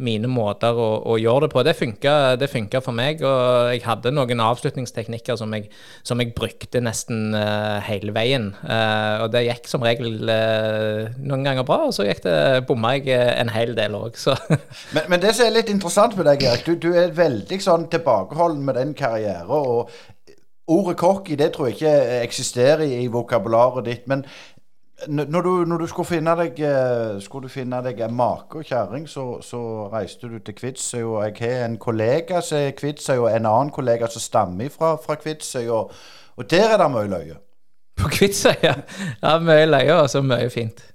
mine 0.02 0.30
måter 0.32 0.78
å, 0.78 0.90
å, 1.14 1.18
gjøre 1.22 1.46
det 1.46 1.52
på. 1.54 1.64
Det 1.68 1.76
funka, 1.78 2.16
det 2.42 2.52
funka 2.52 2.82
for 2.84 2.98
meg, 2.98 3.24
og 3.26 3.72
jeg 3.74 3.84
hadde 3.86 4.14
noen 4.14 4.44
avslutningsteknikker 4.44 5.40
som 5.40 5.54
jeg, 5.56 5.70
som 6.08 6.22
jeg 6.22 6.34
brukte 6.38 6.84
nesten 6.84 7.36
uh, 7.38 7.80
hele 7.88 8.16
veien. 8.16 8.52
Uh, 8.64 9.26
og 9.26 9.32
det 9.36 9.46
gikk 9.48 9.70
som 9.72 9.86
regel 9.86 10.22
uh, 10.30 11.12
noen 11.20 11.48
ganger 11.48 11.68
bra, 11.68 11.84
og 11.90 11.96
så 11.96 12.08
gikk 12.08 12.26
det, 12.28 12.38
bomma 12.70 12.96
jeg 12.98 13.16
en 13.16 13.52
hel 13.54 13.76
del 13.78 13.96
òg, 13.98 14.18
så 14.20 14.36
men, 14.96 15.06
men, 15.08 15.20
det 15.22 15.36
som 15.38 15.48
er 15.48 15.56
litt 15.56 15.70
interessant 15.72 16.18
med 16.18 16.28
deg, 16.28 16.44
Erik, 16.48 16.66
du, 16.68 16.76
du 16.90 16.98
er 16.98 17.14
veldig 17.16 17.62
sånn 17.64 17.88
tilbakeholden 17.92 18.66
med 18.68 18.80
den 18.80 18.96
karrieren. 18.98 19.50
og 19.52 19.92
Ordet 20.72 20.98
cocky 20.98 21.36
det 21.36 21.50
tror 21.54 21.68
jeg 21.68 21.76
ikke 21.76 22.22
eksisterer 22.22 22.84
i 22.86 23.08
vokabularet 23.12 23.86
ditt. 23.86 24.06
Men 24.08 24.24
når 25.08 25.42
du, 25.42 25.50
når 25.66 25.78
du, 25.78 25.88
skulle 25.88 26.08
finne 26.08 26.34
deg 26.38 26.60
eh, 26.66 27.20
Skulle 27.24 27.50
du 27.50 27.54
finne 27.54 27.82
deg 27.86 28.00
en 28.06 28.16
make 28.16 28.60
og 28.60 28.68
kjerring, 28.68 29.08
så, 29.10 29.26
så, 29.46 29.62
reiste 29.94 30.30
du 30.30 30.40
til 30.40 30.56
Kvitsøy. 30.58 31.02
Og 31.04 31.24
jeg 31.26 31.38
har 31.42 31.66
en 31.66 31.78
kollega 31.82 32.42
som 32.46 32.62
er 32.62 32.76
Kvitsøy, 32.78 33.18
og 33.18 33.30
en 33.32 33.50
annen 33.50 33.74
kollega 33.74 34.10
som 34.12 34.22
stammer 34.22 34.70
fra, 34.74 34.96
fra 35.02 35.18
Kvitsøy. 35.22 35.68
Og, 35.68 35.92
og, 36.36 36.50
der 36.52 36.70
er 36.70 36.82
det 36.82 36.92
mye 36.94 37.12
løye. 37.12 37.40
På 37.98 38.10
Kvitsøy, 38.14 38.56
ja. 38.64 38.76
ja 39.24 39.36
mye 39.42 39.68
løye 39.70 40.02
og 40.02 40.10
så 40.10 40.22
mye 40.26 40.50
fint. 40.54 40.86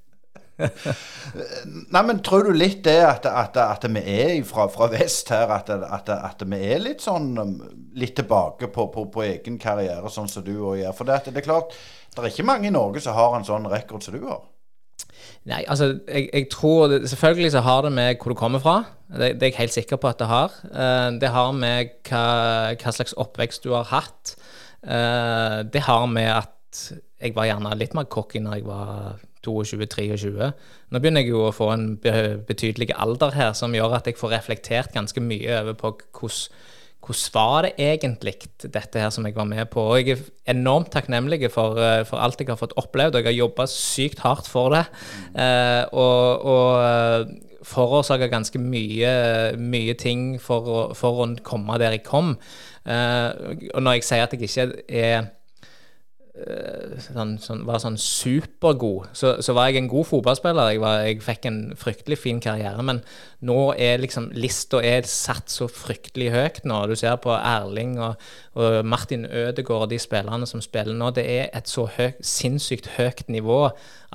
Nei, 0.57 2.01
men 2.01 2.23
tror 2.25 2.47
du 2.47 2.55
litt 2.57 2.81
det 2.87 2.99
at, 3.05 3.27
at, 3.29 3.59
at 3.61 3.85
vi 3.93 4.01
er 4.01 4.31
fra, 4.49 4.69
fra 4.73 4.89
vest 4.93 5.29
her, 5.35 5.51
at, 5.53 5.69
at, 5.69 6.45
vi 6.49 6.61
er 6.73 6.81
litt 6.81 7.05
sånn 7.05 7.35
um, 7.37 7.53
litt 7.99 8.15
tilbake 8.17 8.71
på, 8.73 8.87
på, 8.93 9.05
på 9.13 9.25
egen 9.27 9.59
karriere, 9.61 10.09
sånn 10.13 10.31
som 10.33 10.45
du 10.47 10.55
òg 10.57 10.81
gjør? 10.81 10.97
For 10.97 11.09
det, 11.09 11.19
det, 11.29 11.43
er 11.43 11.49
klart, 11.49 11.77
det 12.23 12.31
er 12.31 12.35
ikke 12.35 12.49
mange 12.49 12.69
i 12.69 12.75
Norge 12.75 13.03
som 13.05 13.17
har 13.17 13.37
en 13.37 13.47
sånn 13.47 13.69
rekord 13.71 14.05
som 14.05 14.17
du 14.17 14.25
har. 14.27 14.45
Nei, 15.47 15.63
altså, 15.71 15.93
jeg, 16.09 16.29
jeg, 16.33 16.49
tror 16.51 16.91
Selvfølgelig 17.07 17.53
så 17.55 17.63
har 17.63 17.85
det 17.87 17.93
med 17.95 18.17
hvor 18.19 18.33
du 18.35 18.39
kommer 18.39 18.63
fra. 18.63 18.77
Det, 19.09 19.37
det, 19.39 19.43
er 19.43 19.53
jeg 19.53 19.61
helt 19.61 19.77
sikker 19.77 20.01
på 20.03 20.11
at 20.11 20.19
det 20.19 20.27
har. 20.31 20.55
Uh, 20.65 21.15
det 21.21 21.31
har 21.31 21.53
med 21.55 21.95
hva, 22.09 22.25
hva, 22.75 22.95
slags 22.95 23.15
oppvekst 23.17 23.65
du 23.65 23.75
har 23.77 23.87
hatt. 23.93 24.35
Uh, 24.83 25.63
det 25.73 25.85
har 25.87 26.07
med 26.11 26.31
at 26.33 26.83
jeg 27.23 27.33
var 27.37 27.49
gjerne 27.49 27.79
litt 27.79 27.95
mer 27.97 28.09
cocky 28.13 28.43
når 28.43 28.59
jeg 28.59 28.67
var 28.67 29.21
22-23. 29.47 30.51
Nå 30.91 31.01
begynner 31.01 31.23
jeg 31.23 31.33
jo 31.33 31.47
å 31.47 31.55
få 31.55 31.71
en 31.73 31.87
betydelig 32.03 32.91
alder 32.97 33.37
her 33.37 33.55
som 33.57 33.75
gjør 33.75 34.01
at 34.01 34.11
jeg 34.11 34.19
får 34.19 34.35
reflektert 34.35 34.97
ganske 34.97 35.23
mye 35.23 35.61
over 35.63 35.79
på 35.79 35.95
hvordan 36.19 36.65
hvordan 37.07 37.35
var 37.35 37.63
det 37.63 37.73
egentlig, 37.79 38.35
dette 38.63 38.99
her 38.99 39.11
som 39.15 39.27
jeg 39.27 39.37
var 39.37 39.47
med 39.47 39.69
på? 39.71 39.81
Og 39.81 40.01
jeg 40.01 40.17
er 40.19 40.55
enormt 40.57 40.91
takknemlig 40.91 41.51
for, 41.55 41.79
eh, 41.79 42.05
for 42.05 42.19
alt 42.19 42.41
jeg 42.41 42.49
har 42.51 42.59
fått 42.59 42.77
opplevd, 42.77 43.15
og 43.15 43.23
jeg 43.23 43.31
har 43.31 43.39
jobba 43.47 43.67
sykt 43.71 44.19
hardt 44.25 44.49
for 44.51 44.75
det. 44.75 44.85
Eh, 45.39 45.85
og, 45.93 46.45
og 46.45 46.83
eh, 46.83 47.27
forårsaka 47.67 48.29
ganske 48.31 48.59
mye, 48.59 49.57
mye 49.59 49.95
ting 49.95 50.41
for, 50.43 50.93
for, 50.95 51.23
å 51.23 51.31
komme 51.47 51.79
der 51.79 51.97
jeg 51.97 52.07
kom. 52.07 52.37
Eh, 52.87 53.31
og 53.75 53.83
når 53.83 53.99
jeg 53.99 54.09
sier 54.11 54.27
at 54.27 54.35
jeg 54.35 54.51
ikke 54.51 54.83
er 54.89 55.31
sånn, 57.01 57.37
sånn, 57.41 57.63
var 57.65 57.81
sånn 57.81 57.97
supergod, 58.01 59.09
så, 59.17 59.37
så, 59.45 59.55
var 59.57 59.71
jeg 59.71 59.81
en 59.81 59.89
god 59.89 60.07
fotballspiller. 60.11 60.75
Jeg, 60.75 60.81
var, 60.83 60.99
jeg, 61.07 61.21
fikk 61.25 61.47
en 61.49 61.61
fryktelig 61.79 62.19
fin 62.21 62.41
karriere, 62.45 62.83
men 62.85 63.01
nå 63.47 63.73
er 63.81 64.03
liksom 64.03 64.29
lista 64.37 64.83
er 64.85 65.09
satt 65.09 65.53
så 65.53 65.69
fryktelig 65.71 66.29
høyt 66.35 66.61
nå. 66.69 66.83
Du 66.91 66.97
ser 66.99 67.17
på 67.25 67.33
Erling 67.37 67.97
og, 68.05 68.27
og 68.61 68.81
Martin 68.89 69.25
Ødegaard 69.25 69.87
og 69.87 69.95
de 69.95 70.01
spillerne 70.03 70.49
som 70.49 70.63
spiller 70.65 70.97
nå. 70.97 71.13
Det 71.17 71.25
er 71.25 71.49
et 71.57 71.71
så 71.73 71.87
høy, 71.97 72.11
sinnssykt 72.21 72.93
høyt 72.99 73.25
nivå 73.33 73.63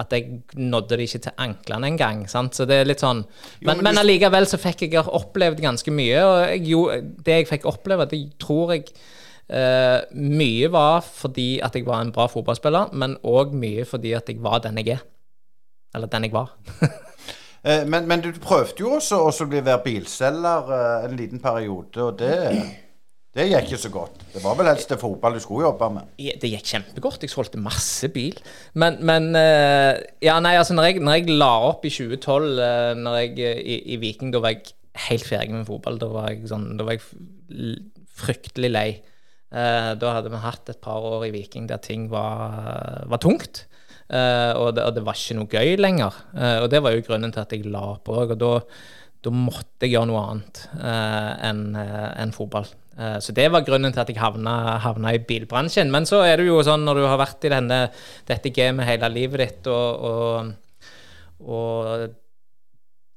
at 0.02 0.14
jeg 0.16 0.42
nådde 0.58 0.98
det 0.98 1.08
ikke 1.10 1.24
til 1.26 1.42
anklene 1.42 1.90
engang. 1.94 2.22
Så 2.30 2.68
det 2.70 2.82
er 2.82 2.90
litt 2.90 3.02
sånn 3.04 3.26
Men, 3.66 3.82
men 3.86 4.02
allikevel 4.02 4.48
så 4.50 4.62
fikk 4.62 4.86
jeg 4.88 5.02
opplevd 5.02 5.62
ganske 5.64 5.94
mye, 5.94 6.22
og 6.26 6.38
jeg, 6.54 7.02
det 7.26 7.42
jeg 7.42 7.50
fikk 7.56 7.68
oppleve, 7.70 8.08
det 8.14 8.22
tror 8.42 8.78
jeg 8.78 8.94
Uh, 9.52 10.00
mye 10.16 10.70
var 10.72 11.02
fordi 11.04 11.60
at 11.60 11.76
jeg 11.76 11.84
var 11.84 12.06
en 12.06 12.14
bra 12.16 12.30
fotballspiller, 12.32 12.94
men 12.96 13.18
òg 13.28 13.52
mye 13.52 13.84
fordi 13.84 14.14
at 14.16 14.30
jeg 14.32 14.40
var 14.40 14.62
den 14.64 14.80
jeg 14.80 14.96
er. 14.96 15.02
Eller 15.96 16.08
den 16.08 16.30
jeg 16.30 16.32
var. 16.32 16.54
uh, 16.80 17.84
men, 17.92 18.08
men, 18.08 18.24
du 18.24 18.32
prøvde 18.40 18.80
jo 18.80 18.94
også 19.02 19.20
å 19.26 19.50
være 19.52 19.82
bilselger 19.84 20.72
uh, 20.72 21.04
en 21.04 21.20
liten 21.20 21.44
periode, 21.44 22.00
og 22.00 22.16
det, 22.24 22.32
det 23.36 23.50
gikk 23.50 23.74
ikke 23.74 23.82
så 23.84 23.94
godt. 23.98 24.24
Det 24.32 24.46
var 24.46 24.56
vel 24.56 24.72
helst 24.72 24.96
det 24.96 25.02
fotball 25.04 25.36
du 25.36 25.44
skulle 25.44 25.68
jobbe 25.68 25.92
med? 25.98 26.16
Det 26.16 26.54
gikk 26.56 26.72
kjempegodt. 26.72 27.28
Jeg 27.28 27.36
solgte 27.36 27.60
masse 27.60 28.08
bil. 28.16 28.40
Men, 28.80 29.02
men 29.04 29.34
Ja, 29.36 30.40
nei, 30.40 30.56
altså 30.56 30.80
når 30.80 30.94
jeg, 30.94 31.04
når 31.04 31.20
jeg, 31.20 31.40
la 31.44 31.54
opp 31.74 31.84
i 31.84 31.92
2012, 31.92 32.56
når 33.04 33.22
jeg, 33.26 33.56
i, 33.60 33.82
i 33.96 34.00
Viking, 34.00 34.32
da 34.32 34.40
var 34.40 34.56
jeg 34.56 34.78
helt 35.10 35.28
ferdig 35.28 35.60
med 35.60 35.68
fotball. 35.68 36.00
Da 36.00 36.08
var 36.12 36.32
jeg, 36.32 36.48
sånn, 36.48 36.78
da 36.80 36.88
var 36.88 36.96
jeg 36.96 37.80
fryktelig 38.22 38.72
lei. 38.72 38.90
Eh, 39.52 39.92
da 40.00 40.14
hadde 40.16 40.32
vi 40.32 40.40
hatt 40.40 40.70
et 40.72 40.80
par 40.84 41.04
år 41.04 41.28
i 41.28 41.34
Viking 41.34 41.68
der 41.68 41.82
ting 41.84 42.08
var, 42.12 43.04
var 43.12 43.22
tungt. 43.22 43.66
Eh, 44.08 44.52
og, 44.56 44.72
det, 44.76 44.86
og, 44.86 44.96
det, 44.96 45.04
var 45.08 45.20
ikke 45.20 45.38
noe 45.40 45.52
gøy 45.52 45.76
lenger. 45.80 46.22
Eh, 46.36 46.58
og 46.64 46.70
det 46.72 46.82
var 46.84 46.96
jo 46.96 47.04
grunnen 47.08 47.34
til 47.36 47.44
at 47.44 47.56
jeg 47.56 47.68
la 47.68 47.84
òg. 47.98 48.08
Og 48.08 48.38
da, 48.40 48.54
da, 49.28 49.34
måtte 49.36 49.88
jeg 49.88 49.98
gjøre 49.98 50.12
noe 50.12 50.24
annet 50.32 50.64
enn 50.80 51.66
en 51.76 52.34
fotball. 52.36 52.70
Så 53.24 53.34
det 53.34 53.48
var 53.50 53.64
grunnen 53.66 53.94
til 53.96 54.02
at 54.04 54.10
jeg 54.12 54.20
havna, 54.20 54.78
havna, 54.84 55.14
i 55.16 55.22
bilbransjen. 55.26 55.90
Men 55.94 56.06
så 56.06 56.20
er 56.28 56.38
det 56.38 56.50
jo 56.50 56.60
sånn 56.66 56.84
når 56.86 57.00
du 57.00 57.06
har 57.08 57.20
vært 57.22 57.48
i 57.48 57.54
denne, 57.54 57.86
dette 58.28 58.52
gamet 58.54 58.86
hele 58.86 59.10
livet 59.14 59.42
ditt, 59.42 59.70
og, 59.72 60.04
og, 60.12 60.92
og 61.48 62.20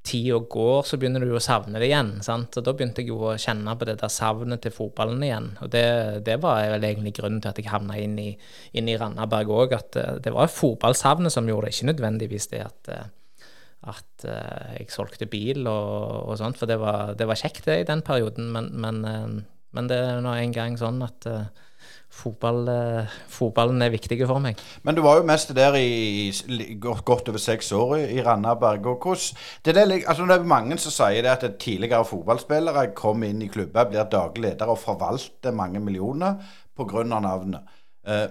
tida 0.05 0.39
går, 0.39 0.83
så 0.85 0.99
begynner 1.01 1.25
du 1.25 1.33
å 1.33 1.43
savne 1.43 1.81
det 1.81 1.89
igjen. 1.89 2.19
sant? 2.25 2.59
Og 2.59 2.67
Da 2.67 2.75
begynte 2.77 3.01
jeg 3.03 3.11
jo 3.13 3.23
å 3.31 3.37
kjenne 3.41 3.73
på 3.79 3.89
det 3.89 3.97
der 4.03 4.13
savnet 4.13 4.63
til 4.65 4.75
fotballen 4.75 5.23
igjen. 5.25 5.51
Og 5.65 5.71
det, 5.73 5.85
det 6.27 6.37
var 6.43 6.61
vel 6.75 6.85
egentlig 6.85 7.15
grunnen 7.17 7.41
til 7.43 7.53
at 7.53 7.61
jeg 7.61 7.73
havna 7.73 7.97
inn 8.01 8.19
i, 8.21 8.31
i 8.77 8.97
Randaberg 9.01 9.53
òg. 9.55 9.77
At 9.79 10.01
uh, 10.01 10.17
det 10.23 10.35
var 10.35 10.53
fotballsavnet 10.53 11.33
som 11.33 11.49
gjorde 11.49 11.71
det, 11.71 11.77
ikke 11.79 11.91
nødvendigvis 11.93 12.51
det 12.53 12.63
at, 12.67 12.93
uh, 12.93 13.49
at 13.95 14.29
uh, 14.29 14.75
jeg 14.77 14.93
solgte 14.93 15.31
bil 15.31 15.65
og, 15.65 15.97
og, 16.29 16.37
sånt. 16.43 16.61
For 16.61 16.69
det 16.69 16.77
var, 16.83 17.17
det 17.17 17.29
var 17.31 17.41
kjekt 17.41 17.65
det 17.71 17.81
i 17.81 17.89
den 17.89 18.05
perioden, 18.05 18.53
men, 18.53 18.71
men, 18.85 19.45
men 19.73 19.91
det 19.91 20.03
er 20.05 20.21
nå 20.25 20.37
en 20.37 20.57
gang 20.57 20.77
sånn 20.81 21.01
at 21.07 21.33
Fotball, 22.15 22.69
eh, 22.71 23.15
fotballen 23.29 23.83
er 23.83 23.91
viktig 23.91 24.21
for 24.23 24.39
meg. 24.43 24.61
Men 24.87 24.95
du 24.95 25.03
var 25.03 25.19
jo 25.19 25.27
mest 25.27 25.51
der 25.57 25.75
i, 25.77 26.29
i 26.31 26.77
godt 26.79 27.29
over 27.29 27.43
seks 27.43 27.73
år 27.75 27.97
i, 27.99 28.23
Randaberg. 28.23 28.87
og 28.87 29.03
hvordan, 29.03 29.41
det, 29.65 29.77
er, 29.77 29.93
altså 30.07 30.29
det 30.31 30.37
er 30.37 30.47
mange 30.55 30.79
som 30.79 30.95
sier 30.95 31.27
det 31.27 31.33
at 31.33 31.59
tidligere 31.59 32.07
fotballspillere 32.07 32.87
kom 32.95 33.27
inn 33.27 33.43
i 33.43 33.51
klubber, 33.51 33.91
blir 33.91 34.07
daglig 34.13 34.47
leder 34.47 34.71
og 34.71 34.79
forvalter 34.79 35.53
mange 35.53 35.83
millioner 35.83 36.39
pga. 36.77 37.03
navnet. 37.03 37.61
Eh, 38.07 38.29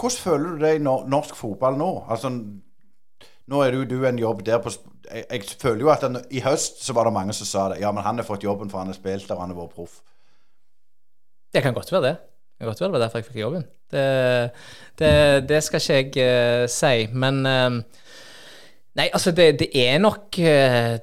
hvordan 0.00 0.22
føler 0.24 0.48
du 0.48 0.64
det 0.64 0.74
i 0.74 0.82
norsk 0.82 1.36
fotball 1.36 1.78
nå? 1.78 1.92
Altså, 2.08 2.32
nå 3.46 3.62
er 3.62 3.70
du, 3.76 3.84
du 3.84 4.06
en 4.08 4.18
jobb 4.18 4.42
der 4.46 4.58
på 4.64 4.72
jeg, 5.04 5.24
jeg 5.30 5.56
føler 5.60 5.84
jo 5.84 5.90
at 5.92 6.02
den, 6.02 6.18
I 6.30 6.40
høst 6.40 6.80
så 6.84 6.94
var 6.96 7.04
det 7.04 7.12
mange 7.12 7.34
som 7.36 7.46
sa 7.46 7.68
det. 7.72 7.82
Ja, 7.82 7.92
men 7.92 8.04
han 8.04 8.16
har 8.16 8.26
fått 8.26 8.44
jobben 8.44 8.70
for 8.72 8.80
han 8.80 8.88
har 8.88 8.96
spilt 8.96 9.28
der, 9.28 9.40
han 9.40 9.52
har 9.52 9.58
vært 9.58 9.74
proff. 9.76 10.00
Det 11.52 11.62
kan 11.62 11.76
godt 11.76 11.92
være 11.92 12.06
det. 12.08 12.14
Det 12.64 12.70
godt 12.72 12.80
være 12.80 12.88
det 12.88 12.96
var 12.96 13.02
derfor 13.04 13.20
jeg 13.20 13.26
fikk 13.28 13.40
jobben. 13.42 13.64
Det, 13.92 14.04
det, 14.98 15.48
det 15.48 15.64
skal 15.64 15.82
ikke 15.82 16.20
jeg 16.22 16.62
uh, 16.62 16.68
si. 16.70 17.08
Men 17.12 17.44
uh, 17.44 17.82
Nei, 18.94 19.08
altså, 19.10 19.32
det, 19.34 19.58
det, 19.58 19.68
er 19.74 19.98
nok 19.98 20.38
uh, 20.38 20.94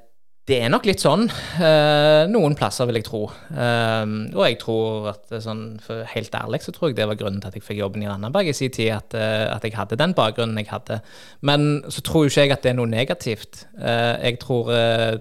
Det 0.47 0.57
er 0.57 0.71
nok 0.73 0.87
litt 0.89 1.03
sånn. 1.03 1.27
Noen 2.31 2.55
plasser, 2.57 2.87
vil 2.89 2.97
jeg 2.97 3.05
tro. 3.05 3.21
Og 3.29 4.41
jeg 4.41 4.57
tror 4.59 5.11
at 5.11 5.35
sånn, 5.45 5.77
for 5.83 6.01
helt 6.15 6.33
ærlig 6.35 6.63
så 6.65 6.73
tror 6.75 6.89
jeg 6.89 6.97
det 6.97 7.07
var 7.07 7.19
grunnen 7.19 7.39
til 7.43 7.51
at 7.51 7.59
jeg 7.59 7.63
fikk 7.63 7.77
jobben 7.77 8.03
i 8.03 8.09
Randaberg 8.09 8.49
i 8.49 8.55
sin 8.57 8.73
tid, 8.73 8.89
at, 8.95 9.13
at, 9.13 9.63
jeg 9.63 9.77
hadde 9.77 9.99
den 10.01 10.15
bakgrunnen 10.17 10.59
jeg 10.59 10.71
hadde. 10.73 10.97
Men 11.47 11.83
så 11.87 12.03
tror 12.03 12.25
jo 12.25 12.33
ikke 12.33 12.47
jeg 12.47 12.55
at 12.57 12.65
det 12.65 12.73
er 12.73 12.79
noe 12.81 12.89
negativt. 12.89 13.65
Jeg 13.77 14.41
tror 14.41 14.73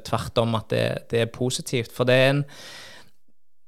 tvert 0.09 0.43
om 0.43 0.57
at 0.59 0.73
det, 0.73 0.87
det 1.13 1.27
er 1.27 1.35
positivt. 1.37 1.93
For 1.95 2.09
det 2.09 2.17
er 2.17 2.33
en 2.33 2.45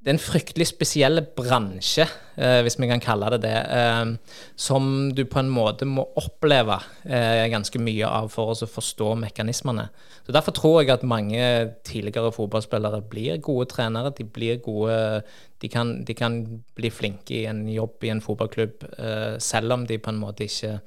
det 0.02 0.10
er 0.10 0.16
en 0.16 0.18
fryktelig 0.18 0.66
spesiell 0.66 1.22
bransje, 1.36 2.08
eh, 2.34 2.58
hvis 2.66 2.74
vi 2.80 2.88
kan 2.90 3.02
kalle 3.02 3.28
det 3.30 3.44
det, 3.44 3.54
eh, 3.70 4.40
som 4.58 5.12
du 5.14 5.22
på 5.24 5.38
en 5.38 5.50
måte 5.50 5.86
må 5.86 6.02
oppleve 6.18 6.80
eh, 7.06 7.46
ganske 7.52 7.78
mye 7.78 8.08
av 8.08 8.26
for 8.34 8.50
å 8.50 8.66
forstå 8.66 9.12
mekanismene. 9.22 9.86
Så 10.26 10.34
Derfor 10.34 10.56
tror 10.58 10.80
jeg 10.82 10.90
at 10.90 11.06
mange 11.06 11.38
tidligere 11.86 12.34
fotballspillere 12.34 13.02
blir 13.10 13.38
gode 13.38 13.68
trenere. 13.70 14.10
De 14.10 14.24
blir 14.24 14.58
gode 14.62 15.22
De 15.62 15.68
kan, 15.68 16.02
de 16.02 16.14
kan 16.14 16.40
bli 16.74 16.90
flinke 16.90 17.34
i 17.36 17.44
en 17.46 17.68
jobb 17.70 18.02
i 18.02 18.08
en 18.10 18.20
fotballklubb, 18.20 18.82
eh, 18.98 19.38
selv 19.38 19.72
om 19.72 19.86
de 19.86 19.98
på 19.98 20.10
en 20.10 20.18
måte 20.18 20.48
ikke, 20.48 20.80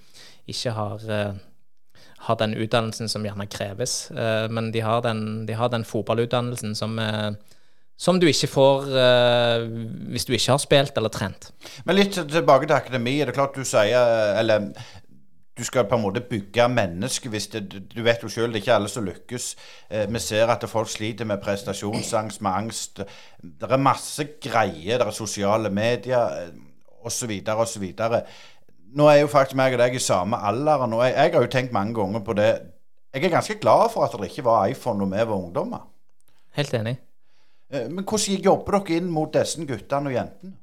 ikke 0.51 0.71
har 0.75 0.99
eh, 1.07 1.33
har 2.25 2.35
den 2.35 2.53
utdannelsen 2.53 3.07
som 3.07 3.23
gjerne 3.23 3.47
kreves, 3.47 4.11
eh, 4.11 4.49
men 4.49 4.71
de 4.71 4.81
har 4.81 5.01
den, 5.01 5.45
de 5.45 5.53
har 5.53 5.69
den 5.69 5.85
fotballutdannelsen 5.85 6.75
som 6.75 6.99
er 6.99 7.37
som 7.97 8.19
du 8.19 8.27
ikke 8.27 8.49
får 8.51 8.89
uh, 8.91 9.65
hvis 10.11 10.27
du 10.27 10.33
ikke 10.35 10.51
har 10.51 10.61
spilt 10.61 10.97
eller 10.99 11.13
trent. 11.13 11.51
Men 11.87 11.99
litt 11.99 12.17
tilbake 12.17 12.67
til 12.67 12.75
akademi. 12.75 13.19
Er 13.21 13.31
det 13.31 13.37
klart 13.37 13.55
du 13.55 13.63
sier 13.63 14.35
Eller 14.39 14.71
du 15.55 15.63
skal 15.63 15.87
på 15.87 15.95
en 15.95 16.03
måte 16.03 16.19
bygge 16.19 16.67
mennesker 16.67 17.31
hvis 17.31 17.47
det, 17.47 17.61
Du 17.95 18.01
vet 18.03 18.23
jo 18.23 18.29
selv, 18.29 18.51
det 18.51 18.59
er 18.59 18.63
ikke 18.63 18.75
alle 18.75 18.91
som 18.91 19.05
lykkes. 19.05 19.55
Eh, 19.89 20.13
vi 20.13 20.19
ser 20.19 20.51
at 20.51 20.69
folk 20.69 20.89
sliter 20.89 21.25
med 21.25 21.39
prestasjonsangst, 21.43 22.41
med 22.41 22.51
angst. 22.51 23.01
Det 23.39 23.71
er 23.71 23.77
masse 23.77 24.27
greier. 24.41 24.97
Det 24.97 25.07
er 25.07 25.15
sosiale 25.15 25.69
medier 25.69 26.51
osv. 27.05 27.31
osv. 27.47 27.85
Nå 28.95 29.07
er 29.07 29.21
jo 29.21 29.31
faktisk 29.31 29.55
meg 29.55 29.73
og 29.73 29.79
deg 29.79 29.95
i 29.95 30.03
samme 30.03 30.37
alder. 30.37 30.83
Og 30.91 31.03
jeg, 31.05 31.13
jeg 31.15 31.33
har 31.33 31.41
jo 31.41 31.51
tenkt 31.51 31.71
mange 31.71 31.95
ganger 31.95 32.19
på 32.19 32.33
det. 32.33 32.51
Jeg 33.13 33.23
er 33.23 33.29
ganske 33.29 33.55
glad 33.55 33.89
for 33.93 34.03
at 34.03 34.19
det 34.19 34.29
ikke 34.29 34.43
var 34.43 34.67
iPhone 34.67 34.99
når 34.99 35.13
vi 35.13 35.29
var 35.29 35.35
ungdommer. 35.35 35.87
Helt 36.55 36.73
enig. 36.73 36.97
Eh, 37.71 37.89
men 37.89 38.03
hvordan 38.05 38.45
jobber 38.45 38.79
dere 38.79 39.01
inn 39.01 39.09
mot 39.11 39.33
disse 39.33 39.65
guttene 39.65 40.11
og 40.11 40.17
jentene? 40.19 40.59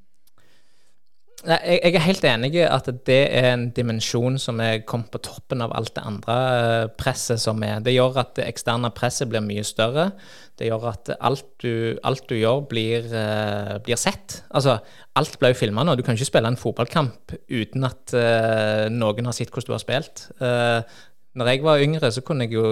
Jeg, 1.42 1.80
jeg 1.82 1.96
er 1.98 2.04
helt 2.04 2.24
enig 2.30 2.48
i 2.54 2.60
at 2.62 2.86
det 3.08 3.22
er 3.34 3.48
en 3.48 3.64
dimensjon 3.74 4.36
som 4.38 4.60
er 4.62 4.84
kommet 4.86 5.10
på 5.10 5.18
toppen 5.26 5.64
av 5.64 5.72
alt 5.74 5.90
det 5.96 6.04
andre 6.06 6.36
eh, 6.58 6.84
presset 6.94 7.42
som 7.42 7.58
er. 7.66 7.80
Det 7.82 7.96
gjør 7.96 8.20
at 8.22 8.36
det 8.38 8.46
eksterne 8.46 8.92
presset 8.94 9.30
blir 9.32 9.42
mye 9.42 9.64
større. 9.66 10.12
Det 10.58 10.68
gjør 10.68 10.86
at 10.92 11.10
alt 11.18 11.48
du, 11.64 11.98
alt 12.06 12.28
du 12.30 12.36
gjør, 12.36 12.60
blir, 12.70 13.08
uh, 13.10 13.78
blir, 13.82 13.98
sett. 13.98 14.42
Altså, 14.54 14.76
alt 15.18 15.38
blir 15.40 15.54
jo 15.54 15.58
filma 15.58 15.82
nå. 15.82 15.96
Du 15.96 16.04
kan 16.06 16.14
ikke 16.14 16.28
spille 16.28 16.52
en 16.52 16.60
fotballkamp 16.60 17.34
uten 17.50 17.88
at 17.88 18.14
uh, 18.14 18.86
noen 18.92 19.26
har 19.26 19.34
sett 19.34 19.50
hvordan 19.50 19.72
du 19.72 19.74
har 19.74 19.82
spilt. 19.82 20.26
Uh, 20.38 20.84
når 21.40 21.50
jeg 21.50 21.64
var 21.64 21.82
yngre, 21.82 22.12
så 22.12 22.22
kunne 22.22 22.46
jeg 22.46 22.54
jo 22.60 22.68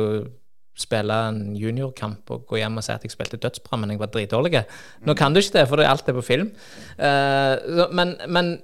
spille 0.79 1.16
en 1.29 1.55
juniorkamp 1.59 2.31
og 2.35 2.47
gå 2.49 2.61
hjem 2.61 2.81
og 2.81 2.85
si 2.85 2.93
at 2.95 3.05
jeg 3.05 3.12
spilte 3.12 3.41
dødsbra, 3.41 3.79
men 3.81 3.95
jeg 3.95 4.01
var 4.01 4.11
dritdårlig. 4.14 4.64
Nå 5.07 5.14
kan 5.18 5.35
du 5.35 5.41
ikke 5.41 5.59
det, 5.59 5.68
for 5.68 5.85
alt 5.85 6.09
er 6.09 6.16
på 6.16 6.27
film. 6.27 6.51
Uh, 6.99 7.87
men, 7.93 8.16
men, 8.29 8.59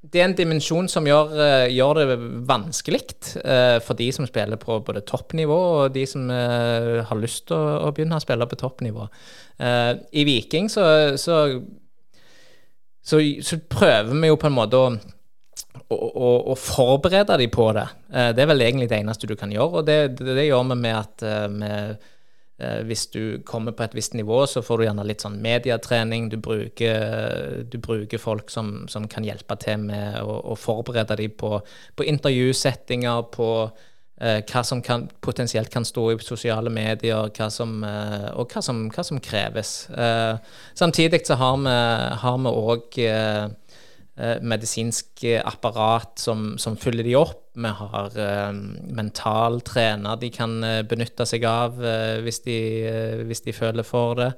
det 0.00 0.22
er 0.22 0.30
en 0.30 0.36
dimensjon 0.36 0.86
som 0.88 1.04
gjør, 1.04 1.34
uh, 1.36 1.66
gjør 1.68 1.98
det 1.98 2.14
vanskelig 2.48 3.02
uh, 3.42 3.76
for 3.84 3.98
de 3.98 4.08
som 4.16 4.28
spiller 4.28 4.56
på 4.60 4.78
både 4.86 5.02
toppnivå, 5.04 5.58
og 5.82 5.94
de 5.94 6.06
som 6.08 6.30
har 6.30 7.20
lyst 7.20 7.48
til 7.50 7.58
å, 7.58 7.80
å, 7.84 7.92
begynne 7.96 8.16
å 8.16 8.24
spille 8.24 8.48
på 8.48 8.60
toppnivå. 8.60 9.08
I 9.60 10.22
Viking 10.24 10.70
så, 10.72 10.82
så, 11.20 11.42
så, 13.04 13.20
så 13.44 13.58
prøver 13.68 14.14
vi 14.14 14.30
jo 14.30 14.38
på 14.40 14.48
en 14.48 14.56
måte 14.56 14.80
å 14.80 14.94
å, 15.90 16.54
forberede 16.58 17.36
dem 17.40 17.50
på 17.52 17.70
det. 17.76 17.88
Eh, 18.12 18.30
det 18.36 18.44
er 18.44 18.52
vel 18.52 18.64
egentlig 18.64 18.90
det 18.90 19.00
eneste 19.00 19.28
du 19.30 19.36
kan 19.38 19.52
gjøre. 19.52 19.80
Og 19.80 19.88
det, 19.88 19.98
det, 20.20 20.36
det 20.38 20.46
gjør 20.48 20.64
vi 20.70 20.78
med 20.84 20.96
at 20.96 21.26
eh, 21.26 21.46
med, 21.50 22.08
eh, 22.60 22.80
hvis 22.86 23.06
du 23.14 23.22
kommer 23.46 23.74
på 23.76 23.86
et 23.86 23.96
visst 23.98 24.16
nivå, 24.18 24.44
så 24.46 24.62
får 24.62 24.78
du 24.78 24.86
gjerne 24.86 25.06
litt 25.08 25.26
sånn 25.26 25.40
medietrening. 25.42 26.30
Du 26.32 26.38
bruker, 26.42 27.62
du 27.70 27.78
bruker 27.82 28.22
folk 28.22 28.50
som, 28.52 28.88
som, 28.90 29.08
kan 29.10 29.26
hjelpe 29.26 29.58
til 29.62 29.86
med 29.90 30.20
å, 30.22 30.40
å 30.52 30.58
forberede 30.58 31.18
dem 31.22 31.38
på, 31.38 31.56
på 31.96 32.10
intervjusettinger, 32.14 33.30
på 33.34 33.52
hva 34.20 34.60
som 34.68 34.82
kan, 34.84 35.06
potensielt 35.24 35.70
kan 35.72 35.80
stå 35.88 36.02
i 36.12 36.16
sosiale 36.20 36.68
medier, 36.68 37.30
hva 37.32 37.46
som, 37.48 37.78
og 37.80 38.52
hva 38.52 38.60
som, 38.60 38.82
hva 38.92 39.00
som 39.00 39.16
kreves. 39.24 39.70
Samtidig 40.76 41.22
så 41.24 41.38
har 41.40 41.56
vi 41.64 42.52
òg 42.52 42.98
medisinsk 44.42 45.24
apparat 45.44 46.18
som, 46.18 46.58
som, 46.58 46.76
fyller 46.76 47.06
de 47.06 47.14
opp. 47.16 47.50
Vi 47.52 47.68
har 47.68 48.18
eh, 48.18 48.52
mental 48.92 49.60
trener 49.66 50.16
de 50.20 50.30
kan 50.34 50.62
eh, 50.64 50.82
benytte 50.86 51.26
seg 51.26 51.44
av 51.48 51.80
eh, 51.84 52.18
hvis, 52.24 52.42
de, 52.44 52.58
eh, 52.86 53.22
hvis, 53.26 53.42
de, 53.46 53.54
føler 53.56 53.86
for 53.86 54.18
det. 54.18 54.30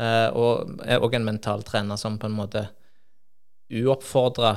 Eh, 0.00 0.28
og, 0.34 0.76
og 0.80 1.16
en 1.16 1.26
mental 1.26 1.64
trener 1.66 2.00
som 2.00 2.18
på 2.18 2.28
en 2.28 2.36
måte 2.36 2.66
uoppfordra 3.70 4.54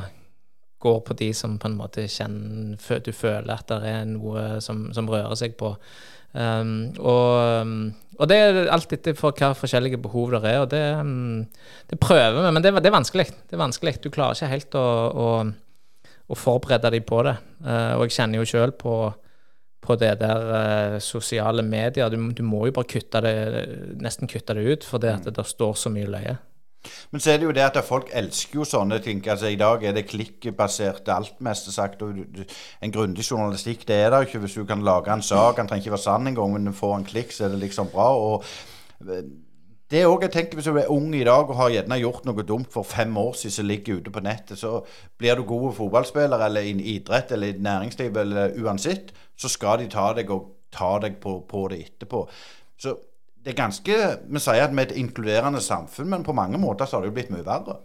går 0.84 1.00
på 1.08 1.16
de 1.22 1.30
som 1.38 1.56
på 1.62 1.70
en 1.70 1.78
måte 1.80 2.08
kjenner 2.12 3.00
Du 3.06 3.14
føler 3.16 3.54
at 3.54 3.70
det 3.70 3.94
er 3.94 4.10
noe 4.10 4.60
som, 4.62 4.90
som 4.96 5.08
rører 5.08 5.36
seg 5.40 5.56
på. 5.60 5.72
Um, 6.34 6.90
og, 6.98 7.68
og, 8.18 8.24
det 8.30 8.38
er 8.42 8.70
alt 8.74 8.94
etter 8.96 9.14
for 9.18 9.38
hva 9.38 9.52
forskjellige 9.54 10.00
behov 10.02 10.32
det 10.34 10.40
er, 10.50 10.62
og 10.64 10.72
det, 10.72 10.82
um, 10.98 11.44
det 11.90 12.00
prøver 12.02 12.40
vi. 12.40 12.54
Men 12.56 12.66
det, 12.66 12.74
det, 12.80 12.90
er 12.90 12.96
vanskelig. 12.98 13.28
Det 13.50 13.58
er 13.58 13.62
vanskelig. 13.62 14.00
Du 14.02 14.10
klarer 14.14 14.38
ikke 14.38 14.54
helt 14.54 14.78
å, 14.80 14.86
å, 15.26 15.28
å 16.26 16.40
forberede 16.40 16.94
deg 16.94 17.06
på 17.10 17.22
det. 17.28 17.38
Uh, 17.66 18.00
og 18.00 18.08
jeg 18.08 18.18
kjenner 18.18 18.42
jo 18.42 18.50
sjøl 18.50 18.74
på, 18.80 18.96
på 19.84 20.00
det 20.02 20.16
der 20.24 20.48
uh, 20.50 20.98
sosiale 21.04 21.66
medier. 21.66 22.10
Du, 22.10 22.18
du, 22.34 22.44
må 22.48 22.66
jo 22.68 22.78
bare 22.80 22.90
kutte 22.96 23.22
det, 23.26 23.36
nesten 24.02 24.32
kutte 24.32 24.58
det 24.58 24.66
ut, 24.66 24.90
fordi 24.90 25.14
at 25.14 25.30
det, 25.30 25.38
det 25.38 25.48
står 25.54 25.78
så 25.86 25.94
mye 25.94 26.10
løye. 26.18 26.40
Men 27.12 27.24
så 27.24 27.32
er 27.32 27.40
det 27.40 27.48
jo 27.48 27.56
det 27.56 27.64
at 27.66 27.80
folk 27.86 28.10
elsker 28.14 28.60
jo 28.60 28.68
sånne 28.68 29.00
ting. 29.04 29.22
altså 29.28 29.52
I 29.52 29.60
dag 29.60 29.84
er 29.84 29.96
det 29.96 30.08
klikkbasert 30.10 31.10
alt, 31.14 31.40
mest 31.40 31.72
sagt. 31.74 32.02
og 32.02 32.20
En 32.82 32.92
grundig 32.92 33.26
journalistikk 33.32 33.88
det 33.88 33.96
er 33.96 34.10
det 34.12 34.28
ikke 34.28 34.44
hvis 34.44 34.60
du 34.60 34.66
kan 34.66 34.84
lage 34.84 35.14
en 35.14 35.22
sak. 35.22 35.58
Den 35.58 35.68
trenger 35.68 35.84
ikke 35.84 35.98
være 35.98 36.08
sann 36.08 36.28
engang, 36.28 36.54
men 36.54 36.74
får 36.74 36.98
en 36.98 37.06
klikk, 37.06 37.32
så 37.32 37.46
er 37.46 37.56
det 37.56 37.64
liksom 37.66 37.92
bra. 37.94 38.10
og 38.18 38.44
eh, 39.08 39.24
det 39.92 40.02
er 40.02 40.08
også, 40.08 40.22
jeg 40.26 40.32
tenker 40.32 40.58
Hvis 40.58 40.66
du 40.66 40.78
er 40.78 40.90
ung 40.90 41.14
i 41.16 41.24
dag 41.24 41.50
og 41.50 41.56
har 41.56 41.70
gjerne 41.70 42.00
gjort 42.02 42.26
noe 42.26 42.44
dumt 42.44 42.72
for 42.74 42.84
fem 42.84 43.18
år 43.18 43.34
siden 43.38 43.52
som 43.52 43.68
ligger 43.70 44.00
ute 44.00 44.12
på 44.12 44.24
nettet, 44.26 44.58
så 44.58 44.80
blir 45.20 45.36
du 45.36 45.44
god 45.44 45.74
fotballspiller 45.78 46.46
eller 46.46 46.62
i 46.62 46.74
idrett 46.96 47.32
eller 47.32 47.48
i 47.48 47.60
næringsliv 47.62 48.18
eller 48.18 48.58
uansett, 48.64 49.14
så 49.38 49.50
skal 49.50 49.84
de 49.84 49.90
ta 49.92 50.14
deg 50.18 50.32
og 50.34 50.50
ta 50.74 50.98
deg 51.04 51.20
på, 51.22 51.44
på 51.50 51.68
det 51.70 51.80
etterpå. 51.86 52.24
Så 52.80 52.96
det 53.44 53.54
er 53.54 53.58
ganske 53.60 53.96
Vi 54.30 54.42
sier 54.42 54.64
at 54.64 54.72
vi 54.72 54.82
er 54.82 54.90
et 54.90 55.00
inkluderende 55.00 55.62
samfunn, 55.62 56.10
men 56.10 56.24
på 56.24 56.36
mange 56.36 56.60
måter 56.62 56.88
så 56.88 56.98
har 56.98 57.04
det 57.04 57.12
jo 57.12 57.18
blitt 57.18 57.34
mye 57.34 57.46
verre. 57.46 57.82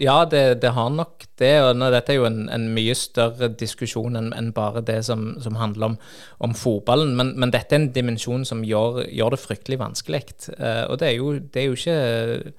Ja, 0.00 0.24
det, 0.24 0.62
det 0.62 0.72
har 0.72 0.88
nok 0.90 1.24
det. 1.38 1.52
og 1.62 1.80
Dette 1.92 2.14
er 2.14 2.16
jo 2.16 2.24
en, 2.26 2.46
en 2.50 2.64
mye 2.74 2.94
større 2.96 3.50
diskusjon 3.60 4.16
enn 4.16 4.30
en 4.32 4.48
bare 4.56 4.80
det 4.88 5.02
som, 5.04 5.34
som 5.44 5.58
handler 5.60 5.92
om, 5.92 5.96
om 6.40 6.54
fotballen. 6.56 7.12
Men, 7.16 7.34
men, 7.36 7.52
dette 7.52 7.76
er 7.76 7.82
en 7.82 7.90
dimensjon 7.92 8.46
som 8.48 8.64
gjør, 8.64 9.02
gjør 9.12 9.36
det 9.36 9.42
fryktelig 9.42 9.78
vanskelig. 9.82 10.22
Uh, 10.56 10.88
og 10.88 10.96
det 11.02 11.10
er, 11.10 11.16
jo, 11.20 11.34
det 11.36 11.62
er 11.62 11.68
jo 11.68 11.76
ikke 11.76 12.54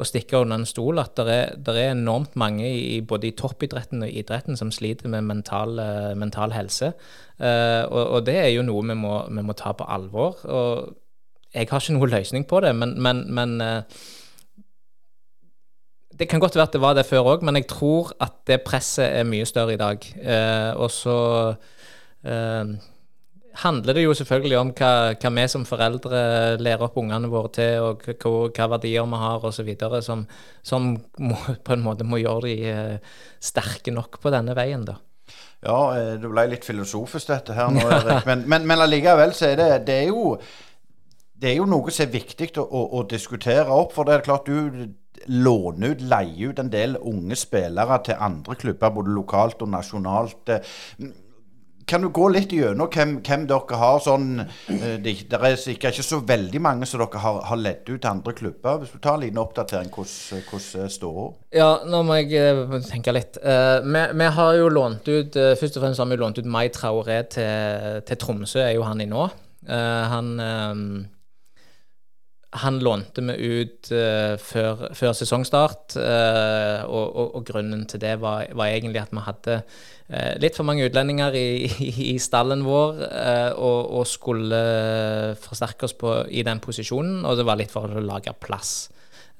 å 0.00 0.06
stikke 0.08 0.40
under 0.40 0.60
en 0.60 0.68
stol 0.68 1.00
at 1.02 1.18
det 1.18 1.34
er, 1.34 1.50
er, 1.72 1.90
enormt 1.92 2.36
mange 2.40 2.64
i, 2.66 3.00
både 3.04 3.28
i 3.28 3.34
toppidretten 3.36 4.06
og 4.06 4.16
idretten 4.22 4.58
som 4.58 4.72
sliter 4.72 5.10
med 5.12 5.26
mental, 5.28 5.76
uh, 5.76 6.12
mental 6.18 6.54
helse. 6.56 6.92
Uh, 7.40 7.84
og, 7.88 8.00
og, 8.00 8.24
det 8.28 8.38
er 8.40 8.48
jo 8.54 8.64
noe 8.66 8.86
vi 8.88 8.96
må, 8.98 9.14
vi 9.28 9.44
må, 9.44 9.56
ta 9.58 9.74
på 9.76 9.88
alvor. 9.88 10.40
Og 10.46 10.96
jeg 11.52 11.68
har 11.68 11.82
ikke 11.82 11.98
noen 11.98 12.14
løsning 12.14 12.48
på 12.48 12.62
det, 12.64 12.72
men, 12.76 12.96
men, 13.02 13.22
men 13.36 13.56
uh, 13.60 14.02
det 16.20 16.28
kan 16.30 16.42
godt 16.42 16.56
være 16.56 16.70
at 16.70 16.76
det 16.76 16.84
var 16.84 16.96
det 16.96 17.08
før 17.08 17.34
òg, 17.34 17.44
men 17.46 17.60
jeg 17.60 17.68
tror 17.72 18.14
at 18.20 18.40
det 18.48 18.62
presset 18.64 19.08
er 19.08 19.28
mye 19.28 19.48
større 19.48 19.76
i 19.76 19.80
dag. 19.80 20.04
og 20.76 20.90
så 20.92 21.14
handler 23.54 23.96
det 23.96 24.04
jo 24.04 24.14
selvfølgelig 24.14 24.58
om 24.58 24.72
hva, 24.78 24.92
hva, 25.18 25.30
vi 25.36 25.44
som 25.50 25.66
foreldre 25.68 26.22
lærer 26.62 26.86
opp 26.86 26.96
ungene 27.00 27.30
våre 27.30 27.52
til, 27.56 27.84
og 27.84 28.06
hva, 28.06 28.32
hva 28.54 28.68
verdier 28.76 29.06
vi 29.10 29.20
har 29.24 29.46
osv., 29.50 29.70
som, 30.06 30.24
som 30.62 30.90
må, 31.18 31.36
på 31.66 31.76
en 31.76 31.84
måte 31.84 32.06
må 32.06 32.22
gjøre 32.22 32.48
de 32.48 32.72
eh, 32.72 33.14
sterke 33.42 33.94
nok 33.94 34.20
på 34.22 34.32
denne 34.34 34.56
veien. 34.58 34.86
da. 34.88 34.98
Ja, 35.66 35.80
eh, 35.98 36.16
det 36.20 36.30
ble 36.30 36.46
litt 36.52 36.66
filosofisk 36.66 37.32
dette 37.32 37.56
her 37.56 37.70
nå, 37.74 37.84
Erik. 37.98 38.26
Men, 38.28 38.46
men, 38.48 38.66
men 38.70 38.86
allikevel 38.86 39.34
så 39.36 39.50
er 39.50 39.60
det, 39.60 39.70
det 39.90 40.02
er 40.06 40.10
jo 40.12 40.34
det 41.40 41.54
er 41.54 41.56
jo 41.56 41.68
noe 41.68 41.92
som 41.92 42.04
er 42.04 42.12
viktig 42.12 42.50
å, 42.60 42.66
å, 42.66 42.80
å, 42.98 43.04
diskutere 43.08 43.72
opp. 43.72 43.94
For 43.96 44.04
det 44.04 44.18
er 44.18 44.26
klart 44.26 44.48
du 44.48 44.90
låner 45.32 45.94
ut, 45.94 46.02
leier 46.04 46.52
ut 46.52 46.60
en 46.60 46.72
del 46.72 46.98
unge 47.00 47.36
spillere 47.36 47.96
til 48.04 48.20
andre 48.20 48.56
klubber, 48.60 48.92
både 48.92 49.14
lokalt 49.16 49.64
og 49.64 49.72
nasjonalt. 49.72 50.52
Kan 51.90 52.04
du 52.04 52.10
gå 52.14 52.28
litt 52.32 52.52
gjennom 52.54 52.88
hvem, 52.92 53.16
hvem 53.26 53.46
dere 53.50 53.78
har 53.80 53.98
sånn 54.04 54.42
eh, 54.42 54.96
Det 55.02 55.14
er 55.36 55.58
sikkert 55.60 55.98
ikke 55.98 56.06
så 56.06 56.20
veldig 56.26 56.62
mange 56.62 56.88
som 56.88 57.02
dere 57.02 57.22
har, 57.22 57.40
har 57.50 57.60
ledd 57.60 57.84
ut 57.88 57.98
til 57.98 58.10
andre 58.10 58.34
klubber. 58.36 58.80
Hvis 58.82 58.94
du 58.94 59.00
tar 59.02 59.18
en 59.18 59.24
liten 59.24 59.42
oppdatering, 59.42 59.90
hvordan 59.94 60.44
hvordan 60.50 60.94
står 60.96 61.14
hun? 61.18 61.38
Ja, 61.56 61.70
nå 61.86 62.02
må 62.06 62.20
jeg 62.20 62.34
eh, 62.38 62.76
tenke 62.88 63.14
litt. 63.14 63.40
Uh, 63.42 63.80
vi, 63.84 64.04
vi 64.22 64.32
har 64.38 64.56
jo 64.58 64.72
lånt 64.72 65.08
ut 65.10 65.38
uh, 65.38 65.52
Først 65.58 65.78
og 65.78 65.84
fremst 65.84 66.02
har 66.02 66.10
vi 66.10 66.20
lånt 66.20 66.38
ut 66.38 66.50
Mai 66.50 66.68
Traoré 66.74 67.22
til, 67.32 68.02
til 68.06 68.20
Tromsø, 68.20 68.62
er 68.64 68.76
jo 68.76 68.86
han 68.86 69.02
i 69.02 69.08
nå. 69.10 69.30
Uh, 69.68 70.04
han 70.10 70.36
um, 70.40 70.84
han 72.50 72.80
lånte 72.82 73.22
vi 73.22 73.62
ut 73.62 73.90
uh, 73.94 74.34
før, 74.42 74.88
før 74.96 75.14
sesongstart, 75.14 75.94
uh, 75.96 76.82
og, 76.88 77.06
og, 77.06 77.34
og 77.38 77.46
grunnen 77.46 77.84
til 77.90 78.02
det 78.02 78.16
var, 78.22 78.48
var 78.58 78.72
egentlig 78.72 79.02
at 79.04 79.14
vi 79.14 79.22
hadde 79.26 79.56
eh, 79.60 79.86
litt 80.42 80.56
for 80.58 80.66
mange 80.66 80.88
utlendinger 80.88 81.36
i, 81.38 81.68
i, 82.12 82.16
stallen 82.22 82.64
vår, 82.66 83.02
eh, 83.06 83.50
og, 83.54 83.92
og 84.00 84.08
skulle 84.10 84.62
forsterke 85.38 85.86
oss 85.86 85.94
på, 85.98 86.14
i 86.30 86.42
den 86.46 86.62
posisjonen, 86.62 87.20
og 87.24 87.38
det 87.38 87.46
var 87.46 87.60
litt 87.60 87.70
for 87.70 87.86
å 87.86 88.02
lage 88.02 88.34
plass. 88.42 88.90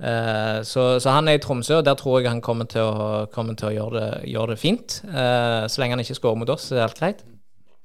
Uh, 0.01 0.63
så, 0.65 0.95
så 0.97 1.13
han 1.13 1.29
er 1.29 1.37
i 1.37 1.41
Tromsø, 1.43 1.81
og 1.81 1.85
der 1.85 1.99
tror 1.99 2.23
jeg 2.23 2.31
han 2.31 2.41
kommer 2.41 2.71
til 2.71 2.87
å, 2.87 3.27
kommer 3.35 3.59
til 3.59 3.69
å 3.69 3.75
gjøre, 3.75 3.99
det, 3.99 4.31
gjøre 4.33 4.55
det 4.55 4.61
fint. 4.63 5.01
Uh, 5.11 5.67
så 5.69 5.83
lenge 5.83 5.99
han 5.99 6.05
ikke 6.07 6.17
skårer 6.17 6.41
mot 6.41 6.55
oss, 6.55 6.71
er 6.73 6.87
alt 6.87 7.03
greit. 7.03 7.21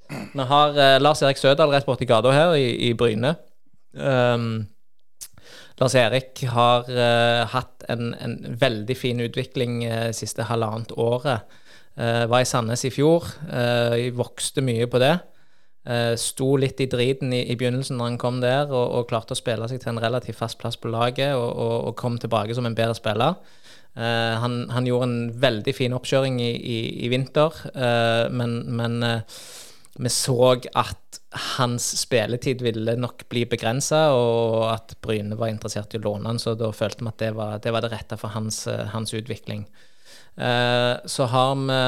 Vi 0.08 0.46
har 0.48 0.78
uh, 0.78 0.94
Lars 1.02 1.20
Erik 1.26 1.42
Sødal 1.42 1.74
rett 1.74 1.88
borti 1.88 2.08
gata 2.08 2.32
her, 2.32 2.54
i, 2.56 2.70
i 2.88 2.94
Bryne. 2.96 3.34
Um, 3.92 4.64
Lars 5.76 5.94
Erik 5.94 6.40
har 6.48 6.88
eh, 6.88 7.42
hatt 7.52 7.84
en, 7.92 8.14
en 8.14 8.36
veldig 8.60 8.96
fin 8.96 9.20
utvikling 9.20 9.82
uh, 9.84 10.08
siste 10.16 10.46
halvannet 10.48 10.94
året. 10.96 11.44
Eh, 11.96 12.26
var 12.28 12.44
i 12.44 12.48
Sandnes 12.48 12.84
i 12.84 12.92
fjor. 12.92 13.24
jeg 13.48 14.12
vokste 14.16 14.64
mye 14.64 14.86
på 14.86 15.00
det. 15.00 15.14
Eh, 15.86 16.16
sto 16.18 16.56
litt 16.58 16.80
i 16.82 16.88
driten 16.90 17.30
i, 17.30 17.44
i 17.46 17.54
begynnelsen 17.54 17.94
når 17.98 18.08
han 18.10 18.18
kom 18.18 18.40
der, 18.42 18.66
og, 18.72 18.86
og 18.98 19.06
klarte 19.10 19.36
å 19.36 19.38
spille 19.38 19.68
seg 19.70 19.78
til 19.82 19.92
en 19.92 20.02
relativt 20.02 20.40
fast 20.40 20.58
plass 20.58 20.78
på 20.82 20.90
laget, 20.90 21.36
og, 21.38 21.46
og, 21.46 21.76
og 21.90 21.94
kom 22.00 22.18
tilbake 22.18 22.56
som 22.58 22.66
en 22.66 22.74
bedre 22.74 22.96
spiller. 22.98 23.38
Uh, 23.96 24.34
han, 24.42 24.56
han 24.74 24.84
gjorde 24.84 25.06
en 25.08 25.20
veldig 25.40 25.72
fin 25.72 25.94
oppkjøring 25.96 26.40
i, 26.42 26.50
i, 26.52 26.80
i 27.06 27.08
vinter, 27.08 27.54
uh, 27.72 28.26
men, 28.34 28.58
men 28.76 28.98
uh, 29.06 29.38
vi 29.96 30.10
så 30.12 30.50
at 30.76 31.20
hans 31.56 31.86
spilletid 32.02 32.60
ville 32.64 32.96
nok 32.98 33.24
bli 33.30 33.46
begrensa, 33.48 34.10
og 34.16 34.66
at 34.72 34.96
Bryne 35.04 35.38
var 35.38 35.52
interessert 35.52 35.94
i 35.94 36.00
å 36.00 36.04
låne 36.04 36.32
han, 36.32 36.40
så 36.42 36.56
da 36.58 36.68
følte 36.74 37.04
vi 37.04 37.12
at 37.12 37.22
det 37.22 37.30
var 37.38 37.62
det, 37.62 37.72
var 37.72 37.84
det 37.84 37.92
rette 37.94 38.18
for 38.20 38.34
hans, 38.34 38.66
eh, 38.68 38.84
hans 38.92 39.14
utvikling. 39.16 39.64
Eh, 40.36 40.94
så 41.08 41.28
har 41.32 41.56
vi 41.60 41.80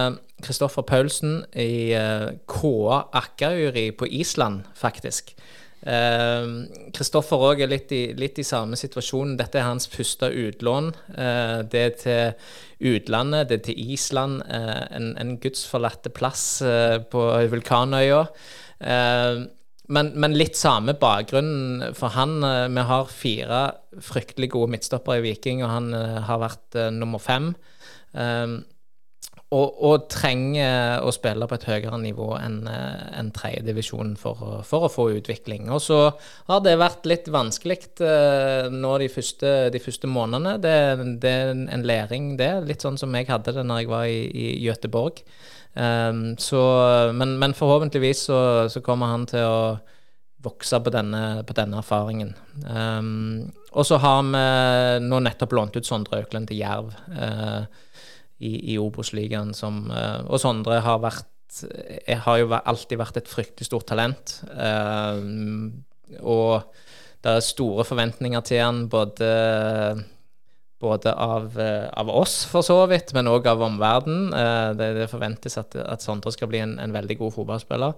Kristoffer 0.42 0.86
Paulsen 0.86 1.42
i 1.53 1.92
eh, 1.92 2.28
KA 2.49 3.03
Akkauri 3.12 3.90
på 3.92 4.07
Island, 4.07 4.68
faktisk. 4.74 5.34
Kristoffer 5.78 7.42
òg 7.53 7.61
er 7.62 7.70
litt 7.70 7.92
i, 7.94 8.01
litt 8.18 8.40
i 8.42 8.44
samme 8.44 8.76
situasjon. 8.76 9.36
Dette 9.38 9.61
er 9.61 9.68
hans 9.68 9.86
første 9.88 10.26
utlån. 10.26 10.90
Eh, 11.14 11.59
det 11.70 11.84
er 11.84 11.94
til 12.03 12.90
utlandet, 12.94 13.49
det 13.49 13.61
er 13.61 13.66
til 13.70 13.92
Island. 13.94 14.42
Eh, 14.51 14.82
en, 14.96 15.12
en 15.20 15.36
gudsforlatte 15.40 16.12
plass 16.14 16.61
eh, 16.62 16.99
på 17.11 17.22
vulkanøya. 17.55 18.24
Eh, 18.80 19.44
men, 19.88 20.12
men, 20.20 20.36
litt 20.36 20.59
samme 20.59 20.92
bakgrunnen 21.01 21.94
for 21.96 22.12
han. 22.16 22.38
Eh, 22.44 22.66
vi 22.74 22.86
har 22.90 23.12
fire 23.12 23.62
fryktelig 24.05 24.53
gode 24.55 24.74
midtstoppere 24.74 25.22
i 25.22 25.28
Viking, 25.30 25.64
og 25.64 25.72
han 25.72 25.90
eh, 25.96 26.20
har 26.28 26.42
vært 26.42 26.78
nummer 26.94 27.22
fem. 27.22 27.53
Og, 29.48 29.78
og, 29.80 30.02
trenger 30.12 31.00
å 31.00 31.12
spille 31.14 31.46
på 31.48 31.56
et 31.56 31.64
høyere 31.70 31.96
nivå 32.02 32.26
enn 32.36 32.58
en 32.68 33.30
tredjedivisjon 33.32 34.10
for, 34.20 34.58
for 34.68 34.84
å 34.84 34.90
få 34.92 35.06
utvikling. 35.16 35.70
Og 35.72 35.80
så 35.80 36.00
har 36.50 36.60
det 36.66 36.74
vært 36.76 37.08
litt 37.08 37.30
vanskelig 37.32 37.78
eh, 38.04 38.68
nå 38.68 38.90
de 39.00 39.08
første, 39.08 39.52
de 39.72 39.80
første 39.80 40.10
månedene. 40.12 40.58
Det, 40.60 40.74
det 41.24 41.32
er 41.32 41.54
en- 41.54 41.86
læring, 41.88 42.34
det. 42.36 42.50
Litt 42.68 42.84
sånn 42.84 43.00
som 43.00 43.16
jeg 43.16 43.30
hadde 43.30 43.56
det 43.56 43.64
når 43.64 43.80
jeg 43.80 43.90
var 43.94 44.10
i, 44.12 44.20
i 44.28 44.50
Gøteborg. 44.66 45.24
Um, 45.78 46.36
så, 46.36 46.60
men, 47.16 47.38
men 47.40 47.56
forhåpentligvis 47.56 48.26
så, 48.28 48.40
så 48.68 48.84
kommer 48.84 49.14
han 49.14 49.24
til 49.30 49.48
å 49.48 49.60
vokse 50.44 50.78
på 50.84 50.92
denne, 50.92 51.42
på 51.48 51.56
denne 51.56 51.80
erfaringen. 51.80 52.34
Um, 52.68 53.48
og 53.72 53.86
så 53.86 53.96
har 54.02 54.22
vi 54.28 55.08
nå 55.08 55.24
nettopp 55.24 55.56
lånt 55.56 55.76
ut 55.78 55.86
Sondre 55.86 56.20
Auklend 56.20 56.50
til 56.50 56.60
Jerv 56.60 56.92
eh, 57.16 57.62
i, 58.39 58.74
i 58.74 58.78
Obos-ligaen, 58.78 59.55
som 59.57 59.89
eh, 59.91 60.20
Og 60.28 60.41
Sondre 60.43 60.80
har 60.84 61.03
vært 61.03 61.26
jeg 61.49 62.18
har 62.26 62.36
jo 62.43 62.51
alltid 62.53 62.99
vært 63.01 63.16
et 63.16 63.30
fryktelig 63.30 63.64
stort 63.70 63.86
talent. 63.89 64.34
eh, 64.53 65.22
og 66.20 66.74
det 67.24 67.32
er 67.32 67.45
store 67.45 67.86
forventninger 67.89 68.45
til 68.47 68.61
han, 68.62 68.82
både 68.93 69.30
både 70.78 71.12
av, 71.12 71.59
eh, 71.59 71.89
av 71.91 72.11
oss, 72.11 72.45
for 72.47 72.62
så 72.62 72.78
vidt, 72.91 73.12
men 73.16 73.30
òg 73.30 73.49
av 73.51 73.62
omverdenen. 73.66 74.30
Eh, 74.34 74.70
det, 74.78 74.93
det 75.01 75.11
forventes 75.11 75.59
at, 75.59 75.74
at 75.74 76.05
Sondre 76.05 76.32
skal 76.34 76.51
bli 76.53 76.62
en, 76.62 76.76
en 76.78 76.95
veldig 76.95 77.18
god 77.18 77.34
fotballspiller. 77.34 77.97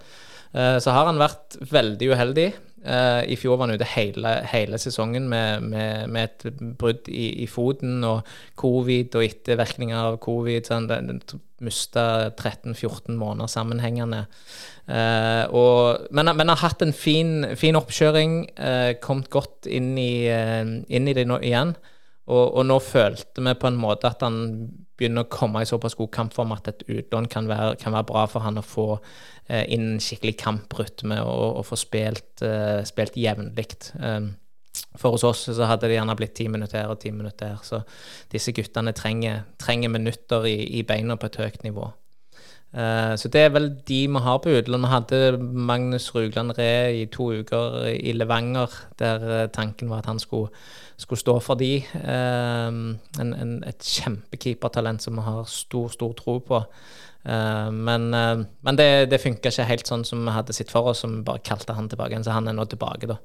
Eh, 0.57 0.79
så 0.83 0.95
har 0.97 1.11
han 1.11 1.21
vært 1.21 1.59
veldig 1.71 2.11
uheldig. 2.15 2.49
Eh, 2.81 3.33
I 3.33 3.37
fjor 3.37 3.59
var 3.59 3.69
han 3.69 3.77
ute 3.77 3.89
hele, 3.93 4.33
hele 4.49 4.79
sesongen 4.81 5.27
med, 5.29 5.67
med, 5.69 6.09
med 6.09 6.31
et 6.31 6.61
brudd 6.81 7.11
i, 7.13 7.45
i 7.45 7.49
foten 7.51 8.01
og 8.09 8.29
covid 8.61 9.19
og 9.19 9.27
ettervirkninger 9.27 9.99
av 9.99 10.17
covid. 10.25 10.71
Han 10.73 11.21
mista 11.61 12.31
13-14 12.31 13.13
måneder 13.21 13.51
sammenhengende. 13.53 14.25
Uh, 14.91 15.45
og, 15.55 16.07
men, 16.17 16.33
men 16.35 16.51
har 16.51 16.63
hatt 16.65 16.81
en 16.83 16.95
fin, 16.97 17.45
fin 17.55 17.77
oppkjøring, 17.79 18.39
uh, 18.57 18.97
kommet 19.05 19.29
godt 19.31 19.69
inn 19.69 19.93
i, 20.01 20.25
inn 20.27 21.11
i 21.11 21.15
det 21.15 21.27
nå 21.29 21.37
igjen. 21.45 21.77
Og, 22.31 22.45
og 22.47 22.65
nå 22.65 22.79
følte 22.83 23.45
vi 23.45 23.55
på 23.61 23.69
en 23.69 23.79
måte 23.81 24.09
at 24.09 24.25
han 24.25 24.41
begynner 25.01 25.25
å 25.25 25.33
komme 25.33 25.63
i 25.65 25.69
såpass 25.69 25.97
god 25.99 26.13
kampform 26.15 26.53
at 26.55 26.69
et 26.71 26.85
utlån 26.87 27.29
kan 27.33 27.49
være, 27.51 27.75
kan 27.81 27.97
være 27.97 28.09
bra 28.11 28.27
for 28.31 28.45
han 28.45 28.61
å 28.61 28.67
få 28.67 28.87
eh, 29.49 29.65
inn 29.73 29.97
skikkelig 30.03 30.37
kamprytme 30.43 31.19
og, 31.25 31.47
og 31.63 31.67
få 31.71 31.81
spilt, 31.81 32.45
eh, 32.47 32.81
spilt 32.89 33.19
jevnlig. 33.21 33.73
Um, 33.97 34.35
for 34.99 35.17
hos 35.17 35.25
oss 35.27 35.47
så 35.51 35.67
hadde 35.67 35.89
det 35.89 35.97
gjerne 35.97 36.15
blitt 36.19 36.37
ti 36.39 36.47
minutter 36.53 36.83
her 36.83 36.93
og 36.93 37.01
ti 37.03 37.11
minutter 37.15 37.55
her. 37.55 37.65
Så 37.67 37.83
disse 38.31 38.55
guttene 38.57 38.95
trenger, 38.97 39.43
trenger 39.61 39.93
minutter 39.93 40.47
i, 40.47 40.59
i 40.79 40.85
beina 40.87 41.19
på 41.19 41.31
et 41.31 41.41
høyt 41.43 41.65
nivå. 41.67 41.89
Eh, 42.71 43.17
så 43.19 43.29
det 43.29 43.41
er 43.41 43.49
vel 43.51 43.65
de 43.89 44.01
vi 44.07 44.23
har 44.23 44.39
på 44.39 44.53
utlån. 44.55 44.85
Vi 44.87 44.93
hadde 44.93 45.39
Magnus 45.39 46.15
Rugland 46.15 46.59
Re 46.59 46.95
i 46.95 47.07
to 47.07 47.33
uker 47.33 47.87
i 47.91 48.13
Levanger, 48.13 48.71
der 48.99 49.43
eh, 49.43 49.49
tanken 49.49 49.91
var 49.91 49.99
at 49.99 50.07
han 50.07 50.19
skulle, 50.19 50.49
skulle 50.97 51.19
stå 51.19 51.39
for 51.41 51.55
de. 51.55 51.77
Eh, 51.77 52.69
en, 53.21 53.35
en, 53.35 53.65
et 53.67 53.83
kjempekeepertalent 53.83 55.03
som 55.03 55.19
vi 55.19 55.27
har 55.27 55.45
stor, 55.45 55.89
stor 55.89 56.13
tro 56.13 56.39
på. 56.39 56.65
Men 57.23 58.07
men 58.11 58.77
det, 58.79 59.11
det 59.11 59.21
funka 59.21 59.51
ikke 59.53 59.67
helt 59.69 59.87
sånn 59.87 60.07
som 60.09 60.23
vi 60.25 60.33
hadde 60.33 60.55
sett 60.57 60.71
for 60.73 60.89
oss, 60.89 61.03
som 61.05 61.19
bare 61.25 61.43
kalte 61.45 61.75
han 61.77 61.89
tilbake. 61.89 62.17
Så 62.25 62.33
han 62.33 62.49
er 62.49 62.57
nå 62.57 62.65
tilbake, 62.65 63.11
da. 63.11 63.19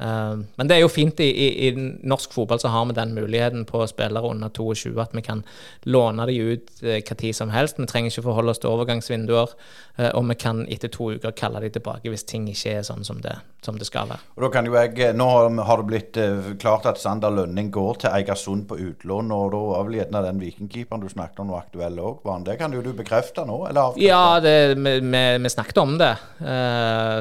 Eh, 0.00 0.34
men 0.58 0.66
det 0.66 0.74
er 0.76 0.82
jo 0.82 0.88
fint 0.90 1.20
i, 1.22 1.28
i, 1.30 1.68
i 1.68 1.74
norsk 2.02 2.32
fotball 2.34 2.58
så 2.58 2.68
har 2.72 2.86
vi 2.90 2.96
den 2.96 3.12
muligheten 3.14 3.62
på 3.68 3.84
spillere 3.86 4.26
under 4.26 4.50
22 4.50 4.90
at 5.00 5.12
vi 5.14 5.22
kan 5.22 5.44
låne 5.86 6.26
de 6.26 6.34
ut 6.50 6.82
eh, 6.82 6.98
hva 6.98 7.14
tid 7.20 7.36
som 7.36 7.52
helst. 7.54 7.78
Vi 7.78 7.86
trenger 7.86 8.10
ikke 8.10 8.24
forholde 8.26 8.50
oss 8.50 8.58
til 8.62 8.72
overgangsvinduer, 8.74 9.54
eh, 10.00 10.10
og 10.18 10.26
vi 10.32 10.34
kan 10.40 10.64
etter 10.66 10.90
to 10.90 11.12
uker 11.14 11.36
kalle 11.38 11.62
de 11.62 11.70
tilbake 11.76 12.10
hvis 12.10 12.26
ting 12.26 12.48
ikke 12.50 12.72
er 12.80 12.82
sånn 12.88 13.06
som 13.06 13.20
det, 13.22 13.36
som 13.62 13.78
det 13.78 13.86
skal 13.86 14.10
være. 14.10 14.18
Og 14.34 14.46
da 14.48 14.50
kan 14.56 14.66
jo 14.66 14.74
jeg, 14.74 14.98
eh, 14.98 15.12
Nå 15.14 15.28
har- 15.30 15.78
det 15.84 15.86
blitt 15.86 16.18
klart 16.58 16.86
at 16.86 16.98
Sander 16.98 17.30
Lønning 17.30 17.70
går 17.70 17.98
til 18.02 18.10
Eigersund 18.10 18.66
på 18.66 18.76
utlån, 18.78 19.30
og 19.34 19.52
da 19.52 19.62
var 19.70 19.84
vel 19.86 19.98
gjerne 20.00 20.22
den 20.26 20.40
vikingkeeperen 20.42 21.02
du 21.02 21.08
snakket 21.08 21.40
om 21.44 21.48
var 21.54 21.64
aktuell 21.68 21.98
òg. 21.98 22.44
Det 22.44 22.58
kan 22.58 22.72
jo 22.72 22.82
du 22.82 22.92
bekrefte 22.92 23.44
nå? 23.46 23.66
eller? 23.68 23.94
Ja, 24.00 24.40
det, 24.40 24.76
vi, 24.78 24.98
vi, 25.00 25.22
vi 25.38 25.48
snakket 25.52 25.78
om 25.78 25.96
det. 25.98 26.16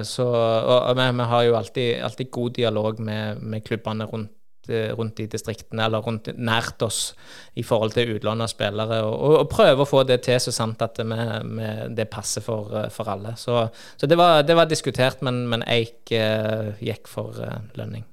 Så, 0.08 0.26
og, 0.26 0.90
og 0.90 0.96
vi, 0.98 1.08
vi 1.18 1.28
har 1.34 1.44
jo 1.44 1.56
alltid, 1.58 2.02
alltid 2.04 2.32
god 2.32 2.52
dialog 2.54 2.63
med, 2.72 3.42
med 3.42 3.64
klubbene 3.64 4.06
rundt, 4.06 4.32
eh, 4.70 4.94
rundt 4.96 5.20
i 5.20 5.28
distriktene, 5.28 5.86
eller 5.86 6.02
rundt 6.02 6.30
nært 6.38 6.82
oss, 6.82 7.14
i 7.56 7.64
forhold 7.64 7.94
til 7.94 8.16
utlån 8.16 8.42
av 8.42 8.48
spillere. 8.48 9.02
Og, 9.04 9.14
og, 9.14 9.38
og 9.42 9.50
prøve 9.50 9.84
å 9.84 9.90
få 9.90 10.04
det 10.04 10.22
til 10.24 10.40
så 10.40 10.52
sant 10.52 10.82
at 10.82 10.96
det, 10.98 11.06
med, 11.06 11.96
det 11.96 12.10
passer 12.10 12.42
for, 12.42 12.74
eh, 12.76 12.90
for 12.90 13.10
alle. 13.10 13.36
Så, 13.36 13.68
så 13.98 14.08
det, 14.08 14.18
var, 14.18 14.44
det 14.44 14.56
var 14.56 14.66
diskutert, 14.66 15.22
men, 15.22 15.48
men 15.50 15.64
Eik 15.68 16.12
uh, 16.14 16.74
gikk 16.80 17.08
for 17.08 17.38
uh, 17.40 17.62
lønning. 17.76 18.06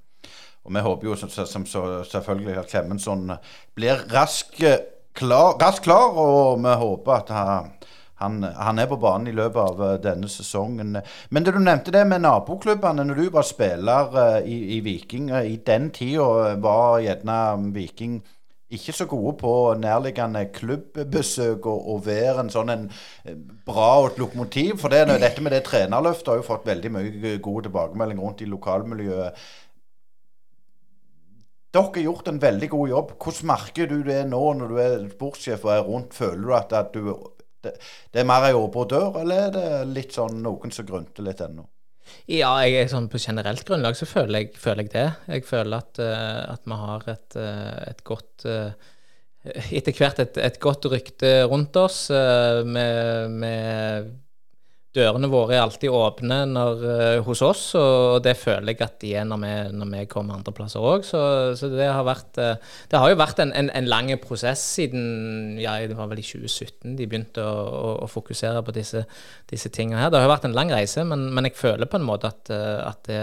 Og 0.64 0.74
vi 0.74 0.80
håper 0.84 1.06
jo 1.06 1.16
som, 1.16 1.30
som, 1.30 1.64
selvfølgelig 1.64 2.58
at 2.60 2.68
Klemensson 2.70 3.30
blir 3.74 4.02
raskt 4.12 4.60
klar, 5.16 5.56
rask 5.60 5.82
klar, 5.82 6.12
og 6.14 6.60
vi 6.60 6.74
håper 6.82 7.14
at 7.16 7.32
han, 7.34 7.70
han, 8.20 8.42
han 8.42 8.78
er 8.78 8.88
på 8.90 8.98
banen 9.00 9.30
i 9.30 9.36
løpet 9.36 9.60
av 9.60 9.84
eh, 9.86 9.94
denne 10.04 10.28
sesongen. 10.28 10.98
Men 11.30 11.46
det 11.46 11.54
du 11.56 11.60
nevnte 11.62 11.94
det 11.94 12.04
med 12.08 12.24
naboklubbene, 12.24 13.06
når 13.08 13.22
du 13.22 13.30
var 13.32 13.46
spiller 13.48 14.18
eh, 14.24 14.50
i, 14.50 14.58
i 14.76 14.82
Viking, 14.84 15.30
eh, 15.30 15.54
i 15.54 15.56
den 15.66 15.88
tida 15.96 16.54
var 16.60 17.00
gjerne 17.04 17.40
Viking 17.74 18.20
ikke 18.70 18.92
så 18.94 19.06
gode 19.10 19.32
på 19.40 19.52
nærliggende 19.82 20.44
klubbbesøk 20.54 21.64
og, 21.66 21.88
og 21.90 22.04
være 22.06 22.44
en 22.44 22.52
sånn 22.54 22.70
en 22.70 22.84
bra 23.66 23.88
et 24.06 24.20
lokomotiv. 24.20 24.76
For 24.78 24.92
det, 24.92 25.08
dette 25.24 25.42
med 25.42 25.56
det 25.56 25.64
trenerløftet 25.66 26.30
har 26.30 26.38
jo 26.38 26.46
fått 26.46 26.68
veldig 26.70 26.92
mye 26.94 27.32
gode 27.42 27.66
tilbakemeldinger 27.66 28.22
rundt 28.22 28.44
i 28.44 28.50
lokalmiljøet. 28.52 29.42
Dere 31.70 31.86
har 31.86 32.02
gjort 32.02 32.28
en 32.30 32.40
veldig 32.42 32.68
god 32.70 32.88
jobb. 32.90 33.10
Hvordan 33.22 33.50
merker 33.50 33.90
du 33.90 34.00
det 34.06 34.22
nå 34.26 34.40
når 34.58 34.70
du 34.70 34.78
er 34.82 35.10
sportssjef 35.12 35.66
og 35.66 35.74
er 35.74 35.84
rundt? 35.86 36.14
Føler 36.14 36.46
du 36.46 36.54
at, 36.54 36.72
at 36.74 36.94
du, 36.94 37.12
det, 37.64 37.74
det, 38.12 38.22
er 38.22 38.28
mer 38.28 38.46
ei 38.48 38.56
åpen 38.56 38.88
dør, 38.90 39.20
eller 39.22 39.46
er 39.46 39.52
det 39.54 39.68
litt 39.94 40.16
sånn 40.16 40.40
noen 40.44 40.72
som 40.74 40.88
grunter 40.88 41.26
litt 41.26 41.42
ennå? 41.44 41.66
Ja, 42.30 42.52
jeg, 42.66 42.88
sånn 42.90 43.08
på 43.10 43.20
generelt 43.22 43.62
grunnlag 43.66 43.98
så 43.98 44.08
føler 44.08 44.44
jeg, 44.44 44.54
føler 44.58 44.86
jeg 44.86 44.94
det. 44.94 45.08
Jeg 45.30 45.46
føler 45.46 45.78
at, 45.78 46.00
uh, 46.02 46.54
at 46.54 46.64
vi 46.66 46.78
har 46.80 47.06
et, 47.12 47.36
uh, 47.38 47.76
et 47.90 48.02
godt 48.06 48.48
uh, 48.50 48.72
Etter 49.40 49.94
hvert 49.96 50.18
et, 50.20 50.34
et, 50.36 50.58
godt 50.60 50.84
rykte 50.92 51.28
rundt 51.48 51.76
oss. 51.80 52.10
med, 52.10 53.30
med 53.32 54.10
dørene 54.96 55.28
våre 55.30 55.54
er 55.54 55.62
alltid 55.62 55.92
åpne 55.94 56.38
når, 56.50 56.82
uh, 56.82 57.18
hos 57.26 57.42
oss, 57.46 57.62
og 57.78 58.20
det 58.24 58.34
føler 58.40 58.72
jeg 58.72 58.82
at 58.86 58.96
de 59.02 59.12
er 59.20 59.28
når 59.28 59.42
vi, 59.42 59.52
når 59.78 59.90
vi 59.92 60.02
kommer 60.10 60.38
andreplasser 60.38 60.82
òg. 60.82 61.06
Så, 61.06 61.20
så 61.58 61.70
det 61.72 61.86
har 61.86 62.02
vært 62.06 62.40
uh, 62.42 62.56
Det 62.90 62.98
har 62.98 63.12
jo 63.12 63.20
vært 63.20 63.42
en, 63.44 63.54
en, 63.56 63.70
en 63.76 63.90
lang 63.90 64.10
prosess 64.22 64.64
siden 64.78 65.58
ja, 65.60 65.76
det 65.86 65.98
var 65.98 66.10
vel 66.10 66.22
i 66.22 66.26
2017 66.26 66.96
de 66.98 67.06
begynte 67.06 67.44
å, 67.44 67.54
å, 67.54 67.94
å 68.06 68.10
fokusere 68.10 68.64
på 68.66 68.74
disse, 68.74 69.04
disse 69.50 69.70
tingene 69.74 70.02
her. 70.02 70.10
Det 70.10 70.18
har 70.18 70.26
jo 70.26 70.34
vært 70.34 70.50
en 70.50 70.58
lang 70.58 70.74
reise, 70.74 71.06
men, 71.06 71.28
men 71.34 71.46
jeg 71.46 71.58
føler 71.60 71.90
på 71.90 72.00
en 72.00 72.08
måte 72.08 72.32
at, 72.32 72.50
uh, 72.50 72.90
at 72.90 73.04
det, 73.06 73.22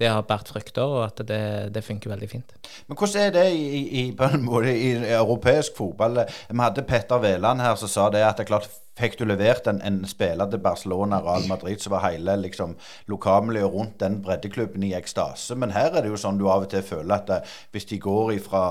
det 0.00 0.08
har 0.08 0.24
båret 0.24 0.48
frukter, 0.48 0.82
og 0.88 1.02
at 1.04 1.20
det, 1.28 1.42
det, 1.74 1.84
funker 1.84 2.14
veldig 2.14 2.28
fint. 2.30 2.54
Men 2.88 2.96
hvordan 2.96 3.26
er 3.26 3.34
det 3.34 3.46
i, 3.52 3.80
i, 4.00 4.04
på 4.16 4.30
en 4.32 4.44
måte, 4.46 4.72
i 4.72 4.94
europeisk 5.12 5.76
fotball? 5.76 6.22
Vi 6.48 6.60
hadde 6.60 6.86
Petter 6.88 7.20
Veland 7.20 7.60
her 7.60 7.76
som 7.76 7.90
sa 7.92 8.08
det 8.12 8.24
at 8.24 8.40
det 8.40 8.48
klart 8.50 8.70
Fikk 9.00 9.14
du 9.16 9.22
levert 9.24 9.64
en, 9.70 9.78
en 9.86 10.02
spiller 10.04 10.50
til 10.50 10.60
Barcelona 10.60 11.22
Real 11.24 11.46
Madrid, 11.48 11.78
så 11.80 11.88
var 11.88 12.02
hele 12.04 12.34
liksom, 12.42 12.74
lokalmiljøet 13.08 13.72
rundt 13.72 13.94
den 14.02 14.18
breddeklubben 14.20 14.82
i 14.84 14.90
ekstase. 14.98 15.56
Men 15.56 15.72
her 15.72 15.94
er 15.94 16.04
det 16.04 16.10
jo 16.10 16.18
sånn 16.20 16.36
du 16.36 16.44
av 16.50 16.66
og 16.66 16.68
til 16.68 16.84
føler 16.84 17.14
at 17.16 17.30
det, 17.30 17.38
eh, 17.40 17.54
hvis 17.72 17.88
de 17.88 18.00
går 18.02 18.34
ifra 18.34 18.64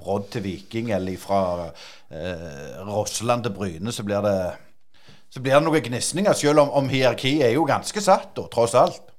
Brodd 0.00 0.30
til 0.32 0.46
Viking, 0.46 0.94
eller 0.96 1.20
fra 1.20 1.42
eh, 2.08 2.78
Rossland 2.88 3.44
til 3.44 3.52
Bryne, 3.58 3.92
så 3.92 4.06
blir 4.06 4.24
det 4.24 4.38
så 5.34 5.42
blir 5.42 5.58
det 5.58 5.64
noen 5.66 5.82
gnisninger, 5.82 6.32
selv 6.38 6.62
om, 6.62 6.70
om 6.78 6.88
hierarkiet 6.88 7.42
er 7.48 7.56
jo 7.56 7.66
ganske 7.68 8.00
satt, 8.00 8.30
da, 8.38 8.46
tross 8.52 8.76
alt. 8.78 9.13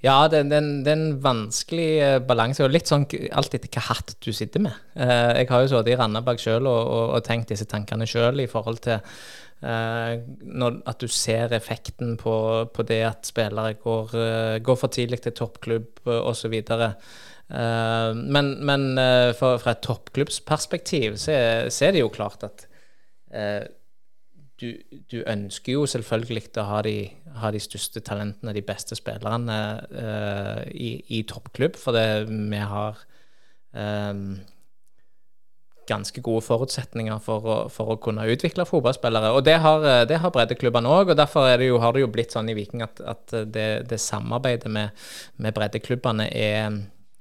Ja, 0.00 0.28
det, 0.32 0.46
det, 0.48 0.60
det, 0.84 0.88
er 0.88 0.96
en 0.96 1.18
vanskelig 1.20 1.88
uh, 2.00 2.16
balanse. 2.24 2.64
og 2.64 2.72
Litt 2.72 2.88
sånn 2.88 3.04
alt 3.36 3.56
etter 3.56 3.68
hva 3.74 3.84
hatt 3.90 4.14
du 4.24 4.30
sitter 4.32 4.62
med. 4.64 4.76
Uh, 4.96 5.36
jeg 5.36 5.50
har 5.50 5.64
jo 5.64 5.70
sittet 5.74 5.92
i 5.92 5.98
Randaberg 6.00 6.40
sjøl 6.40 6.64
og, 6.64 6.80
og, 6.80 7.04
og, 7.18 7.24
tenkt 7.26 7.52
disse 7.52 7.68
tankene 7.68 8.08
sjøl 8.08 8.40
i 8.40 8.48
forhold 8.48 8.80
til 8.86 8.96
uh, 8.96 10.14
når, 10.40 10.78
at 10.88 11.04
du 11.04 11.08
ser 11.12 11.52
effekten 11.56 12.16
på, 12.20 12.36
på 12.72 12.86
det 12.88 13.02
at 13.10 13.28
spillere 13.28 13.76
går, 13.82 14.16
går, 14.64 14.80
for 14.80 14.92
tidlig 14.94 15.20
til 15.26 15.36
toppklubb 15.36 16.00
uh, 16.08 16.22
osv. 16.32 16.56
Uh, 16.70 18.16
men 18.16 18.54
men 18.64 18.88
for, 19.36 19.60
fra 19.60 19.74
et 19.74 19.84
toppklubbsperspektiv 19.84 21.18
så, 21.18 21.34
så, 21.68 21.88
er 21.88 21.96
det 21.96 22.04
jo 22.04 22.12
klart 22.14 22.46
at 22.46 22.68
du, 24.60 24.68
du, 25.10 25.18
ønsker 25.24 25.74
jo 25.78 25.86
selvfølgelig 25.88 26.50
å 26.60 26.66
ha 26.68 26.80
de, 26.84 26.94
ha 27.40 27.50
de, 27.54 27.60
største 27.62 28.02
talentene, 28.04 28.54
de 28.56 28.62
beste 28.64 28.96
spillerne, 28.98 29.58
uh, 29.90 30.62
i, 30.70 30.92
i, 31.08 31.22
toppklubb, 31.28 31.78
for 31.80 31.96
det, 31.96 32.28
vi 32.28 32.62
har 32.72 33.00
um, 33.72 34.40
ganske 35.90 36.22
gode 36.22 36.44
forutsetninger 36.46 37.18
for 37.24 37.46
å, 37.46 37.56
for 37.72 37.94
å, 37.94 37.98
kunne 38.02 38.28
utvikle 38.30 38.66
fotballspillere. 38.68 39.32
Og 39.34 39.42
det 39.46 39.56
har, 39.64 39.82
eh, 39.82 40.04
det 40.06 40.20
har 40.22 40.30
breddeklubbene 40.30 40.86
òg, 40.86 41.10
og 41.10 41.18
derfor 41.18 41.50
jo, 41.64 41.80
har 41.82 41.96
det 41.96 42.04
jo 42.04 42.10
blitt 42.14 42.36
sånn 42.36 42.52
i 42.52 42.54
Viking 42.54 42.84
at, 42.86 43.00
at 43.02 43.34
det, 43.50 43.68
det, 43.90 43.98
samarbeidet 43.98 44.70
med, 44.70 44.94
med 45.42 45.56
breddeklubbene 45.56 46.28
er, 46.30 46.76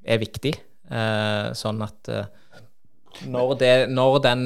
er 0.06 0.22
viktig. 0.22 0.54
Uh, 0.90 1.50
sånn 1.58 1.82
at 1.86 2.14
når, 3.30 3.56
det, 3.62 3.74
når 3.90 4.22
den 4.26 4.44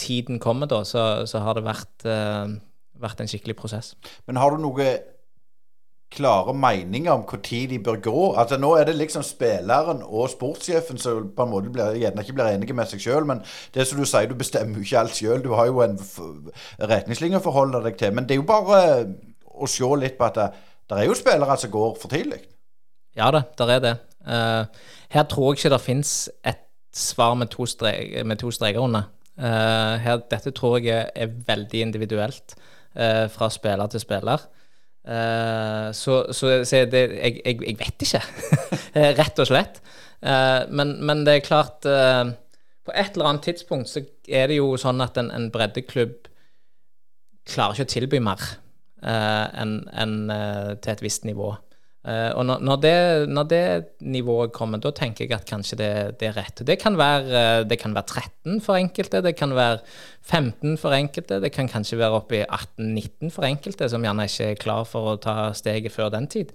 tiden 0.00 0.40
kommer, 0.42 0.68
da, 0.70 0.82
så, 0.88 1.26
så 1.28 1.42
har 1.44 1.56
det 1.58 1.66
vært, 1.66 1.94
uh, 2.08 2.50
vært, 3.00 3.22
en 3.22 3.30
skikkelig 3.30 3.56
prosess. 3.60 3.94
Men 4.28 4.40
har 4.40 4.54
du 4.54 4.62
noe 4.62 4.90
klare 6.10 6.54
meninger 6.58 7.12
om 7.12 7.22
hvor 7.28 7.38
tid 7.46 7.70
de 7.70 7.78
bør 7.78 8.00
gå? 8.02 8.22
Altså 8.40 8.58
Nå 8.58 8.72
er 8.76 8.88
det 8.88 8.96
liksom 8.98 9.22
spilleren 9.22 10.02
og 10.02 10.30
sportssjefen 10.32 10.98
som 10.98 11.28
på 11.36 11.46
en 11.46 11.52
måte 11.52 11.70
blir, 11.70 11.98
gjerne 12.00 12.24
ikke 12.24 12.34
blir 12.38 12.50
enige 12.50 12.74
med 12.74 12.90
seg 12.90 13.04
sjøl. 13.04 13.28
Men 13.28 13.44
det 13.74 13.86
som 13.86 14.00
du 14.00 14.06
sier, 14.08 14.26
du 14.26 14.38
bestemmer 14.38 14.80
jo 14.80 14.86
ikke 14.86 15.04
alt 15.04 15.18
sjøl. 15.18 15.44
Du 15.44 15.52
har 15.54 15.70
jo 15.70 15.84
en 15.84 15.98
retningslinje 16.90 17.38
å 17.38 17.46
forholde 17.46 17.84
deg 17.86 18.00
til. 18.00 18.14
Men 18.16 18.26
det 18.26 18.36
er 18.36 18.42
jo 18.42 18.48
bare 18.48 18.80
å 19.60 19.68
se 19.70 19.92
litt 20.00 20.18
på 20.18 20.26
at 20.26 20.40
det, 20.40 20.48
det 20.90 20.98
er 20.98 21.06
jo 21.06 21.18
spillere 21.18 21.58
som 21.60 21.70
går 21.76 21.94
for 22.00 22.10
tidlig. 22.10 22.42
Ja 23.18 23.30
da, 23.34 23.44
der 23.58 23.76
er 23.76 23.84
det. 23.84 23.94
Uh, 24.26 24.66
her 25.14 25.24
tror 25.30 25.52
jeg 25.52 25.60
ikke 25.60 25.74
det 25.74 25.80
fins 25.84 26.12
et 26.46 26.66
svar 26.94 27.34
med 27.38 27.50
to, 27.54 27.66
strek, 27.66 28.26
med 28.26 28.38
to 28.42 28.50
streker 28.50 28.82
under. 28.82 29.08
Uh, 29.40 29.96
her, 30.04 30.18
dette 30.28 30.52
tror 30.52 30.82
jeg 30.84 31.06
er 31.16 31.30
veldig 31.46 31.80
individuelt 31.80 32.52
uh, 32.92 33.24
fra 33.32 33.48
spiller 33.52 33.88
til 33.88 34.02
spiller. 34.02 34.42
Uh, 35.00 35.88
så, 35.96 36.26
så, 36.36 36.58
så 36.68 36.82
det, 36.92 37.00
jeg, 37.14 37.38
jeg, 37.40 37.60
jeg, 37.64 37.78
vet 37.80 38.04
ikke, 38.04 38.20
rett 39.22 39.40
og 39.40 39.48
slett. 39.48 39.80
Men, 40.20 40.98
men, 41.00 41.22
det 41.24 41.32
er 41.32 41.44
klart 41.46 41.86
På 42.84 42.92
et 42.92 43.14
eller 43.14 43.24
annet 43.24 43.46
tidspunkt 43.46 43.88
så 43.88 44.02
er 44.28 44.50
det 44.50 44.58
jo 44.58 44.74
sånn 44.76 45.00
at 45.00 45.16
en, 45.16 45.30
en 45.32 45.46
breddeklubb 45.48 46.28
klarer 47.48 47.72
ikke 47.72 47.86
å 47.86 47.92
tilby 47.94 48.20
mer 48.20 48.42
enn 49.00 49.72
en, 49.88 50.12
til 50.76 50.92
et 50.92 51.00
visst 51.00 51.24
nivå. 51.24 51.54
Uh, 52.00 52.32
og 52.32 52.46
når, 52.48 52.62
når, 52.64 52.76
det, 52.80 53.28
når, 53.28 53.44
det, 53.44 53.64
nivået 54.00 54.52
kommer, 54.56 54.80
da 54.80 54.88
tenker 54.96 55.26
jeg 55.26 55.34
at 55.36 55.44
kanskje 55.44 55.76
det, 55.76 55.90
det 56.20 56.30
er 56.30 56.38
rett. 56.38 56.62
Det 56.64 56.78
kan, 56.80 56.94
være, 56.96 57.26
eh, 57.28 57.64
det 57.68 57.76
kan, 57.78 57.92
være, 57.92 58.22
13 58.46 58.62
for 58.64 58.78
enkelte, 58.80 59.20
det 59.20 59.34
kan 59.36 59.52
være 59.52 59.82
15 60.24 60.78
for 60.80 60.96
enkelte, 60.96 61.42
det 61.44 61.50
kan 61.52 61.68
kanskje 61.68 61.98
være 62.00 62.16
oppe 62.22 62.38
i 62.38 62.46
18-19 62.46 63.34
for 63.34 63.44
enkelte, 63.44 63.88
som 63.92 64.06
gjerne 64.06 64.24
ikke 64.30 64.46
er 64.48 64.62
klar 64.62 64.88
for 64.88 65.10
å 65.10 65.18
ta 65.20 65.34
steget 65.52 65.92
før 65.92 66.08
den 66.14 66.30
tid. 66.32 66.54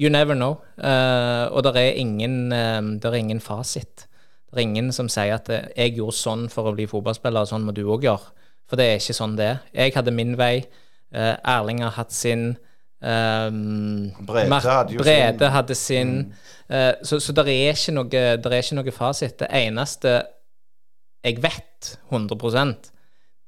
You 0.00 0.08
never 0.08 0.32
know. 0.32 0.56
Uh, 0.80 1.52
og 1.52 1.60
det 1.68 1.76
er, 1.76 2.00
ingen, 2.00 2.48
uh, 2.48 2.80
er 3.04 3.18
ingen 3.20 3.44
fasit. 3.44 4.06
Det 4.48 4.56
er 4.56 4.64
ingen 4.64 4.92
som 4.96 5.12
sier 5.12 5.36
at 5.36 5.48
'jeg 5.76 5.98
gjorde 5.98 6.16
sånn 6.16 6.48
for 6.48 6.64
å 6.64 6.74
bli 6.74 6.88
fotballspiller, 6.88 7.44
og 7.44 7.52
sånn 7.52 7.68
må 7.68 7.76
du 7.76 7.84
òg 7.84 8.08
gjøre'. 8.08 8.32
For 8.64 8.80
det 8.80 8.86
er 8.86 8.96
ikke 8.96 9.20
sånn 9.20 9.36
det 9.36 9.46
er. 9.46 9.60
Jeg 9.74 9.92
hadde 9.92 10.10
min 10.10 10.38
vei. 10.38 10.64
Erling 11.12 11.82
har 11.82 11.90
hatt 11.90 12.12
sin. 12.12 12.56
Um, 13.00 14.10
Brede 14.28 14.60
hadde 14.60 14.98
Brede 15.00 15.38
sin. 15.38 15.52
Hadde 15.54 15.74
sin 15.74 16.10
mm. 16.18 16.32
uh, 16.68 16.92
så, 17.02 17.16
så 17.16 17.32
det 17.32 17.46
er, 17.48 17.72
ikke 17.72 17.94
noe, 17.96 18.24
er 18.36 18.56
ikke 18.60 18.76
noe 18.76 18.92
fasit. 18.92 19.38
Det 19.40 19.48
eneste 19.56 20.18
jeg 21.24 21.40
vet 21.40 21.94
100% 22.12 22.90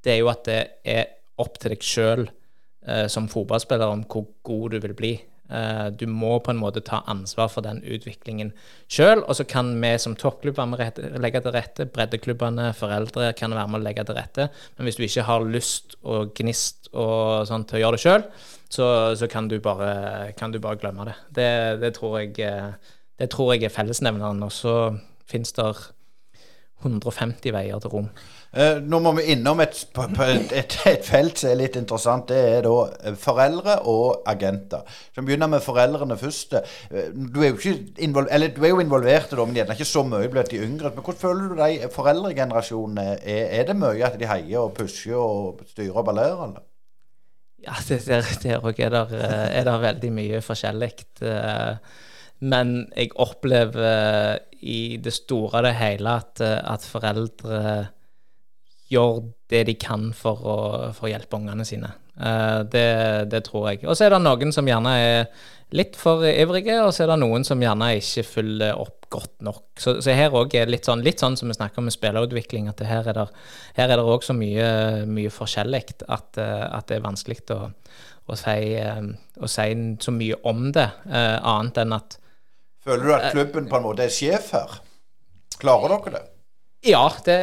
det 0.02 0.16
er 0.16 0.22
jo 0.22 0.30
at 0.32 0.46
det 0.48 0.62
er 0.88 1.12
opp 1.42 1.58
til 1.60 1.74
deg 1.74 1.84
sjøl 1.84 2.24
uh, 2.26 3.06
som 3.10 3.28
fotballspiller 3.30 3.92
om 3.92 4.06
hvor 4.10 4.26
god 4.46 4.74
du 4.74 4.80
vil 4.82 4.96
bli. 4.98 5.12
Uh, 5.52 5.90
du 5.92 6.06
må 6.08 6.38
på 6.40 6.52
en 6.52 6.60
måte 6.60 6.80
ta 6.84 7.02
ansvar 7.10 7.50
for 7.52 7.64
den 7.64 7.82
utviklingen 7.84 8.54
sjøl, 8.90 9.20
og 9.20 9.36
så 9.36 9.44
kan 9.48 9.74
vi 9.82 9.92
som 10.00 10.16
toppklubb 10.18 10.56
være 10.56 10.70
med 10.70 10.80
å 11.12 11.22
legge 11.22 11.42
til 11.44 11.54
rette. 11.54 11.88
Breddeklubbene, 11.92 12.70
foreldre 12.78 13.34
kan 13.38 13.54
være 13.54 13.68
med 13.68 13.82
å 13.82 13.84
legge 13.84 14.06
til 14.08 14.18
rette. 14.18 14.48
Men 14.76 14.88
hvis 14.88 14.98
du 14.98 15.04
ikke 15.06 15.28
har 15.28 15.46
lyst 15.46 15.98
og 16.02 16.32
gnist 16.38 16.90
og 16.92 17.44
sånn 17.50 17.68
til 17.68 17.80
å 17.80 17.84
gjøre 17.84 18.00
det 18.00 18.06
sjøl, 18.06 18.26
så, 18.72 18.86
så 19.20 19.28
kan, 19.28 19.48
du 19.48 19.58
bare, 19.60 20.32
kan, 20.38 20.52
du 20.52 20.60
bare, 20.60 20.80
glemme 20.80 21.04
det. 21.04 21.16
Det, 21.28 21.48
det, 21.82 21.94
tror, 21.98 22.18
jeg, 22.18 22.36
det 23.20 23.28
tror 23.30 23.52
jeg 23.52 23.66
er 23.68 23.74
fellesnevneren. 23.74 24.42
Og 24.42 24.52
så 24.52 24.76
finnes 25.28 25.52
det 25.52 25.66
150 26.82 27.52
veier 27.54 27.82
til 27.82 27.92
rom. 27.92 28.08
Eh, 28.52 28.80
nå 28.84 28.98
må 29.00 29.14
vi 29.16 29.28
innom 29.32 29.62
et, 29.64 29.78
et, 29.96 30.74
et, 30.90 31.04
felt 31.06 31.40
som 31.40 31.52
er 31.52 31.60
litt 31.60 31.76
interessant. 31.78 32.26
Det 32.28 32.40
er 32.56 32.66
da 32.66 32.74
eh, 33.00 33.14
foreldre 33.18 33.78
og 33.88 34.26
agenter. 34.28 34.82
Så 35.12 35.22
vi 35.22 35.30
begynner 35.30 35.52
med 35.52 35.64
foreldrene 35.64 36.18
først. 36.20 36.58
Eh, 36.90 37.12
du 37.12 37.40
er 37.40 37.52
jo, 37.52 37.60
ikke 37.60 38.24
eller, 38.24 38.52
du 38.52 38.64
er 38.64 38.74
jo 38.74 38.82
involvert, 38.82 39.32
da, 39.32 39.46
men 39.46 39.56
gjerne 39.60 39.78
ikke 39.78 39.88
så 39.92 40.04
mye 40.08 40.32
blant 40.32 40.52
de 40.52 40.64
yngre. 40.64 40.92
Men 40.92 41.06
Hvordan 41.06 41.22
føler 41.22 41.48
du 41.52 41.56
deg 41.62 41.86
foreldregenerasjonene 41.94 43.08
Er, 43.20 43.46
er 43.60 43.70
det 43.70 43.78
mye 43.78 44.04
at 44.08 44.20
de 44.20 44.28
heier 44.28 44.66
og 44.66 44.76
pusher 44.76 45.16
og 45.20 45.64
styrer 45.72 46.02
og 46.02 46.08
ballerer? 46.10 46.60
Ja, 47.62 47.76
der, 47.86 48.58
òg 48.58 48.80
er 48.82 48.96
eh, 48.98 49.48
er 49.58 49.66
det 49.66 49.74
veldig 49.84 50.10
mye 50.14 50.40
forskjellig. 50.42 50.92
Eh, 51.22 51.74
men 52.42 52.72
jeg 52.96 53.12
opplever 53.22 53.84
eh, 53.86 54.36
i 54.62 54.98
det 55.02 55.14
store 55.14 55.60
og 55.60 55.66
det 55.68 55.76
hele 55.78 56.16
at, 56.22 56.42
at 56.42 56.86
foreldre 56.86 57.62
gjør 58.92 59.22
det 59.50 59.66
de 59.68 59.74
kan 59.78 60.10
for 60.16 60.42
å, 60.42 60.56
for 60.94 61.08
å 61.08 61.12
hjelpe 61.12 61.38
ungene 61.38 61.66
sine. 61.66 61.90
Det, 62.12 62.84
det, 63.32 63.40
tror 63.46 63.70
jeg. 63.70 63.86
Og 63.88 63.96
så 63.96 64.04
er 64.04 64.12
det 64.12 64.20
noen 64.20 64.52
som 64.52 64.66
gjerne 64.68 64.92
er 65.00 65.46
litt 65.72 65.96
for 65.98 66.22
ivrige, 66.28 66.76
og 66.84 66.92
så 66.92 67.06
er 67.06 67.14
det 67.14 67.22
noen 67.22 67.46
som 67.48 67.62
gjerne 67.62 67.88
ikke 67.98 68.26
følger 68.28 68.76
opp 68.78 69.01
godt 69.12 69.42
nok. 69.44 69.64
Så, 69.80 69.96
så 70.04 70.14
her 70.16 70.34
òg 70.36 70.54
er 70.56 70.66
det 70.66 70.76
litt 70.76 70.88
sånn, 70.88 71.02
litt 71.04 71.22
sånn 71.22 71.36
som 71.38 71.50
vi 71.50 71.56
snakker 71.56 71.82
om 71.82 71.88
med 71.88 71.94
spillerutvikling, 71.94 72.70
at 72.70 72.80
her 72.86 73.08
er 73.10 73.18
det, 73.18 73.26
her 73.76 73.90
er 73.90 74.00
det 74.00 74.06
òg 74.14 74.24
så 74.26 74.36
mye, 74.36 74.66
mye 75.08 75.32
forskjellig 75.32 75.82
at, 76.06 76.40
eh, 76.40 76.64
at, 76.66 76.88
det 76.88 76.98
er 76.98 77.04
vanskelig 77.04 77.42
å, 77.54 77.60
å, 77.68 78.38
si, 78.38 78.56
eh, 78.80 79.02
å, 79.38 79.50
si, 79.50 79.68
så 80.04 80.14
mye 80.16 80.38
om 80.48 80.70
det, 80.74 80.88
uh, 81.10 81.38
annet 81.54 81.82
enn 81.84 81.96
at 81.98 82.18
Føler 82.82 83.04
du 83.06 83.14
at 83.14 83.28
klubben 83.30 83.68
på 83.70 83.78
en 83.78 83.84
måte 83.84 84.06
er 84.08 84.10
sjef 84.10 84.48
her? 84.56 84.78
Klarer 85.62 85.92
dere 85.92 86.14
det? 86.16 86.22
Ja, 86.90 87.04
det, 87.22 87.36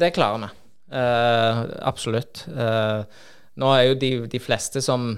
det 0.00 0.14
klarer 0.16 0.46
vi. 0.46 0.52
Uh, 0.94 1.66
absolutt. 1.84 2.46
Uh, 2.48 3.02
nå 3.60 3.72
er 3.74 3.90
jo 3.90 3.98
de, 4.00 4.10
de 4.32 4.40
fleste 4.40 4.80
som, 4.84 5.10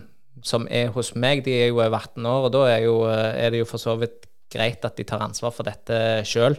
som, 0.43 0.67
er 0.67 0.91
hos 0.95 1.13
meg, 1.15 1.45
de 1.47 1.55
er 1.55 1.71
jo 1.71 1.79
over 1.79 2.01
18 2.01 2.27
år, 2.27 2.49
og 2.49 2.55
da 2.57 2.65
er, 2.73 2.81
jo, 2.89 2.97
er 3.07 3.55
det 3.55 3.63
jo 3.63 3.69
for 3.71 3.83
så 3.83 3.95
vidt 4.01 4.28
greit 4.53 4.85
at 4.87 4.97
de 4.99 5.07
tar 5.07 5.23
ansvar 5.25 5.53
for 5.55 5.69
dette 5.69 5.99
sjøl. 6.29 6.57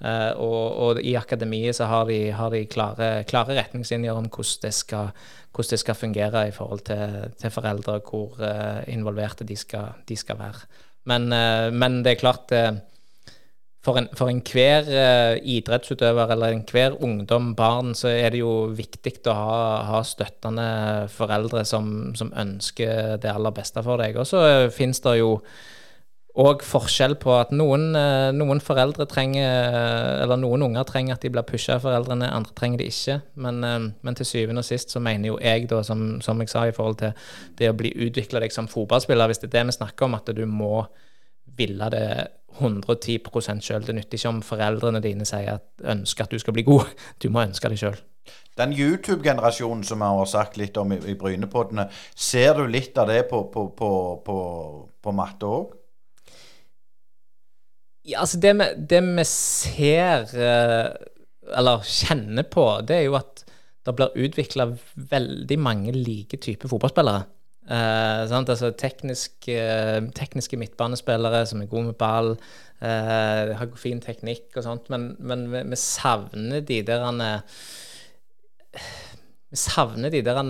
Uh, 0.00 0.32
og, 0.40 0.60
og, 0.84 1.00
i 1.04 1.16
akademiet 1.18 1.76
så 1.76 1.88
har 1.90 2.06
de, 2.08 2.20
har 2.36 2.52
de 2.54 2.64
klare, 2.70 3.10
klare, 3.28 3.56
retningslinjer 3.58 4.16
om 4.16 4.28
hvordan 4.28 4.66
det, 4.66 4.74
skal, 4.76 5.10
hvordan 5.54 5.74
det 5.74 5.80
skal, 5.82 5.98
fungere 5.98 6.46
i 6.48 6.54
forhold 6.56 6.84
til, 6.88 7.32
til 7.40 7.52
foreldre, 7.54 7.98
hvor 8.04 8.38
uh, 8.40 8.84
involverte 8.92 9.48
de 9.48 9.58
skal, 9.60 9.96
de 10.08 10.16
skal 10.16 10.40
være. 10.40 10.64
Men, 11.10 11.28
uh, 11.32 11.68
men, 11.72 12.00
det 12.04 12.14
er 12.14 12.22
klart 12.22 12.52
for, 13.80 13.96
en, 13.96 14.10
for 14.16 14.28
enhver 14.28 14.88
idrettsutøver 15.40 16.34
eller 16.34 16.52
enhver 16.52 16.98
ungdom, 17.00 17.54
barn, 17.56 17.94
så 17.96 18.12
er 18.12 18.32
det 18.34 18.42
jo 18.42 18.68
viktig 18.76 19.22
å 19.32 19.36
ha, 19.36 19.58
ha 19.88 20.04
støttende 20.04 21.08
foreldre 21.12 21.64
som, 21.64 22.10
som, 22.16 22.32
ønsker 22.36 23.16
det 23.20 23.32
aller 23.32 23.56
beste 23.56 23.84
for 23.84 24.00
deg. 24.00 24.20
Og 24.20 24.28
så 24.28 24.68
finnes 24.76 25.00
det 25.04 25.20
jo 25.22 25.38
og 26.38 26.62
forskjell 26.62 27.16
på 27.18 27.32
at 27.34 27.50
noen, 27.50 27.88
eh, 27.98 28.30
noen, 28.36 28.60
foreldre 28.62 29.06
trenger 29.10 29.74
Eller 30.22 30.38
noen 30.38 30.62
unger 30.62 30.84
trenger 30.86 31.14
at 31.14 31.24
de 31.24 31.30
blir 31.32 31.42
pusha 31.42 31.74
av 31.74 31.82
foreldrene, 31.82 32.30
andre 32.30 32.54
trenger 32.54 32.78
det 32.78 32.86
ikke. 32.86 33.20
Men, 33.34 33.64
eh, 33.64 33.90
men, 34.02 34.14
til 34.14 34.26
syvende 34.26 34.62
og 34.62 34.64
sist 34.64 34.90
så 34.90 35.00
mener 35.00 35.28
jo 35.28 35.38
jeg, 35.40 35.68
da, 35.68 35.82
som, 35.82 36.20
som 36.20 36.38
jeg 36.40 36.48
sa, 36.48 36.66
i 36.66 36.72
forhold 36.76 36.98
til 36.98 37.12
det 37.58 37.70
å 37.70 37.76
bli 37.76 37.90
utvikla 37.90 38.40
deg 38.40 38.52
som 38.52 38.68
fotballspiller, 38.68 39.26
hvis 39.26 39.42
det 39.42 39.50
er 39.50 39.58
det 39.58 39.66
vi 39.72 39.78
snakker 39.80 40.06
om, 40.06 40.14
at 40.14 40.30
du 40.34 40.46
må 40.46 40.86
ville 41.56 41.90
det 41.90 42.28
110 42.58 43.60
sjøl. 43.60 43.84
Det 43.86 43.94
nytter 43.94 44.18
ikke 44.18 44.28
om 44.28 44.42
foreldrene 44.42 45.02
dine 45.02 45.26
sier 45.28 45.58
at, 45.58 45.66
ønsker 45.82 46.24
at 46.24 46.30
du 46.30 46.38
skal 46.38 46.54
bli 46.56 46.66
god. 46.66 46.86
Du 47.22 47.30
må 47.30 47.42
ønske 47.42 47.68
det 47.68 47.80
sjøl. 47.80 47.98
Den 48.58 48.72
YouTube-generasjonen 48.76 49.82
som 49.86 50.02
vi 50.02 50.08
har 50.10 50.26
sagt 50.28 50.58
litt 50.60 50.76
om 50.76 50.92
i, 50.92 50.98
i 51.08 51.16
Brynepoddene, 51.18 51.88
ser 52.14 52.58
du 52.58 52.66
litt 52.68 52.98
av 52.98 53.08
det 53.08 53.24
på, 53.30 53.44
på, 53.52 53.68
på, 53.76 53.90
på, 54.26 54.38
på 55.00 55.14
matte 55.16 55.48
òg? 55.48 55.76
Ja, 58.08 58.22
altså 58.22 58.40
det 58.40 58.54
vi, 58.56 58.66
det 58.90 59.00
vi 59.04 59.24
ser, 59.28 60.30
eh, 60.32 60.88
eller 61.60 61.84
kjenner 61.84 62.46
på, 62.48 62.64
det 62.86 62.96
er 62.96 63.06
jo 63.08 63.18
at 63.18 63.44
det 63.86 63.96
blir 63.96 64.16
utvikla 64.26 64.66
veldig 65.10 65.58
mange 65.60 65.92
like 65.96 66.38
typer 66.40 66.70
fotballspillere. 66.70 67.24
Eh, 67.70 68.32
altså 68.32 68.72
teknisk, 68.74 69.48
eh, 69.48 70.00
tekniske 70.16 70.58
midtbanespillere 70.58 71.44
som 71.46 71.62
er 71.62 71.70
gode 71.70 71.90
med 71.90 71.98
ball, 72.00 72.32
eh, 72.80 73.52
har 73.56 73.76
fin 73.76 74.00
teknikk 74.00 74.56
og 74.56 74.64
sånt, 74.64 74.90
men, 74.90 75.14
men 75.18 75.46
vi, 75.52 75.62
vi, 75.70 75.76
savner 75.76 76.64
de 76.66 76.80
der 76.82 77.04
han 77.04 77.22
Vi 79.50 79.56
savner 79.56 80.10
de 80.10 80.22
der 80.22 80.42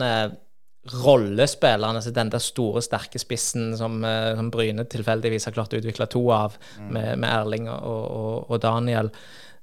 rollespillerne, 0.88 2.00
altså 2.00 2.12
den 2.14 2.30
der 2.32 2.40
store, 2.40 2.80
sterke 2.82 3.20
spissen 3.20 3.74
som, 3.76 4.00
eh, 4.04 4.32
som 4.36 4.48
Bryne 4.50 4.86
tilfeldigvis 4.88 5.44
har 5.48 5.54
klart 5.56 5.74
å 5.76 5.80
utvikle 5.80 6.08
to 6.08 6.22
av, 6.32 6.56
mm. 6.78 6.88
med, 6.88 7.10
med, 7.20 7.28
Erling 7.28 7.68
og, 7.68 8.00
og, 8.00 8.34
og, 8.48 8.60
Daniel. 8.64 9.10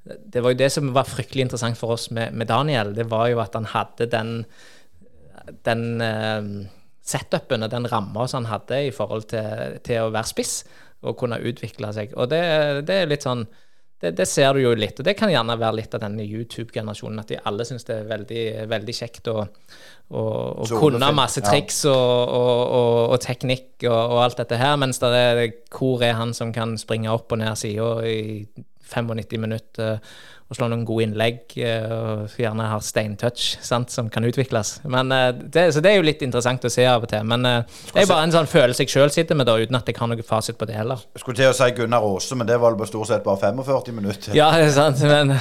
Det 0.06 0.44
var 0.44 0.54
jo 0.54 0.62
det 0.62 0.70
som 0.72 0.94
var 0.96 1.10
fryktelig 1.10 1.48
interessant 1.48 1.80
for 1.80 1.98
oss 1.98 2.12
med, 2.14 2.36
med 2.38 2.48
Daniel. 2.48 2.94
Det 2.96 3.08
var 3.10 3.32
jo 3.32 3.42
at 3.44 3.58
han 3.58 3.66
hadde 3.74 4.08
den, 4.14 4.34
den 5.68 5.84
uh, 6.00 6.70
setupen 7.02 7.66
og 7.66 7.74
den 7.74 7.90
ramma 7.90 8.28
som 8.30 8.46
han 8.46 8.54
hadde 8.54 8.86
i 8.88 8.94
forhold 8.96 9.28
til, 9.34 9.82
til, 9.84 10.06
å 10.06 10.14
være 10.14 10.32
spiss 10.32 10.62
og 11.02 11.18
kunne 11.20 11.42
utvikle 11.42 11.92
seg. 11.98 12.14
Og 12.16 12.30
det, 12.32 12.44
det 12.88 13.02
er 13.02 13.10
litt 13.10 13.26
sånn 13.26 13.44
det, 14.00 14.12
det, 14.12 14.28
ser 14.30 14.54
du 14.54 14.62
jo 14.62 14.76
litt, 14.78 15.00
og 15.00 15.08
det 15.08 15.16
kan 15.18 15.32
gjerne 15.32 15.56
være 15.58 15.80
litt 15.80 15.96
av 15.98 16.04
denne 16.04 16.26
YouTube-generasjonen. 16.26 17.22
At 17.24 17.32
de 17.32 17.40
alle 17.50 17.66
syns 17.66 17.88
det 17.88 17.96
er 17.96 18.10
veldig, 18.12 18.44
veldig 18.70 18.94
kjekt 18.94 19.30
å, 19.32 19.40
å, 19.42 20.24
å 20.62 20.68
kunne 20.70 21.10
masse 21.18 21.42
triks 21.42 21.82
ja. 21.88 21.96
og, 21.96 22.38
og, 22.38 23.02
og, 23.16 23.18
teknikk 23.26 23.88
og, 23.90 24.20
alt 24.22 24.38
dette 24.44 24.62
her, 24.62 24.78
mens 24.78 25.02
det 25.02 25.12
er 25.18 25.44
hvor 25.74 26.06
er 26.06 26.18
han 26.20 26.36
som 26.38 26.54
kan 26.54 26.78
springe 26.78 27.10
opp 27.14 27.34
og 27.34 27.42
ned 27.42 27.58
sida 27.58 27.90
i 28.06 28.20
95 28.88 29.42
minutter 29.42 29.98
og 30.48 30.56
slå 30.56 30.70
noen 30.72 30.86
gode 30.88 31.04
innlegg, 31.04 31.42
eh, 31.60 31.86
og 31.92 32.36
gjerne 32.40 32.70
har 32.70 32.84
steintouch 32.84 33.58
sant, 33.64 33.92
som 33.92 34.08
kan 34.12 34.24
utvikles. 34.24 34.78
Men, 34.88 35.12
eh, 35.12 35.34
det, 35.36 35.66
så 35.76 35.82
det 35.84 35.92
er 35.92 35.98
jo 36.00 36.06
litt 36.08 36.24
interessant 36.24 36.64
å 36.64 36.72
se 36.72 36.86
av 36.88 37.04
og 37.04 37.12
til. 37.12 37.26
Men 37.28 37.44
eh, 37.46 37.82
det 37.92 38.06
er 38.06 38.08
bare 38.08 38.30
en 38.30 38.36
sånn 38.36 38.48
følelse 38.48 38.86
jeg 38.86 38.94
sjøl 38.94 39.12
sitter 39.12 39.36
med, 39.36 39.50
da, 39.50 39.58
uten 39.60 39.76
at 39.76 39.92
jeg 39.92 40.00
har 40.00 40.08
noen 40.08 40.24
fasit 40.24 40.56
på 40.60 40.70
det 40.70 40.78
heller. 40.80 41.04
Skulle 41.20 41.42
til 41.42 41.52
å 41.52 41.58
si 41.58 41.68
Gunnar 41.76 42.08
Aase, 42.08 42.40
men 42.40 42.48
det 42.48 42.62
var 42.64 42.80
vel 42.80 42.88
stort 42.88 43.12
sett 43.12 43.28
bare 43.28 43.42
45 43.44 44.00
minutter. 44.00 44.38
Ja, 44.40 44.48
det 44.56 44.70
er 44.70 44.74
sant. 44.78 45.04
Men 45.04 45.36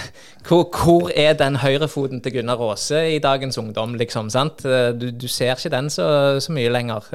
hvor, 0.48 0.66
hvor 0.74 1.14
er 1.14 1.38
den 1.38 1.62
høyrefoten 1.62 2.24
til 2.24 2.40
Gunnar 2.40 2.66
Aase 2.66 3.06
i 3.14 3.22
dagens 3.22 3.62
ungdom, 3.62 3.94
liksom? 4.02 4.34
sant? 4.34 4.66
Du, 4.98 5.08
du 5.14 5.30
ser 5.30 5.54
ikke 5.54 5.70
den 5.76 5.92
så, 5.92 6.08
så 6.42 6.54
mye 6.54 6.74
lenger. 6.74 7.06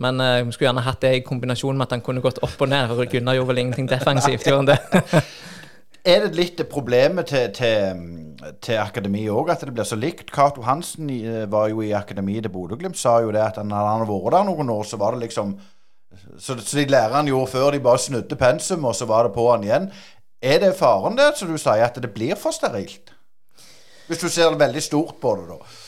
Men 0.00 0.16
vi 0.48 0.56
skulle 0.56 0.70
gjerne 0.70 0.88
hatt 0.88 1.04
det 1.04 1.16
i 1.18 1.24
kombinasjon 1.26 1.76
med 1.76 1.90
at 1.90 1.98
han 1.98 2.04
kunne 2.04 2.24
gått 2.24 2.40
opp 2.40 2.56
og 2.56 2.72
ned. 2.72 2.96
Gunnar 3.12 3.36
gjorde 3.36 3.52
vel 3.52 3.66
ingenting 3.66 3.92
defensivt, 3.92 4.48
gjorde 4.48 4.62
han 4.64 4.72
det? 4.72 5.24
Er 6.02 6.24
det 6.24 6.34
litt 6.34 6.58
problemet 6.66 7.28
til, 7.30 7.52
til, 7.54 8.00
til 8.58 8.78
akademiet 8.82 9.30
òg, 9.30 9.52
at 9.54 9.60
det 9.62 9.74
blir 9.74 9.86
så 9.86 9.94
likt? 9.94 10.32
Cato 10.34 10.64
Hansen 10.66 11.06
var 11.52 11.68
jo 11.70 11.84
i 11.84 11.92
akademiet 11.94 12.42
til 12.42 12.50
Bodø-Glimt, 12.50 12.98
sa 12.98 13.20
jo 13.22 13.30
det 13.30 13.44
at 13.44 13.60
han 13.60 13.70
hadde 13.70 14.08
vært 14.10 14.34
der 14.34 14.48
noen 14.48 14.72
år, 14.74 14.82
så 14.88 14.98
var 14.98 15.14
det 15.14 15.28
liksom 15.28 15.54
Så, 16.38 16.58
så 16.60 16.76
de 16.76 16.90
lærerne 16.90 17.30
gjorde 17.30 17.50
før, 17.54 17.70
de 17.72 17.80
bare 17.80 17.98
snudde 17.98 18.36
pensum, 18.36 18.84
og 18.84 18.94
så 18.94 19.06
var 19.08 19.24
det 19.24 19.32
på 19.32 19.46
han 19.48 19.62
igjen. 19.64 19.86
Er 20.42 20.58
det 20.60 20.74
faren 20.76 21.16
der, 21.16 21.32
som 21.38 21.48
du 21.48 21.56
sier, 21.56 21.86
at 21.86 21.96
det 22.02 22.10
blir 22.12 22.34
for 22.36 22.52
sterilt? 22.52 23.14
Hvis 24.08 24.20
du 24.20 24.28
ser 24.28 24.58
veldig 24.58 24.82
stort 24.82 25.14
på 25.22 25.36
det, 25.38 25.46
da. 25.54 25.81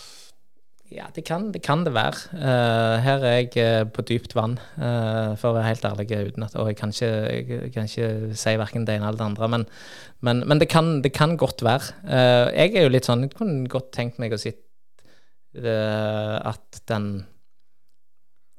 Ja, 0.94 1.08
det 1.10 1.24
kan 1.26 1.48
det, 1.50 1.62
kan 1.66 1.82
det 1.82 1.90
være. 1.94 2.28
Uh, 2.32 3.02
her 3.02 3.24
er 3.26 3.32
jeg 3.40 3.50
uh, 3.58 3.86
på 3.90 4.04
dypt 4.06 4.36
vann, 4.36 4.54
uh, 4.78 5.34
for 5.34 5.50
å 5.50 5.56
være 5.56 5.72
helt 5.72 5.86
ærlig. 5.88 6.06
uten 6.28 6.46
at, 6.46 6.54
Og 6.54 6.70
jeg 6.70 6.78
kan 6.78 6.94
ikke, 6.94 7.10
jeg 7.10 7.72
kan 7.74 7.88
ikke 7.90 8.36
si 8.38 8.54
verken 8.60 8.86
det 8.86 8.94
ene 8.94 9.08
eller 9.08 9.18
det 9.18 9.26
andre. 9.26 9.48
Men, 9.48 9.66
men, 10.20 10.44
men 10.46 10.62
det, 10.62 10.68
kan, 10.70 11.02
det, 11.02 11.12
kan, 11.12 11.36
godt 11.36 11.64
være. 11.66 11.98
jeg 12.54 12.76
er 12.76 12.86
jo 12.86 12.92
litt 12.94 13.08
sånn 13.08 13.26
Jeg 13.26 13.34
kunne 13.34 13.68
godt 13.68 13.90
tenkt 13.92 14.20
meg 14.22 14.32
å 14.34 14.40
si 14.40 14.54
at 15.54 16.80
den 16.90 17.10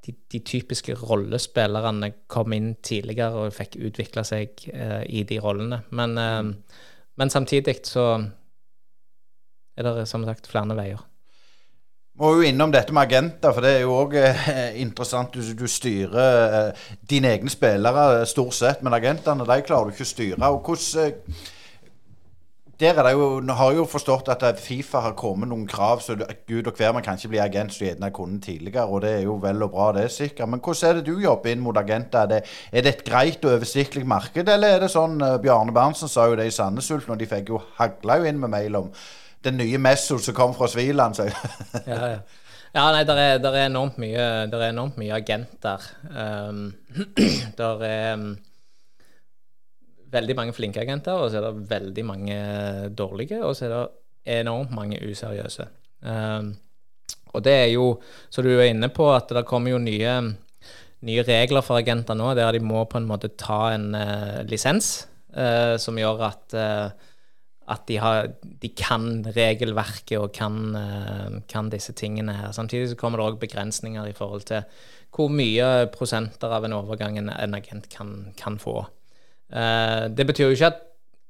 de, 0.06 0.14
de, 0.32 0.40
typiske 0.40 0.94
rollespillerne 0.96 2.12
kom 2.32 2.54
inn 2.54 2.76
tidligere 2.86 3.48
og 3.48 3.56
fikk 3.56 3.80
utvikla 3.80 4.24
seg 4.24 4.68
i 5.10 5.26
de 5.28 5.40
rollene. 5.44 5.82
Men, 5.98 6.16
men 7.16 7.34
samtidig 7.34 7.82
så 7.90 8.06
er 9.76 9.90
det 9.90 10.08
som 10.08 10.24
sagt 10.28 10.48
flere 10.48 10.78
veier. 10.78 11.04
Må 12.16 12.30
jo 12.38 12.46
innom 12.48 12.72
dette 12.72 12.94
med 12.96 13.10
agenter, 13.10 13.52
for 13.52 13.66
det 13.66 13.74
er 13.76 13.82
jo 13.84 13.96
òg 13.98 14.14
eh, 14.16 14.78
interessant. 14.80 15.34
Du, 15.36 15.44
du 15.60 15.68
styrer 15.68 16.46
eh, 16.46 16.86
dine 17.12 17.34
egne 17.36 17.52
spillere 17.52 18.22
stort 18.30 18.56
sett, 18.56 18.86
men 18.86 18.96
agentene 18.96 19.44
de 19.44 19.58
klarer 19.68 19.92
du 19.92 19.98
ikke 19.98 20.08
å 20.08 20.12
styre. 20.14 20.52
Og 20.56 20.70
hvordan 20.70 21.10
eh, 21.10 21.42
der 22.80 22.96
er 22.96 23.08
det 23.08 23.12
jo, 23.18 23.28
har 23.56 23.72
jeg 23.72 23.80
jo 23.82 23.88
forstått 23.88 24.32
at 24.32 24.46
Fifa 24.60 25.02
har 25.04 25.18
kommet 25.20 25.52
noen 25.52 25.68
krav, 25.68 26.00
så 26.04 26.16
gud 26.16 26.68
og 26.68 26.80
hver 26.80 26.96
man 26.96 27.04
kan 27.04 27.20
ikke 27.20 27.34
bli 27.34 27.42
agent 27.44 27.76
som 27.76 27.86
gjerne 27.88 28.12
kunne 28.16 28.40
tidligere. 28.44 28.88
Og 28.88 29.04
det 29.04 29.12
er 29.18 29.28
jo 29.28 29.36
vel 29.44 29.68
og 29.68 29.76
bra, 29.76 29.90
det, 30.00 30.08
er 30.08 30.16
sikkert. 30.16 30.54
Men 30.54 30.64
hvordan 30.64 30.90
er 30.90 31.02
det 31.02 31.06
du 31.12 31.20
jobber 31.24 31.52
inn 31.52 31.64
mot 31.68 31.82
agenter? 31.84 32.24
Er 32.24 32.32
det, 32.32 32.42
er 32.72 32.88
det 32.88 32.96
et 32.96 33.06
greit 33.12 33.44
og 33.44 33.58
oversiktlig 33.58 34.08
marked, 34.08 34.56
eller 34.56 34.78
er 34.78 34.88
det 34.88 34.92
sånn 34.96 35.20
Bjarne 35.44 35.76
Berntsen 35.76 36.12
sa 36.12 36.30
jo 36.32 36.40
det 36.40 36.48
i 36.48 36.58
Sandnes 36.62 36.92
Ulf, 36.96 37.12
når 37.12 37.20
de 37.20 37.32
fikk 37.36 37.52
jo 37.58 37.64
hagla 37.76 38.22
jo 38.22 38.32
inn 38.32 38.40
med 38.40 38.56
mail 38.56 38.84
om 38.86 38.92
den 39.46 39.60
nye 39.62 39.80
Messo 39.82 40.18
som 40.22 40.36
kom 40.36 40.56
fra 40.58 40.68
Sviland. 40.72 41.20
ja, 41.86 42.00
ja. 42.16 42.20
ja, 42.74 42.88
nei, 42.96 43.04
der 43.08 43.22
er, 43.22 43.38
der 43.44 43.54
er, 43.54 43.70
enormt 43.70 44.00
mye 44.02 44.26
Der 44.52 44.60
er 44.60 44.74
enormt 44.74 44.98
mye 45.02 45.16
agenter. 45.16 45.86
Um, 46.10 46.74
der 47.60 47.86
er 47.88 48.14
um, 48.18 48.36
veldig 50.16 50.36
mange 50.38 50.56
flinke 50.56 50.84
agenter, 50.84 51.18
og 51.20 51.32
så 51.32 51.40
er 51.40 51.50
det 51.50 51.70
veldig 51.70 52.06
mange 52.06 52.38
dårlige, 52.98 53.44
og 53.44 53.56
så 53.56 53.68
er 53.68 53.74
det 53.76 54.40
enormt 54.42 54.74
mange 54.76 55.02
useriøse. 55.04 55.68
Um, 56.06 56.54
og 57.36 57.44
det 57.44 57.54
er 57.54 57.70
jo, 57.74 57.90
så 58.32 58.44
du 58.44 58.54
er 58.54 58.70
inne 58.70 58.90
på, 58.94 59.10
at 59.12 59.32
det 59.36 59.46
kommer 59.48 59.74
jo 59.74 59.82
nye, 59.82 60.14
nye 61.06 61.26
regler 61.28 61.66
for 61.66 61.82
agenter 61.82 62.16
nå, 62.18 62.32
der 62.38 62.56
de 62.56 62.64
må 62.64 62.86
på 62.90 63.02
en 63.02 63.10
måte 63.10 63.34
ta 63.40 63.76
en 63.76 63.90
uh, 63.98 64.40
lisens, 64.48 65.08
uh, 65.36 65.76
som 65.82 66.00
gjør 66.00 66.24
at 66.30 66.56
uh, 66.56 67.12
at 67.72 67.86
de, 67.90 67.98
har, 67.98 68.28
de, 68.62 68.70
kan 68.78 69.24
regelverket 69.36 70.20
og 70.20 70.34
kan, 70.36 70.58
uh, 70.78 71.40
kan, 71.50 71.72
disse 71.74 71.96
tingene 71.98 72.36
her. 72.38 72.52
Samtidig 72.54 72.92
så 72.92 73.00
kommer 73.00 73.20
det 73.22 73.26
òg 73.26 73.40
begrensninger 73.42 74.06
i 74.10 74.16
forhold 74.18 74.46
til 74.50 74.66
hvor 75.16 75.32
mye 75.32 75.88
prosenter 75.94 76.52
av 76.52 76.68
en 76.68 76.76
overgang 76.76 77.18
en, 77.18 77.32
en 77.32 77.58
agent 77.58 77.88
kan, 77.90 78.12
kan 78.38 78.60
få. 78.62 78.84
Uh, 79.50 80.12
det 80.14 80.28
betyr 80.28 80.50
jo 80.50 80.58
ikke 80.58 80.74
at 80.74 80.84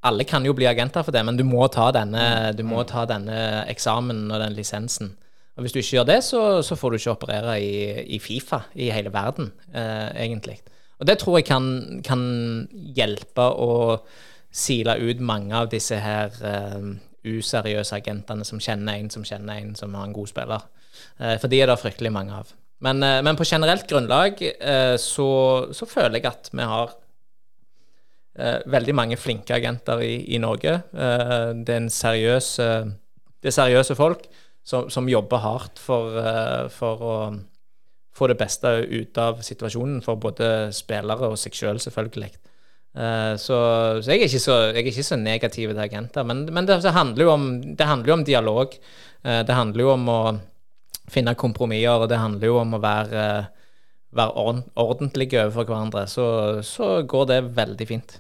alle 0.06 0.26
kan 0.28 0.46
jo 0.46 0.54
bli 0.54 0.68
agenter 0.70 1.06
for 1.06 1.16
det, 1.16 1.24
men 1.26 1.38
du 1.38 1.46
må 1.48 1.66
ta 1.74 1.88
denne, 1.96 2.54
må 2.68 2.84
ta 2.86 3.08
denne 3.10 3.64
eksamen 3.72 4.28
og 4.28 4.42
den 4.44 4.58
lisensen. 4.58 5.16
Og 5.56 5.64
Hvis 5.64 5.72
du 5.72 5.80
ikke 5.80 5.96
gjør 5.96 6.08
det, 6.12 6.20
så, 6.28 6.42
så 6.68 6.76
får 6.76 6.92
du 6.92 7.00
ikke 7.00 7.16
operere 7.16 7.56
i, 7.64 7.76
i 8.18 8.20
Fifa 8.20 8.66
i 8.76 8.92
hele 8.92 9.14
verden, 9.14 9.54
uh, 9.72 10.12
egentlig. 10.12 10.60
Og 11.00 11.08
det 11.08 11.18
tror 11.20 11.40
jeg 11.40 11.48
kan, 11.48 11.66
kan 12.06 12.22
hjelpe 12.96 13.44
å 13.44 13.72
sile 14.56 14.96
ut 15.02 15.20
mange 15.20 15.56
av 15.56 15.70
disse 15.72 15.98
her 16.00 16.36
eh, 16.48 16.92
useriøse 17.26 17.98
agentene 17.98 18.46
som 18.48 18.62
kjenner 18.62 19.00
en 19.00 19.10
som 19.14 19.26
kjenner 19.28 19.60
en 19.62 19.74
som 19.78 19.96
har 19.98 20.08
en 20.08 20.16
god 20.16 20.32
spiller. 20.32 20.68
Uh, 21.20 21.36
for 21.42 21.52
de 21.52 21.62
er 21.62 21.72
det 21.72 21.80
fryktelig 21.82 22.12
mange 22.14 22.36
av. 22.36 22.54
Men, 22.86 23.02
uh, 23.04 23.22
men 23.26 23.38
på 23.40 23.48
generelt 23.48 23.88
grunnlag 23.90 24.40
uh, 24.40 24.96
så, 25.02 25.30
så, 25.76 25.90
føler 25.90 26.20
jeg 26.20 26.32
at 26.32 26.54
vi 26.54 26.70
har 26.76 27.02
veldig 28.36 28.92
mange 28.92 29.16
flinke 29.16 29.56
agenter 29.56 30.02
i, 30.04 30.18
i 30.36 30.38
Norge. 30.44 30.74
Det 30.92 31.72
er 31.72 31.78
en 31.78 31.86
seriøs 31.88 32.50
Det 32.60 33.48
er 33.48 33.56
seriøse 33.56 33.96
folk 33.96 34.26
som, 34.60 34.90
som 34.92 35.08
jobber 35.08 35.40
hardt 35.40 35.80
for, 35.80 36.18
for 36.76 37.06
å 37.08 37.14
få 38.12 38.28
det 38.28 38.36
beste 38.36 38.74
ut 38.92 39.22
av 39.24 39.40
situasjonen 39.40 40.04
for 40.04 40.20
både 40.20 40.50
spillere 40.76 41.32
og 41.32 41.40
seg 41.40 41.56
sjøl, 41.56 41.80
selv, 41.80 41.86
selvfølgelig. 41.88 42.34
Uh, 42.96 43.36
så, 43.36 43.58
så, 44.00 44.16
jeg, 44.16 44.30
så, 44.40 44.54
jeg, 44.70 44.80
er 44.80 44.88
ikke 44.88 45.04
så, 45.04 45.18
negativ 45.20 45.74
til 45.74 45.82
agenter. 45.84 46.24
Men, 46.24 46.46
men 46.48 46.68
det, 46.68 46.80
det, 46.86 46.94
handler 46.96 47.32
om, 47.34 47.48
det, 47.76 47.88
handler 47.90 48.12
jo 48.12 48.18
om, 48.20 48.26
dialog. 48.28 48.78
Uh, 49.26 49.42
det 49.44 49.58
handler 49.58 49.84
jo 49.84 49.94
om 49.98 50.12
å 50.12 50.20
finne 51.12 51.36
kompromisser, 51.38 52.02
og 52.02 52.10
det 52.10 52.22
handler 52.22 52.50
jo 52.50 52.60
om 52.62 52.78
å 52.78 52.82
være, 52.82 53.26
være 54.16 54.46
ordentlige 54.80 55.44
overfor 55.44 55.68
hverandre. 55.70 56.06
Så, 56.10 56.28
så 56.66 57.02
går 57.04 57.28
det 57.34 57.42
veldig 57.60 57.90
fint. 57.90 58.20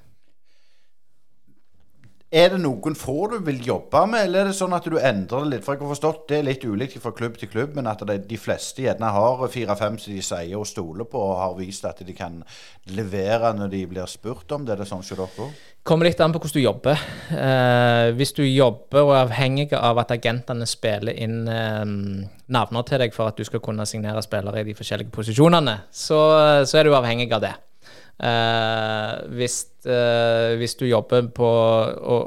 Er 2.36 2.50
det 2.52 2.58
noen 2.60 2.98
få 3.00 3.30
du 3.32 3.38
vil 3.48 3.62
jobbe 3.64 4.02
med, 4.12 4.26
eller 4.26 4.42
er 4.42 4.50
det 4.50 4.58
sånn 4.58 4.74
at 4.76 4.84
du 4.92 4.98
endrer 5.00 5.46
det 5.46 5.54
litt? 5.54 5.64
For 5.64 5.78
jeg 5.78 5.86
har 5.86 5.92
forstått 5.94 6.26
det 6.28 6.40
er 6.42 6.48
litt 6.50 6.66
ulikt 6.68 6.98
fra 7.00 7.14
klubb 7.16 7.38
til 7.40 7.48
klubb, 7.48 7.78
men 7.78 7.88
at 7.88 8.02
det, 8.10 8.18
de 8.28 8.40
fleste 8.40 8.84
gjerne 8.84 9.12
har 9.16 9.44
fire-fem 9.54 9.96
som 10.02 10.12
de 10.12 10.24
sier 10.26 10.58
og 10.60 10.68
stoler 10.68 11.08
på, 11.08 11.22
og 11.22 11.40
har 11.40 11.54
vist 11.56 11.88
at 11.88 12.02
de 12.04 12.16
kan 12.18 12.42
levere 12.92 13.54
når 13.56 13.72
de 13.72 13.80
blir 13.94 14.12
spurt 14.12 14.52
om 14.52 14.66
det. 14.68 14.76
Er 14.76 14.84
det 14.84 14.90
sånn 14.90 15.06
som 15.08 15.22
dere 15.22 15.46
òg? 15.46 15.62
Kommer 15.88 16.10
litt 16.10 16.20
an 16.26 16.36
på 16.36 16.42
hvordan 16.42 16.60
du 16.60 16.66
jobber. 16.66 17.06
Eh, 17.40 18.10
hvis 18.20 18.36
du 18.36 18.44
jobber 18.44 19.06
og 19.06 19.14
er 19.14 19.22
avhengig 19.30 19.70
av 19.80 20.02
at 20.04 20.12
agentene 20.18 20.68
spiller 20.68 21.16
inn 21.16 21.46
eh, 21.48 21.86
navner 22.52 22.90
til 22.90 23.06
deg 23.06 23.16
for 23.16 23.32
at 23.32 23.40
du 23.40 23.48
skal 23.48 23.64
kunne 23.64 23.88
signere 23.88 24.26
spillere 24.26 24.60
i 24.60 24.68
de 24.68 24.76
forskjellige 24.76 25.16
posisjonene, 25.16 25.86
så, 25.88 26.20
så 26.68 26.82
er 26.82 26.90
du 26.90 26.98
avhengig 27.00 27.32
av 27.32 27.48
det. 27.48 27.56
Uh, 28.16 29.28
hvis, 29.36 29.66
uh, 29.90 30.56
hvis, 30.56 30.78
du 30.80 30.86
jobber 30.88 31.26
på 31.36 31.48
å, 31.48 32.20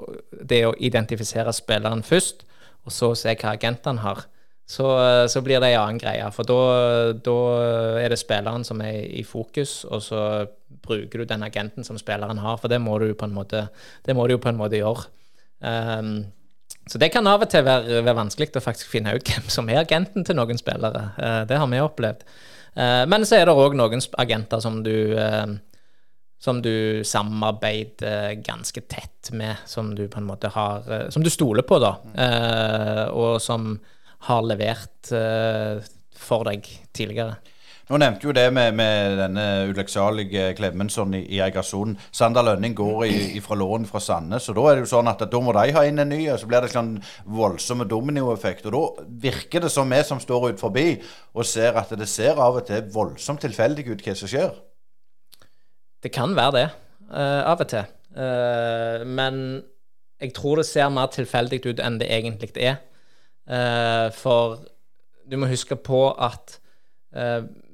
det 0.44 0.60
å 0.68 0.74
identifisere 0.76 1.54
spilleren 1.56 2.02
først, 2.04 2.44
og 2.84 2.92
så 2.92 3.14
se 3.16 3.32
hva 3.32 3.54
agentene 3.54 4.04
har, 4.04 4.26
så, 4.68 4.84
uh, 4.84 5.24
så, 5.32 5.40
blir 5.44 5.62
det 5.64 5.72
en 5.72 5.80
annen 5.86 6.00
greie. 6.00 6.26
For 6.36 6.44
da 6.44 6.58
er 8.02 8.12
det 8.12 8.20
spilleren 8.20 8.66
som 8.68 8.82
er 8.84 9.00
i 9.00 9.24
fokus, 9.24 9.80
og 9.88 10.02
så 10.04 10.24
bruker 10.84 11.22
du 11.22 11.28
den 11.28 11.46
agenten 11.46 11.88
som 11.88 12.00
spilleren 12.00 12.42
har, 12.44 12.58
for 12.60 12.68
det 12.68 12.82
må 12.84 12.98
du 13.00 13.14
på 13.16 13.28
en 13.28 13.36
måte, 13.36 13.70
det 14.04 14.16
må 14.16 14.26
du 14.28 14.36
jo 14.36 14.42
på 14.44 14.52
en 14.52 14.60
måte 14.60 14.80
gjøre. 14.80 15.08
Um, 15.64 16.18
så 16.88 17.00
det 17.00 17.10
kan 17.12 17.26
av 17.28 17.42
og 17.44 17.48
til 17.52 17.64
være, 17.64 18.02
være, 18.02 18.16
vanskelig 18.16 18.60
å 18.60 18.64
faktisk 18.64 18.92
finne 18.92 19.16
ut 19.16 19.28
hvem 19.28 19.48
som 19.52 19.66
er 19.72 19.80
agenten 19.82 20.24
til 20.24 20.36
noen 20.36 20.60
spillere. 20.60 21.10
det 21.48 21.56
har 21.60 21.68
vi 21.68 21.80
opplevd. 21.84 22.22
men 23.12 23.26
så 23.28 23.36
er 23.36 23.44
det 23.44 23.56
òg 23.56 23.76
noen 23.76 24.00
agenter 24.16 24.62
som 24.64 24.78
du 24.84 24.94
som 26.38 26.62
du 26.62 27.04
samarbeider 27.04 28.38
ganske 28.46 28.80
tett 28.80 29.32
med, 29.32 29.56
som 29.66 29.94
du 29.94 30.06
på 30.08 30.20
en 30.20 30.28
måte 30.28 30.52
har 30.54 30.86
eh, 30.92 31.08
Som 31.10 31.22
du 31.22 31.30
stoler 31.30 31.66
på, 31.66 31.80
da, 31.82 31.96
eh, 32.14 33.04
og 33.10 33.40
som 33.42 33.74
har 34.30 34.42
levert 34.46 35.12
eh, 35.14 35.82
for 36.18 36.46
deg 36.48 36.66
tidligere. 36.94 37.38
Nå 37.88 37.96
nevnte 37.96 38.26
jo 38.26 38.34
det 38.36 38.50
med, 38.52 38.74
med 38.76 39.14
denne 39.16 39.44
ulykksalige 39.70 40.50
Klemensson 40.58 41.14
i, 41.16 41.22
i 41.32 41.38
Egersund. 41.40 41.96
Sander 42.12 42.44
Lønning 42.44 42.74
går 42.76 43.04
i, 43.06 43.40
fra 43.40 43.56
lån 43.56 43.86
fra 43.88 44.02
Sandnes, 44.04 44.50
og 44.52 44.58
da 44.58 44.66
er 44.68 44.76
det 44.76 44.84
jo 44.84 44.90
sånn 44.90 45.08
at 45.08 45.24
da 45.24 45.40
må 45.40 45.54
de 45.56 45.72
ha 45.72 45.86
inn 45.88 46.02
en 46.02 46.12
ny, 46.12 46.20
og 46.28 46.36
så 46.42 46.50
blir 46.50 46.66
det 46.66 46.72
sånn 46.74 46.98
voldsomme 47.24 47.88
dominoeffekt. 47.88 48.68
Og 48.68 48.76
da 48.76 49.08
virker 49.24 49.64
det 49.64 49.72
som 49.72 49.88
vi 49.88 50.02
som 50.04 50.20
står 50.20 50.50
ut 50.50 50.60
forbi 50.60 50.90
og 51.32 51.48
ser 51.48 51.80
at 51.80 51.96
det 51.96 52.10
ser 52.12 52.36
av 52.36 52.60
og 52.60 52.68
til 52.68 52.92
voldsomt 52.92 53.40
tilfeldig 53.46 53.88
ut 53.88 54.04
hva 54.04 54.18
som 54.20 54.36
skjer. 54.36 54.52
Det 56.02 56.12
kan 56.14 56.36
være 56.36 56.54
det, 56.54 56.68
uh, 57.10 57.42
av 57.50 57.62
og 57.62 57.68
til. 57.70 57.90
Uh, 58.14 59.04
men 59.06 59.62
jeg 60.22 60.34
tror 60.36 60.60
det 60.60 60.66
ser 60.68 60.90
mer 60.94 61.10
tilfeldig 61.14 61.60
ut 61.66 61.82
enn 61.82 61.98
det 62.00 62.10
egentlig 62.14 62.52
er. 62.56 62.80
Uh, 63.48 64.08
for 64.14 64.60
du 65.28 65.38
må 65.40 65.50
huske 65.50 65.76
på 65.76 66.08
at 66.14 66.60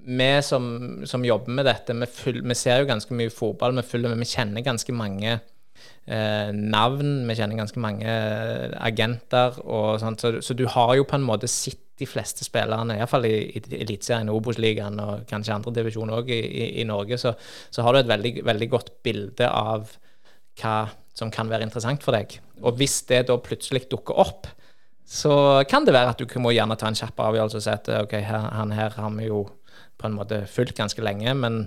vi 0.05 0.27
som, 0.47 0.67
som, 1.11 1.25
jobber 1.27 1.51
med 1.53 1.67
dette, 1.67 1.95
vi, 1.99 2.07
full, 2.07 2.37
vi, 2.47 2.55
ser 2.55 2.81
jo 2.81 2.87
ganske 2.89 3.17
mye 3.19 3.33
fotball. 3.35 3.75
Vi, 3.75 3.83
følger, 3.83 4.15
vi 4.15 4.29
kjenner 4.31 4.63
ganske 4.65 4.95
mange 4.95 5.35
navn, 6.07 7.11
vi 7.27 7.35
kjenner 7.35 7.59
ganske 7.59 7.83
mange 7.83 8.15
agenter. 8.79 9.59
og 9.67 9.99
sånt, 10.01 10.23
så, 10.23 10.33
så, 10.41 10.55
du 10.55 10.65
har 10.71 10.95
jo 10.97 11.07
på 11.09 11.19
en 11.19 11.27
måte 11.27 11.51
sett 11.51 11.84
de 12.01 12.07
fleste 12.11 12.47
spillerne, 12.47 12.97
iallfall 12.99 13.27
i, 13.29 13.35
i 13.55 13.63
Eliteserien, 13.85 14.33
Obos-ligaen 14.33 14.99
og 15.03 15.29
kanskje 15.31 15.55
andre 15.55 15.75
divisjon 15.77 16.11
òg 16.17 16.33
i, 16.35 16.41
i, 16.43 16.65
i, 16.83 16.87
Norge, 16.89 17.19
så, 17.21 17.35
så, 17.71 17.85
har 17.87 17.95
du 17.95 18.01
et 18.01 18.11
veldig, 18.11 18.33
veldig 18.47 18.69
godt 18.73 18.91
bilde 19.07 19.47
av 19.47 19.93
hva 20.59 20.75
som 21.15 21.31
kan 21.35 21.51
være 21.51 21.67
interessant 21.69 22.03
for 22.03 22.17
deg. 22.17 22.35
Og 22.67 22.81
hvis 22.81 23.03
det 23.11 23.27
da 23.29 23.39
plutselig 23.39 23.85
dukker 23.93 24.19
opp, 24.25 24.49
så 25.07 25.63
kan 25.71 25.87
det 25.87 25.95
være 25.95 26.15
at 26.15 26.23
du 26.23 26.41
må 26.43 26.55
gjerne 26.57 26.77
ta 26.81 26.89
en 26.91 26.99
kjapp 26.99 27.21
avgjørelse 27.29 27.61
og 27.61 27.65
si 27.67 27.73
at 27.75 27.91
ok, 28.01 28.17
her, 28.25 28.49
han 28.57 28.75
her 28.75 28.97
har 28.99 29.15
vi 29.15 29.29
jo 29.29 29.45
på 30.01 30.09
en 30.09 30.17
måte 30.17 30.43
fulgt 30.51 30.77
ganske 30.79 31.03
lenge, 31.05 31.35
men 31.39 31.67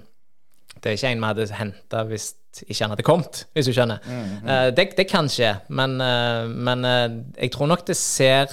det 0.81 0.91
er 0.91 0.97
ikke 0.97 1.11
en 1.13 1.21
vi 1.21 1.29
hadde 1.29 1.47
henta 1.57 2.03
hvis 2.09 2.31
ikke 2.65 2.81
han 2.83 2.93
hadde 2.93 3.05
kommet, 3.05 3.43
hvis 3.53 3.69
du 3.69 3.75
skjønner. 3.75 4.01
Mm, 4.03 4.17
mm. 4.17 4.47
Uh, 4.49 4.69
det, 4.75 4.89
det, 4.97 5.05
kan 5.09 5.29
skje, 5.31 5.53
men, 5.69 5.95
uh, 6.01 6.49
men 6.49 6.85
uh, 6.85 7.19
jeg 7.37 7.53
tror 7.53 7.69
nok 7.71 7.85
det 7.87 7.97
ser 7.99 8.51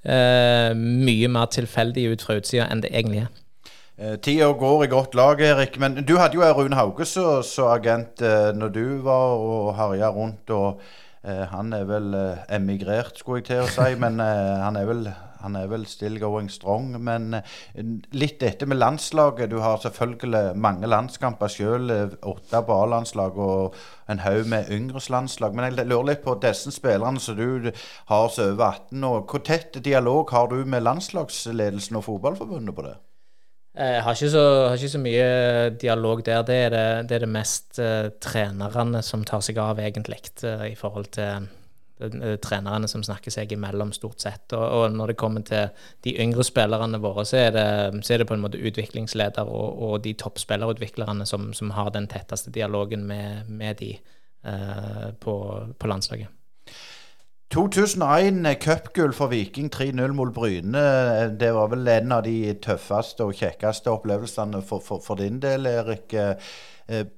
mye 0.00 1.28
mer 1.28 1.50
tilfeldig 1.52 2.06
ut 2.14 2.22
fra 2.24 2.38
utsida 2.40 2.64
enn 2.72 2.80
det 2.80 2.88
egentlig 2.94 3.26
er. 3.26 3.32
Uh, 4.00 4.16
Tida 4.16 4.48
går 4.56 4.86
i 4.86 4.88
godt 4.88 5.14
lag, 5.18 5.42
Erik. 5.44 5.76
Men 5.82 5.98
du 6.08 6.14
hadde 6.16 6.38
jo 6.38 6.46
Rune 6.56 6.78
Hauge 6.78 7.04
som 7.04 7.68
agent 7.68 8.22
uh, 8.24 8.48
når 8.56 8.72
du 8.72 8.84
var 9.04 9.36
og 9.36 9.74
herja 9.76 10.08
rundt. 10.14 10.50
og 10.50 10.80
Han 11.22 11.74
er 11.76 11.84
vel 11.84 12.14
emigrert, 12.48 13.18
skulle 13.20 13.42
jeg 13.42 13.50
til 13.50 13.58
å 13.60 13.68
si, 13.68 13.92
men 14.00 14.16
han 14.24 14.76
er 14.80 14.86
vel 14.88 15.02
han 15.40 15.56
er 15.56 15.68
vel 15.70 15.86
still 15.88 16.18
going 16.20 16.50
strong. 16.52 16.92
Men 17.02 17.40
litt 18.12 18.38
dette 18.40 18.68
med 18.68 18.80
landslaget. 18.80 19.50
Du 19.50 19.58
har 19.64 19.80
selvfølgelig 19.82 20.56
mange 20.60 20.90
landskamper 20.90 21.52
sjøl. 21.52 21.90
Åtte 22.20 22.62
på 22.66 22.78
A-landslag 22.84 23.38
og 23.40 23.76
en 24.10 24.22
haug 24.24 24.48
med 24.50 24.70
yngres 24.72 25.10
landslag. 25.12 25.54
Men 25.54 25.70
jeg 25.70 25.86
lurer 25.86 26.12
litt 26.12 26.24
på 26.24 26.38
disse 26.42 26.72
spillerne 26.74 27.20
som 27.22 27.38
du 27.38 27.70
har 28.10 28.28
som 28.32 28.54
over 28.54 28.66
18 28.70 29.04
år. 29.12 29.22
Hvor 29.30 29.44
tett 29.46 29.80
dialog 29.84 30.30
har 30.34 30.50
du 30.50 30.64
med 30.64 30.84
landslagsledelsen 30.86 32.00
og 32.00 32.06
fotballforbundet 32.08 32.76
på 32.76 32.88
det? 32.88 32.96
Eh, 33.78 33.94
jeg 33.94 34.02
har 34.02 34.16
ikke 34.16 34.32
så, 34.32 34.44
har 34.66 34.76
ikke 34.76 34.94
så 34.96 35.02
mye 35.02 35.28
dialog 35.80 36.24
der. 36.26 36.42
Det 36.42 36.58
er 36.66 36.74
det, 36.74 36.86
det, 37.08 37.16
er 37.16 37.24
det 37.24 37.30
mest 37.30 37.78
uh, 37.78 38.10
trenerne 38.22 39.02
som 39.06 39.24
tar 39.24 39.44
seg 39.46 39.60
av, 39.62 39.78
egentlig, 39.78 40.20
uh, 40.42 40.66
i 40.66 40.74
forhold 40.78 41.12
til 41.14 41.46
trenerne 42.42 42.88
som 42.88 43.04
snakker 43.04 43.34
seg 43.34 43.52
imellom, 43.52 43.92
stort 43.96 44.24
sett. 44.24 44.46
Og, 44.56 44.64
og, 44.64 44.96
når 44.96 45.12
det 45.12 45.18
kommer 45.20 45.44
til 45.46 45.68
de 46.06 46.16
yngre 46.24 46.46
spillerne 46.46 47.00
våre, 47.02 47.26
så 47.28 47.42
er 47.44 47.54
det, 47.56 47.68
så 48.06 48.14
er 48.14 48.22
det 48.22 48.28
på 48.30 48.38
en 48.38 48.44
måte 48.44 48.60
utviklingsleder 48.60 49.48
og, 49.48 49.82
og 49.86 50.00
de 50.06 50.16
toppspillerutviklerne 50.18 51.28
som, 51.28 51.52
som, 51.56 51.74
har 51.76 51.92
den 51.94 52.08
tetteste 52.10 52.50
dialogen 52.54 53.06
med, 53.06 53.48
med 53.48 53.80
de 53.82 53.94
på, 55.20 55.34
på 55.76 55.88
landslaget. 55.90 56.32
2001 57.50 58.46
cupgull 58.62 59.12
for 59.12 59.26
Viking 59.26 59.70
3-0 59.74 60.12
mot 60.14 60.34
Bryne. 60.34 60.82
Det 61.34 61.50
var 61.52 61.72
vel 61.72 61.88
en 61.88 62.12
av 62.14 62.22
de 62.22 62.52
tøffeste 62.62 63.26
og 63.26 63.34
kjekkeste 63.34 63.90
opplevelsene 63.90 64.60
for, 64.62 64.78
for, 64.86 65.02
for 65.02 65.18
din 65.18 65.40
del, 65.42 65.66
Erik. 65.66 66.14
Eh, 66.14 67.08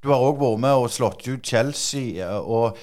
du 0.00 0.08
har 0.08 0.24
òg 0.24 0.40
vært 0.40 0.62
med 0.64 0.80
og 0.80 0.88
slått 0.94 1.26
ut 1.28 1.44
Chelsea. 1.44 2.24
og 2.40 2.80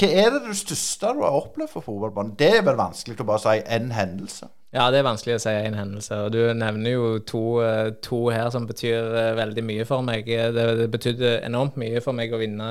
Hva 0.00 0.08
er 0.08 0.30
det 0.32 0.46
du 0.46 0.54
største 0.56 1.10
du 1.12 1.20
har 1.26 1.34
opplevd 1.36 1.74
for 1.74 1.84
fotballbanen? 1.84 2.32
Det 2.40 2.54
er 2.56 2.64
vel 2.64 2.78
vanskelig 2.80 3.18
å 3.20 3.26
bare 3.28 3.42
si 3.42 3.58
én 3.76 3.90
hendelse? 3.92 4.48
Ja, 4.72 4.86
det 4.94 5.00
er 5.00 5.06
vanskelig 5.08 5.34
å 5.36 5.42
si 5.42 5.52
en 5.52 5.76
hendelse. 5.76 6.16
Og 6.24 6.32
du 6.32 6.38
nevner 6.56 6.94
jo 6.94 7.06
to, 7.26 7.42
eh, 7.60 7.90
to 8.06 8.20
her 8.30 8.48
som 8.54 8.68
betyr 8.70 9.12
eh, 9.18 9.32
veldig 9.36 9.64
mye 9.66 9.84
for 9.84 10.06
meg. 10.06 10.30
Det, 10.30 10.66
det 10.78 10.86
betydde 10.92 11.40
enormt 11.44 11.76
mye 11.80 12.00
for 12.04 12.16
meg 12.16 12.32
å 12.32 12.40
vinne 12.40 12.70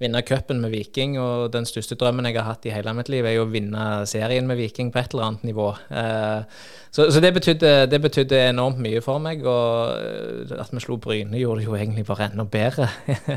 vinne 0.00 0.22
cupen 0.26 0.60
med 0.62 0.72
Viking. 0.72 1.16
Og 1.20 1.50
den 1.54 1.66
største 1.68 1.96
drømmen 2.00 2.28
jeg 2.28 2.38
har 2.38 2.48
hatt 2.48 2.66
i 2.66 2.72
hele 2.74 2.94
mitt 2.96 3.10
liv, 3.12 3.26
er 3.26 3.36
jo 3.36 3.46
å 3.46 3.50
vinne 3.50 3.86
serien 4.10 4.48
med 4.48 4.60
Viking 4.60 4.92
på 4.92 5.00
et 5.02 5.14
eller 5.14 5.28
annet 5.28 5.46
nivå. 5.50 5.68
Eh, 5.92 6.60
så, 6.90 7.06
så 7.12 7.22
det, 7.22 7.32
betydde, 7.36 7.72
det, 7.92 8.00
betydde, 8.02 8.40
enormt 8.50 8.80
mye 8.82 9.02
for 9.04 9.22
meg. 9.22 9.44
Og 9.44 10.00
eh, 10.00 10.54
at 10.56 10.72
vi 10.74 10.82
slo 10.82 10.98
Bryne, 11.02 11.38
gjorde 11.40 11.62
det 11.62 11.68
jo 11.68 11.76
egentlig 11.78 12.06
bare 12.08 12.30
enda 12.30 12.46
bedre. 12.48 12.88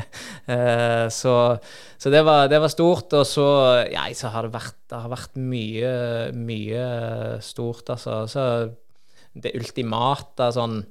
eh, 0.54 1.04
så, 1.12 1.36
så 2.00 2.14
det, 2.14 2.24
var, 2.26 2.48
det, 2.52 2.62
var, 2.64 2.72
stort. 2.72 3.12
Og 3.20 3.28
så, 3.28 3.48
ja, 3.92 4.08
så 4.16 4.32
har 4.34 4.48
det 4.48 4.56
vært, 4.56 4.80
det 4.90 5.04
har 5.04 5.12
vært 5.12 5.38
mye, 5.40 5.94
mye 6.38 6.88
stort, 7.44 7.92
altså. 7.92 8.24
Så 8.30 8.48
det 9.34 9.56
ultimate 9.58 10.52
sånn 10.54 10.84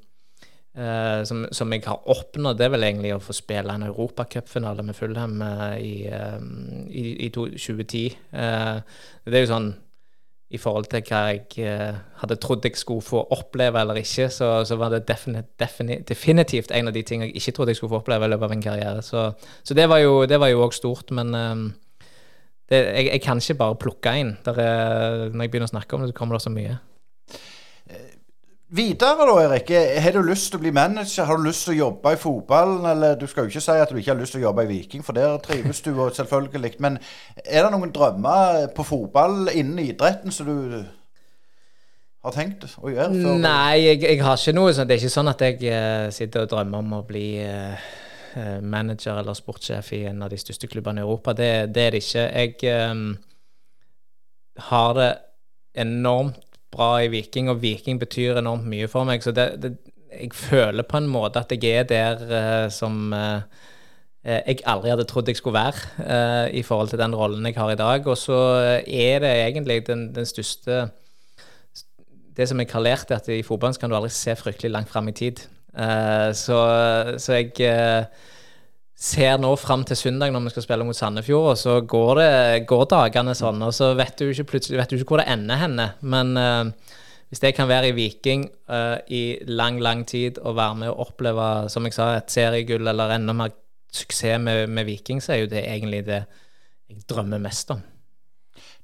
Uh, 0.74 1.22
som, 1.22 1.44
som, 1.54 1.70
jeg 1.70 1.84
har 1.86 2.08
oppnådd, 2.10 2.58
det 2.58 2.66
er 2.66 2.72
vel 2.74 2.86
egentlig 2.88 3.12
å 3.14 3.22
få 3.22 3.36
spille 3.38 3.76
en 3.76 3.86
europacupfinale 3.86 4.82
med 4.82 4.96
Fulham 4.98 5.36
uh, 5.46 5.76
i, 5.78 6.08
uh, 6.10 6.40
i, 6.90 7.04
i, 7.28 7.30
2010. 7.30 8.16
Uh, 8.34 8.80
det 9.30 9.38
er 9.38 9.44
jo 9.46 9.52
sånn 9.52 9.68
i 10.54 10.60
forhold 10.62 10.90
til 10.90 11.06
hva 11.06 11.20
jeg 11.34 11.78
hadde 12.22 12.38
trodd 12.42 12.66
jeg 12.66 12.78
skulle 12.78 13.02
få 13.02 13.24
oppleve 13.34 13.80
eller 13.82 13.98
ikke, 13.98 14.28
så, 14.34 14.50
så 14.70 14.78
var 14.78 14.92
det 14.94 15.00
definit, 15.10 15.48
definit, 15.58 16.04
definitivt 16.10 16.74
en 16.74 16.92
av 16.92 16.94
de 16.94 17.02
tingene 17.02 17.32
jeg 17.32 17.40
ikke 17.42 17.56
trodde 17.58 17.74
jeg 17.74 17.80
skulle 17.80 17.94
få 17.96 18.02
oppleve 18.04 18.30
i 18.30 18.34
løpet 18.34 18.46
av 18.46 18.54
en 18.54 18.62
karriere. 18.62 19.02
Så, 19.02 19.24
så 19.66 19.78
det 19.78 19.88
var 19.90 20.04
jo 20.04 20.62
òg 20.62 20.78
stort, 20.78 21.10
men 21.10 21.34
det, 21.34 22.84
jeg, 22.84 23.08
jeg, 23.08 23.24
kan 23.26 23.42
ikke 23.42 23.58
bare 23.64 23.80
plukke 23.82 24.14
inn. 24.22 24.36
når 24.46 24.62
jeg 24.62 25.54
begynner 25.56 25.72
å 25.72 25.74
snakke 25.74 25.98
om 25.98 26.06
det, 26.06 26.12
så 26.14 26.20
kommer 26.22 26.38
det 26.38 26.46
så 26.46 26.54
mye. 26.54 26.78
Videre 28.74 29.28
da, 29.28 29.34
Erik. 29.44 29.70
Har 30.02 30.16
du 30.16 30.24
lyst 30.26 30.48
til 30.50 30.58
å 30.58 30.64
bli 30.64 30.72
manager? 30.74 31.28
Har 31.30 31.38
du 31.38 31.46
lyst 31.46 31.68
til 31.68 31.76
å 31.76 31.78
jobbe 31.78 32.16
i 32.16 32.18
fotballen? 32.18 32.88
Eller 32.90 33.20
du 33.22 33.28
skal 33.30 33.46
jo 33.46 33.52
ikke 33.52 33.62
si 33.62 33.74
at 33.78 33.92
du 33.92 34.00
ikke 34.00 34.10
har 34.16 34.18
lyst 34.18 34.34
til 34.34 34.42
å 34.42 34.48
jobbe 34.48 34.64
i 34.66 34.70
Viking, 34.72 35.04
for 35.06 35.14
der 35.14 35.36
trives 35.46 35.84
du 35.86 35.92
selvfølgelig. 35.94 36.72
Men 36.82 36.98
er 37.46 37.68
det 37.68 37.70
noen 37.76 37.94
drømmer 37.94 38.72
på 38.74 38.86
fotball 38.88 39.52
innen 39.54 39.78
idretten 39.84 40.34
som 40.34 40.50
du 40.50 40.80
har 42.26 42.34
tenkt 42.34 42.66
å 42.66 42.90
gjøre? 42.90 43.12
Før? 43.14 43.38
Nei, 43.44 43.76
jeg, 43.84 44.00
jeg, 44.08 44.22
har 44.26 44.42
ikke 44.42 44.56
noe 44.58 44.72
sånt. 44.74 44.90
Det 44.90 44.98
er 44.98 45.04
ikke 45.04 45.18
sånn 45.20 45.30
at 45.30 45.44
jeg 45.46 45.60
uh, 45.68 46.08
sitter 46.16 46.48
og 46.48 46.56
drømmer 46.56 46.82
om 46.82 46.96
å 46.98 47.04
bli 47.06 47.28
uh, 47.46 47.92
manager 48.66 49.22
eller 49.22 49.38
sportssjef 49.38 49.92
i 50.00 50.02
en 50.10 50.26
av 50.26 50.34
de 50.34 50.42
største 50.42 50.72
klubbene 50.72 51.04
i 51.04 51.06
Europa. 51.06 51.38
Det, 51.38 51.52
det 51.76 51.86
er 51.86 51.94
det 51.94 52.02
ikke. 52.08 52.26
Jeg 52.26 52.90
um, 52.90 53.06
har 54.72 54.98
det 54.98 55.12
enormt 55.86 56.42
bra 56.74 56.98
i 57.04 57.10
Viking, 57.14 57.52
og 57.52 57.62
Viking 57.64 58.00
betyr 58.02 58.40
enormt 58.42 58.68
mye 58.70 58.90
for 58.92 59.08
meg. 59.08 59.24
Så 59.24 59.34
det, 59.36 59.48
det, 59.64 59.76
jeg 60.14 60.34
føler 60.38 60.86
på 60.86 61.00
en 61.00 61.10
måte 61.10 61.42
at 61.42 61.54
jeg 61.54 61.84
er 61.84 61.88
der 61.90 62.26
uh, 62.30 62.72
som 62.74 63.14
uh, 63.14 63.46
jeg 64.24 64.62
aldri 64.70 64.92
hadde 64.94 65.06
trodd 65.10 65.28
jeg 65.28 65.36
skulle 65.36 65.60
være 65.60 66.52
i 66.56 66.62
forhold 66.64 66.94
til 66.94 67.00
den 67.02 67.16
rollen 67.16 67.44
jeg 67.44 67.58
har 67.58 67.74
i 67.74 67.80
dag. 67.80 68.06
Og 68.08 68.16
så 68.16 68.38
er 68.88 69.18
det 69.20 69.32
egentlig 69.34 69.82
den, 69.88 70.06
den, 70.16 70.26
største 70.26 70.86
Det 72.38 72.48
som 72.48 72.60
jeg 72.60 72.70
har 72.72 72.80
lært, 72.80 73.12
er 73.12 73.20
at 73.20 73.28
i 73.28 73.44
fotballen 73.44 73.76
kan 73.76 73.92
du 73.92 73.98
aldri 73.98 74.14
se 74.16 74.36
fryktelig 74.36 74.72
langt 74.72 74.90
fram 74.90 75.08
i 75.08 75.12
tid. 75.12 75.44
så, 76.34 76.60
så 77.18 77.34
jeg 77.34 78.08
ser 78.96 79.40
nå 79.42 79.52
fram 79.60 79.84
til 79.88 79.98
søndag 80.00 80.32
når 80.32 80.46
vi 80.46 80.54
skal 80.54 80.66
spille 80.66 80.86
mot 80.88 80.98
Sandefjord, 80.98 81.50
og 81.54 81.58
så 81.60 81.80
går, 81.82 82.20
det, 82.20 82.68
går 82.70 82.86
dagene 82.92 83.36
sånn, 83.38 83.64
og 83.66 83.74
så 83.76 83.94
vet 83.98 84.20
du 84.20 84.30
ikke 84.30 84.52
plutselig 84.54 84.80
vet 84.80 84.94
du 84.94 85.00
ikke 85.00 85.16
hvor 85.16 85.24
det 85.24 85.32
ender 85.34 85.60
henne. 85.60 85.88
Men 86.02 86.38
uh, 86.38 86.94
hvis 87.34 87.42
det 87.44 87.56
kan 87.58 87.70
være 87.72 87.90
i 87.90 87.96
Viking 87.98 88.46
uh, 88.70 89.00
i 89.10 89.40
lang, 89.50 89.82
lang 89.84 90.06
tid 90.08 90.38
og 90.44 90.58
være 90.60 90.80
med 90.84 90.94
og 90.94 91.08
oppleve, 91.08 91.50
som 91.74 91.90
jeg 91.90 91.98
sa, 91.98 92.14
et 92.18 92.32
seriegull 92.32 92.88
eller 92.88 93.16
enda 93.18 93.36
mer 93.38 93.56
suksess 93.94 94.42
med, 94.42 94.68
med 94.70 94.88
Viking, 94.90 95.22
så 95.24 95.36
er 95.36 95.44
jo 95.44 95.52
det 95.52 95.66
egentlig 95.66 96.06
det 96.08 96.24
jeg 96.90 97.04
drømmer 97.10 97.42
mest 97.42 97.74
om. 97.74 97.82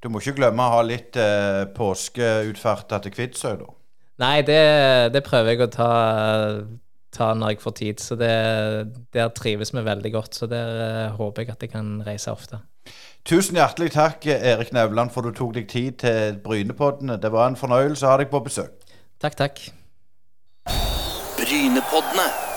Du 0.01 0.07
må 0.09 0.21
ikke 0.21 0.37
glemme 0.39 0.63
å 0.63 0.77
ha 0.77 0.83
litt 0.85 1.17
uh, 1.19 1.67
påskeutferd 1.75 2.89
til 3.03 3.13
Kvitsøy, 3.13 3.59
da? 3.61 3.73
Nei, 4.19 4.41
det, 4.43 4.59
det, 5.13 5.23
prøver 5.23 5.53
jeg 5.53 5.63
å 5.63 5.71
ta 5.71 5.91
ta 7.15 7.31
når 7.33 7.55
jeg 7.55 7.61
får 7.63 7.75
tid. 7.79 8.03
Så 8.03 8.17
det, 8.19 8.33
der 9.13 9.31
trives 9.35 9.73
vi 9.73 9.85
veldig 9.85 10.11
godt. 10.13 10.35
Så 10.35 10.49
der 10.49 11.09
uh, 11.09 11.15
håper 11.17 11.45
jeg 11.45 11.55
at 11.55 11.65
jeg 11.65 11.73
kan 11.73 11.97
reise 12.07 12.31
ofte. 12.31 12.61
Tusen 13.27 13.59
hjertelig 13.59 13.91
takk, 13.93 14.25
Erik 14.25 14.71
Nevland, 14.73 15.11
for 15.13 15.21
du 15.21 15.33
tok 15.35 15.53
deg 15.57 15.67
tid 15.69 15.99
til 16.01 16.39
Brynepoddene. 16.43 17.19
Det 17.21 17.31
var 17.31 17.51
en 17.51 17.59
fornøyelse 17.59 18.07
å 18.07 18.15
ha 18.15 18.21
deg 18.21 18.31
på 18.31 18.41
besøk. 18.45 18.79
Takk, 19.21 19.35
takk. 19.37 19.65
Brynepoddene. 21.37 22.48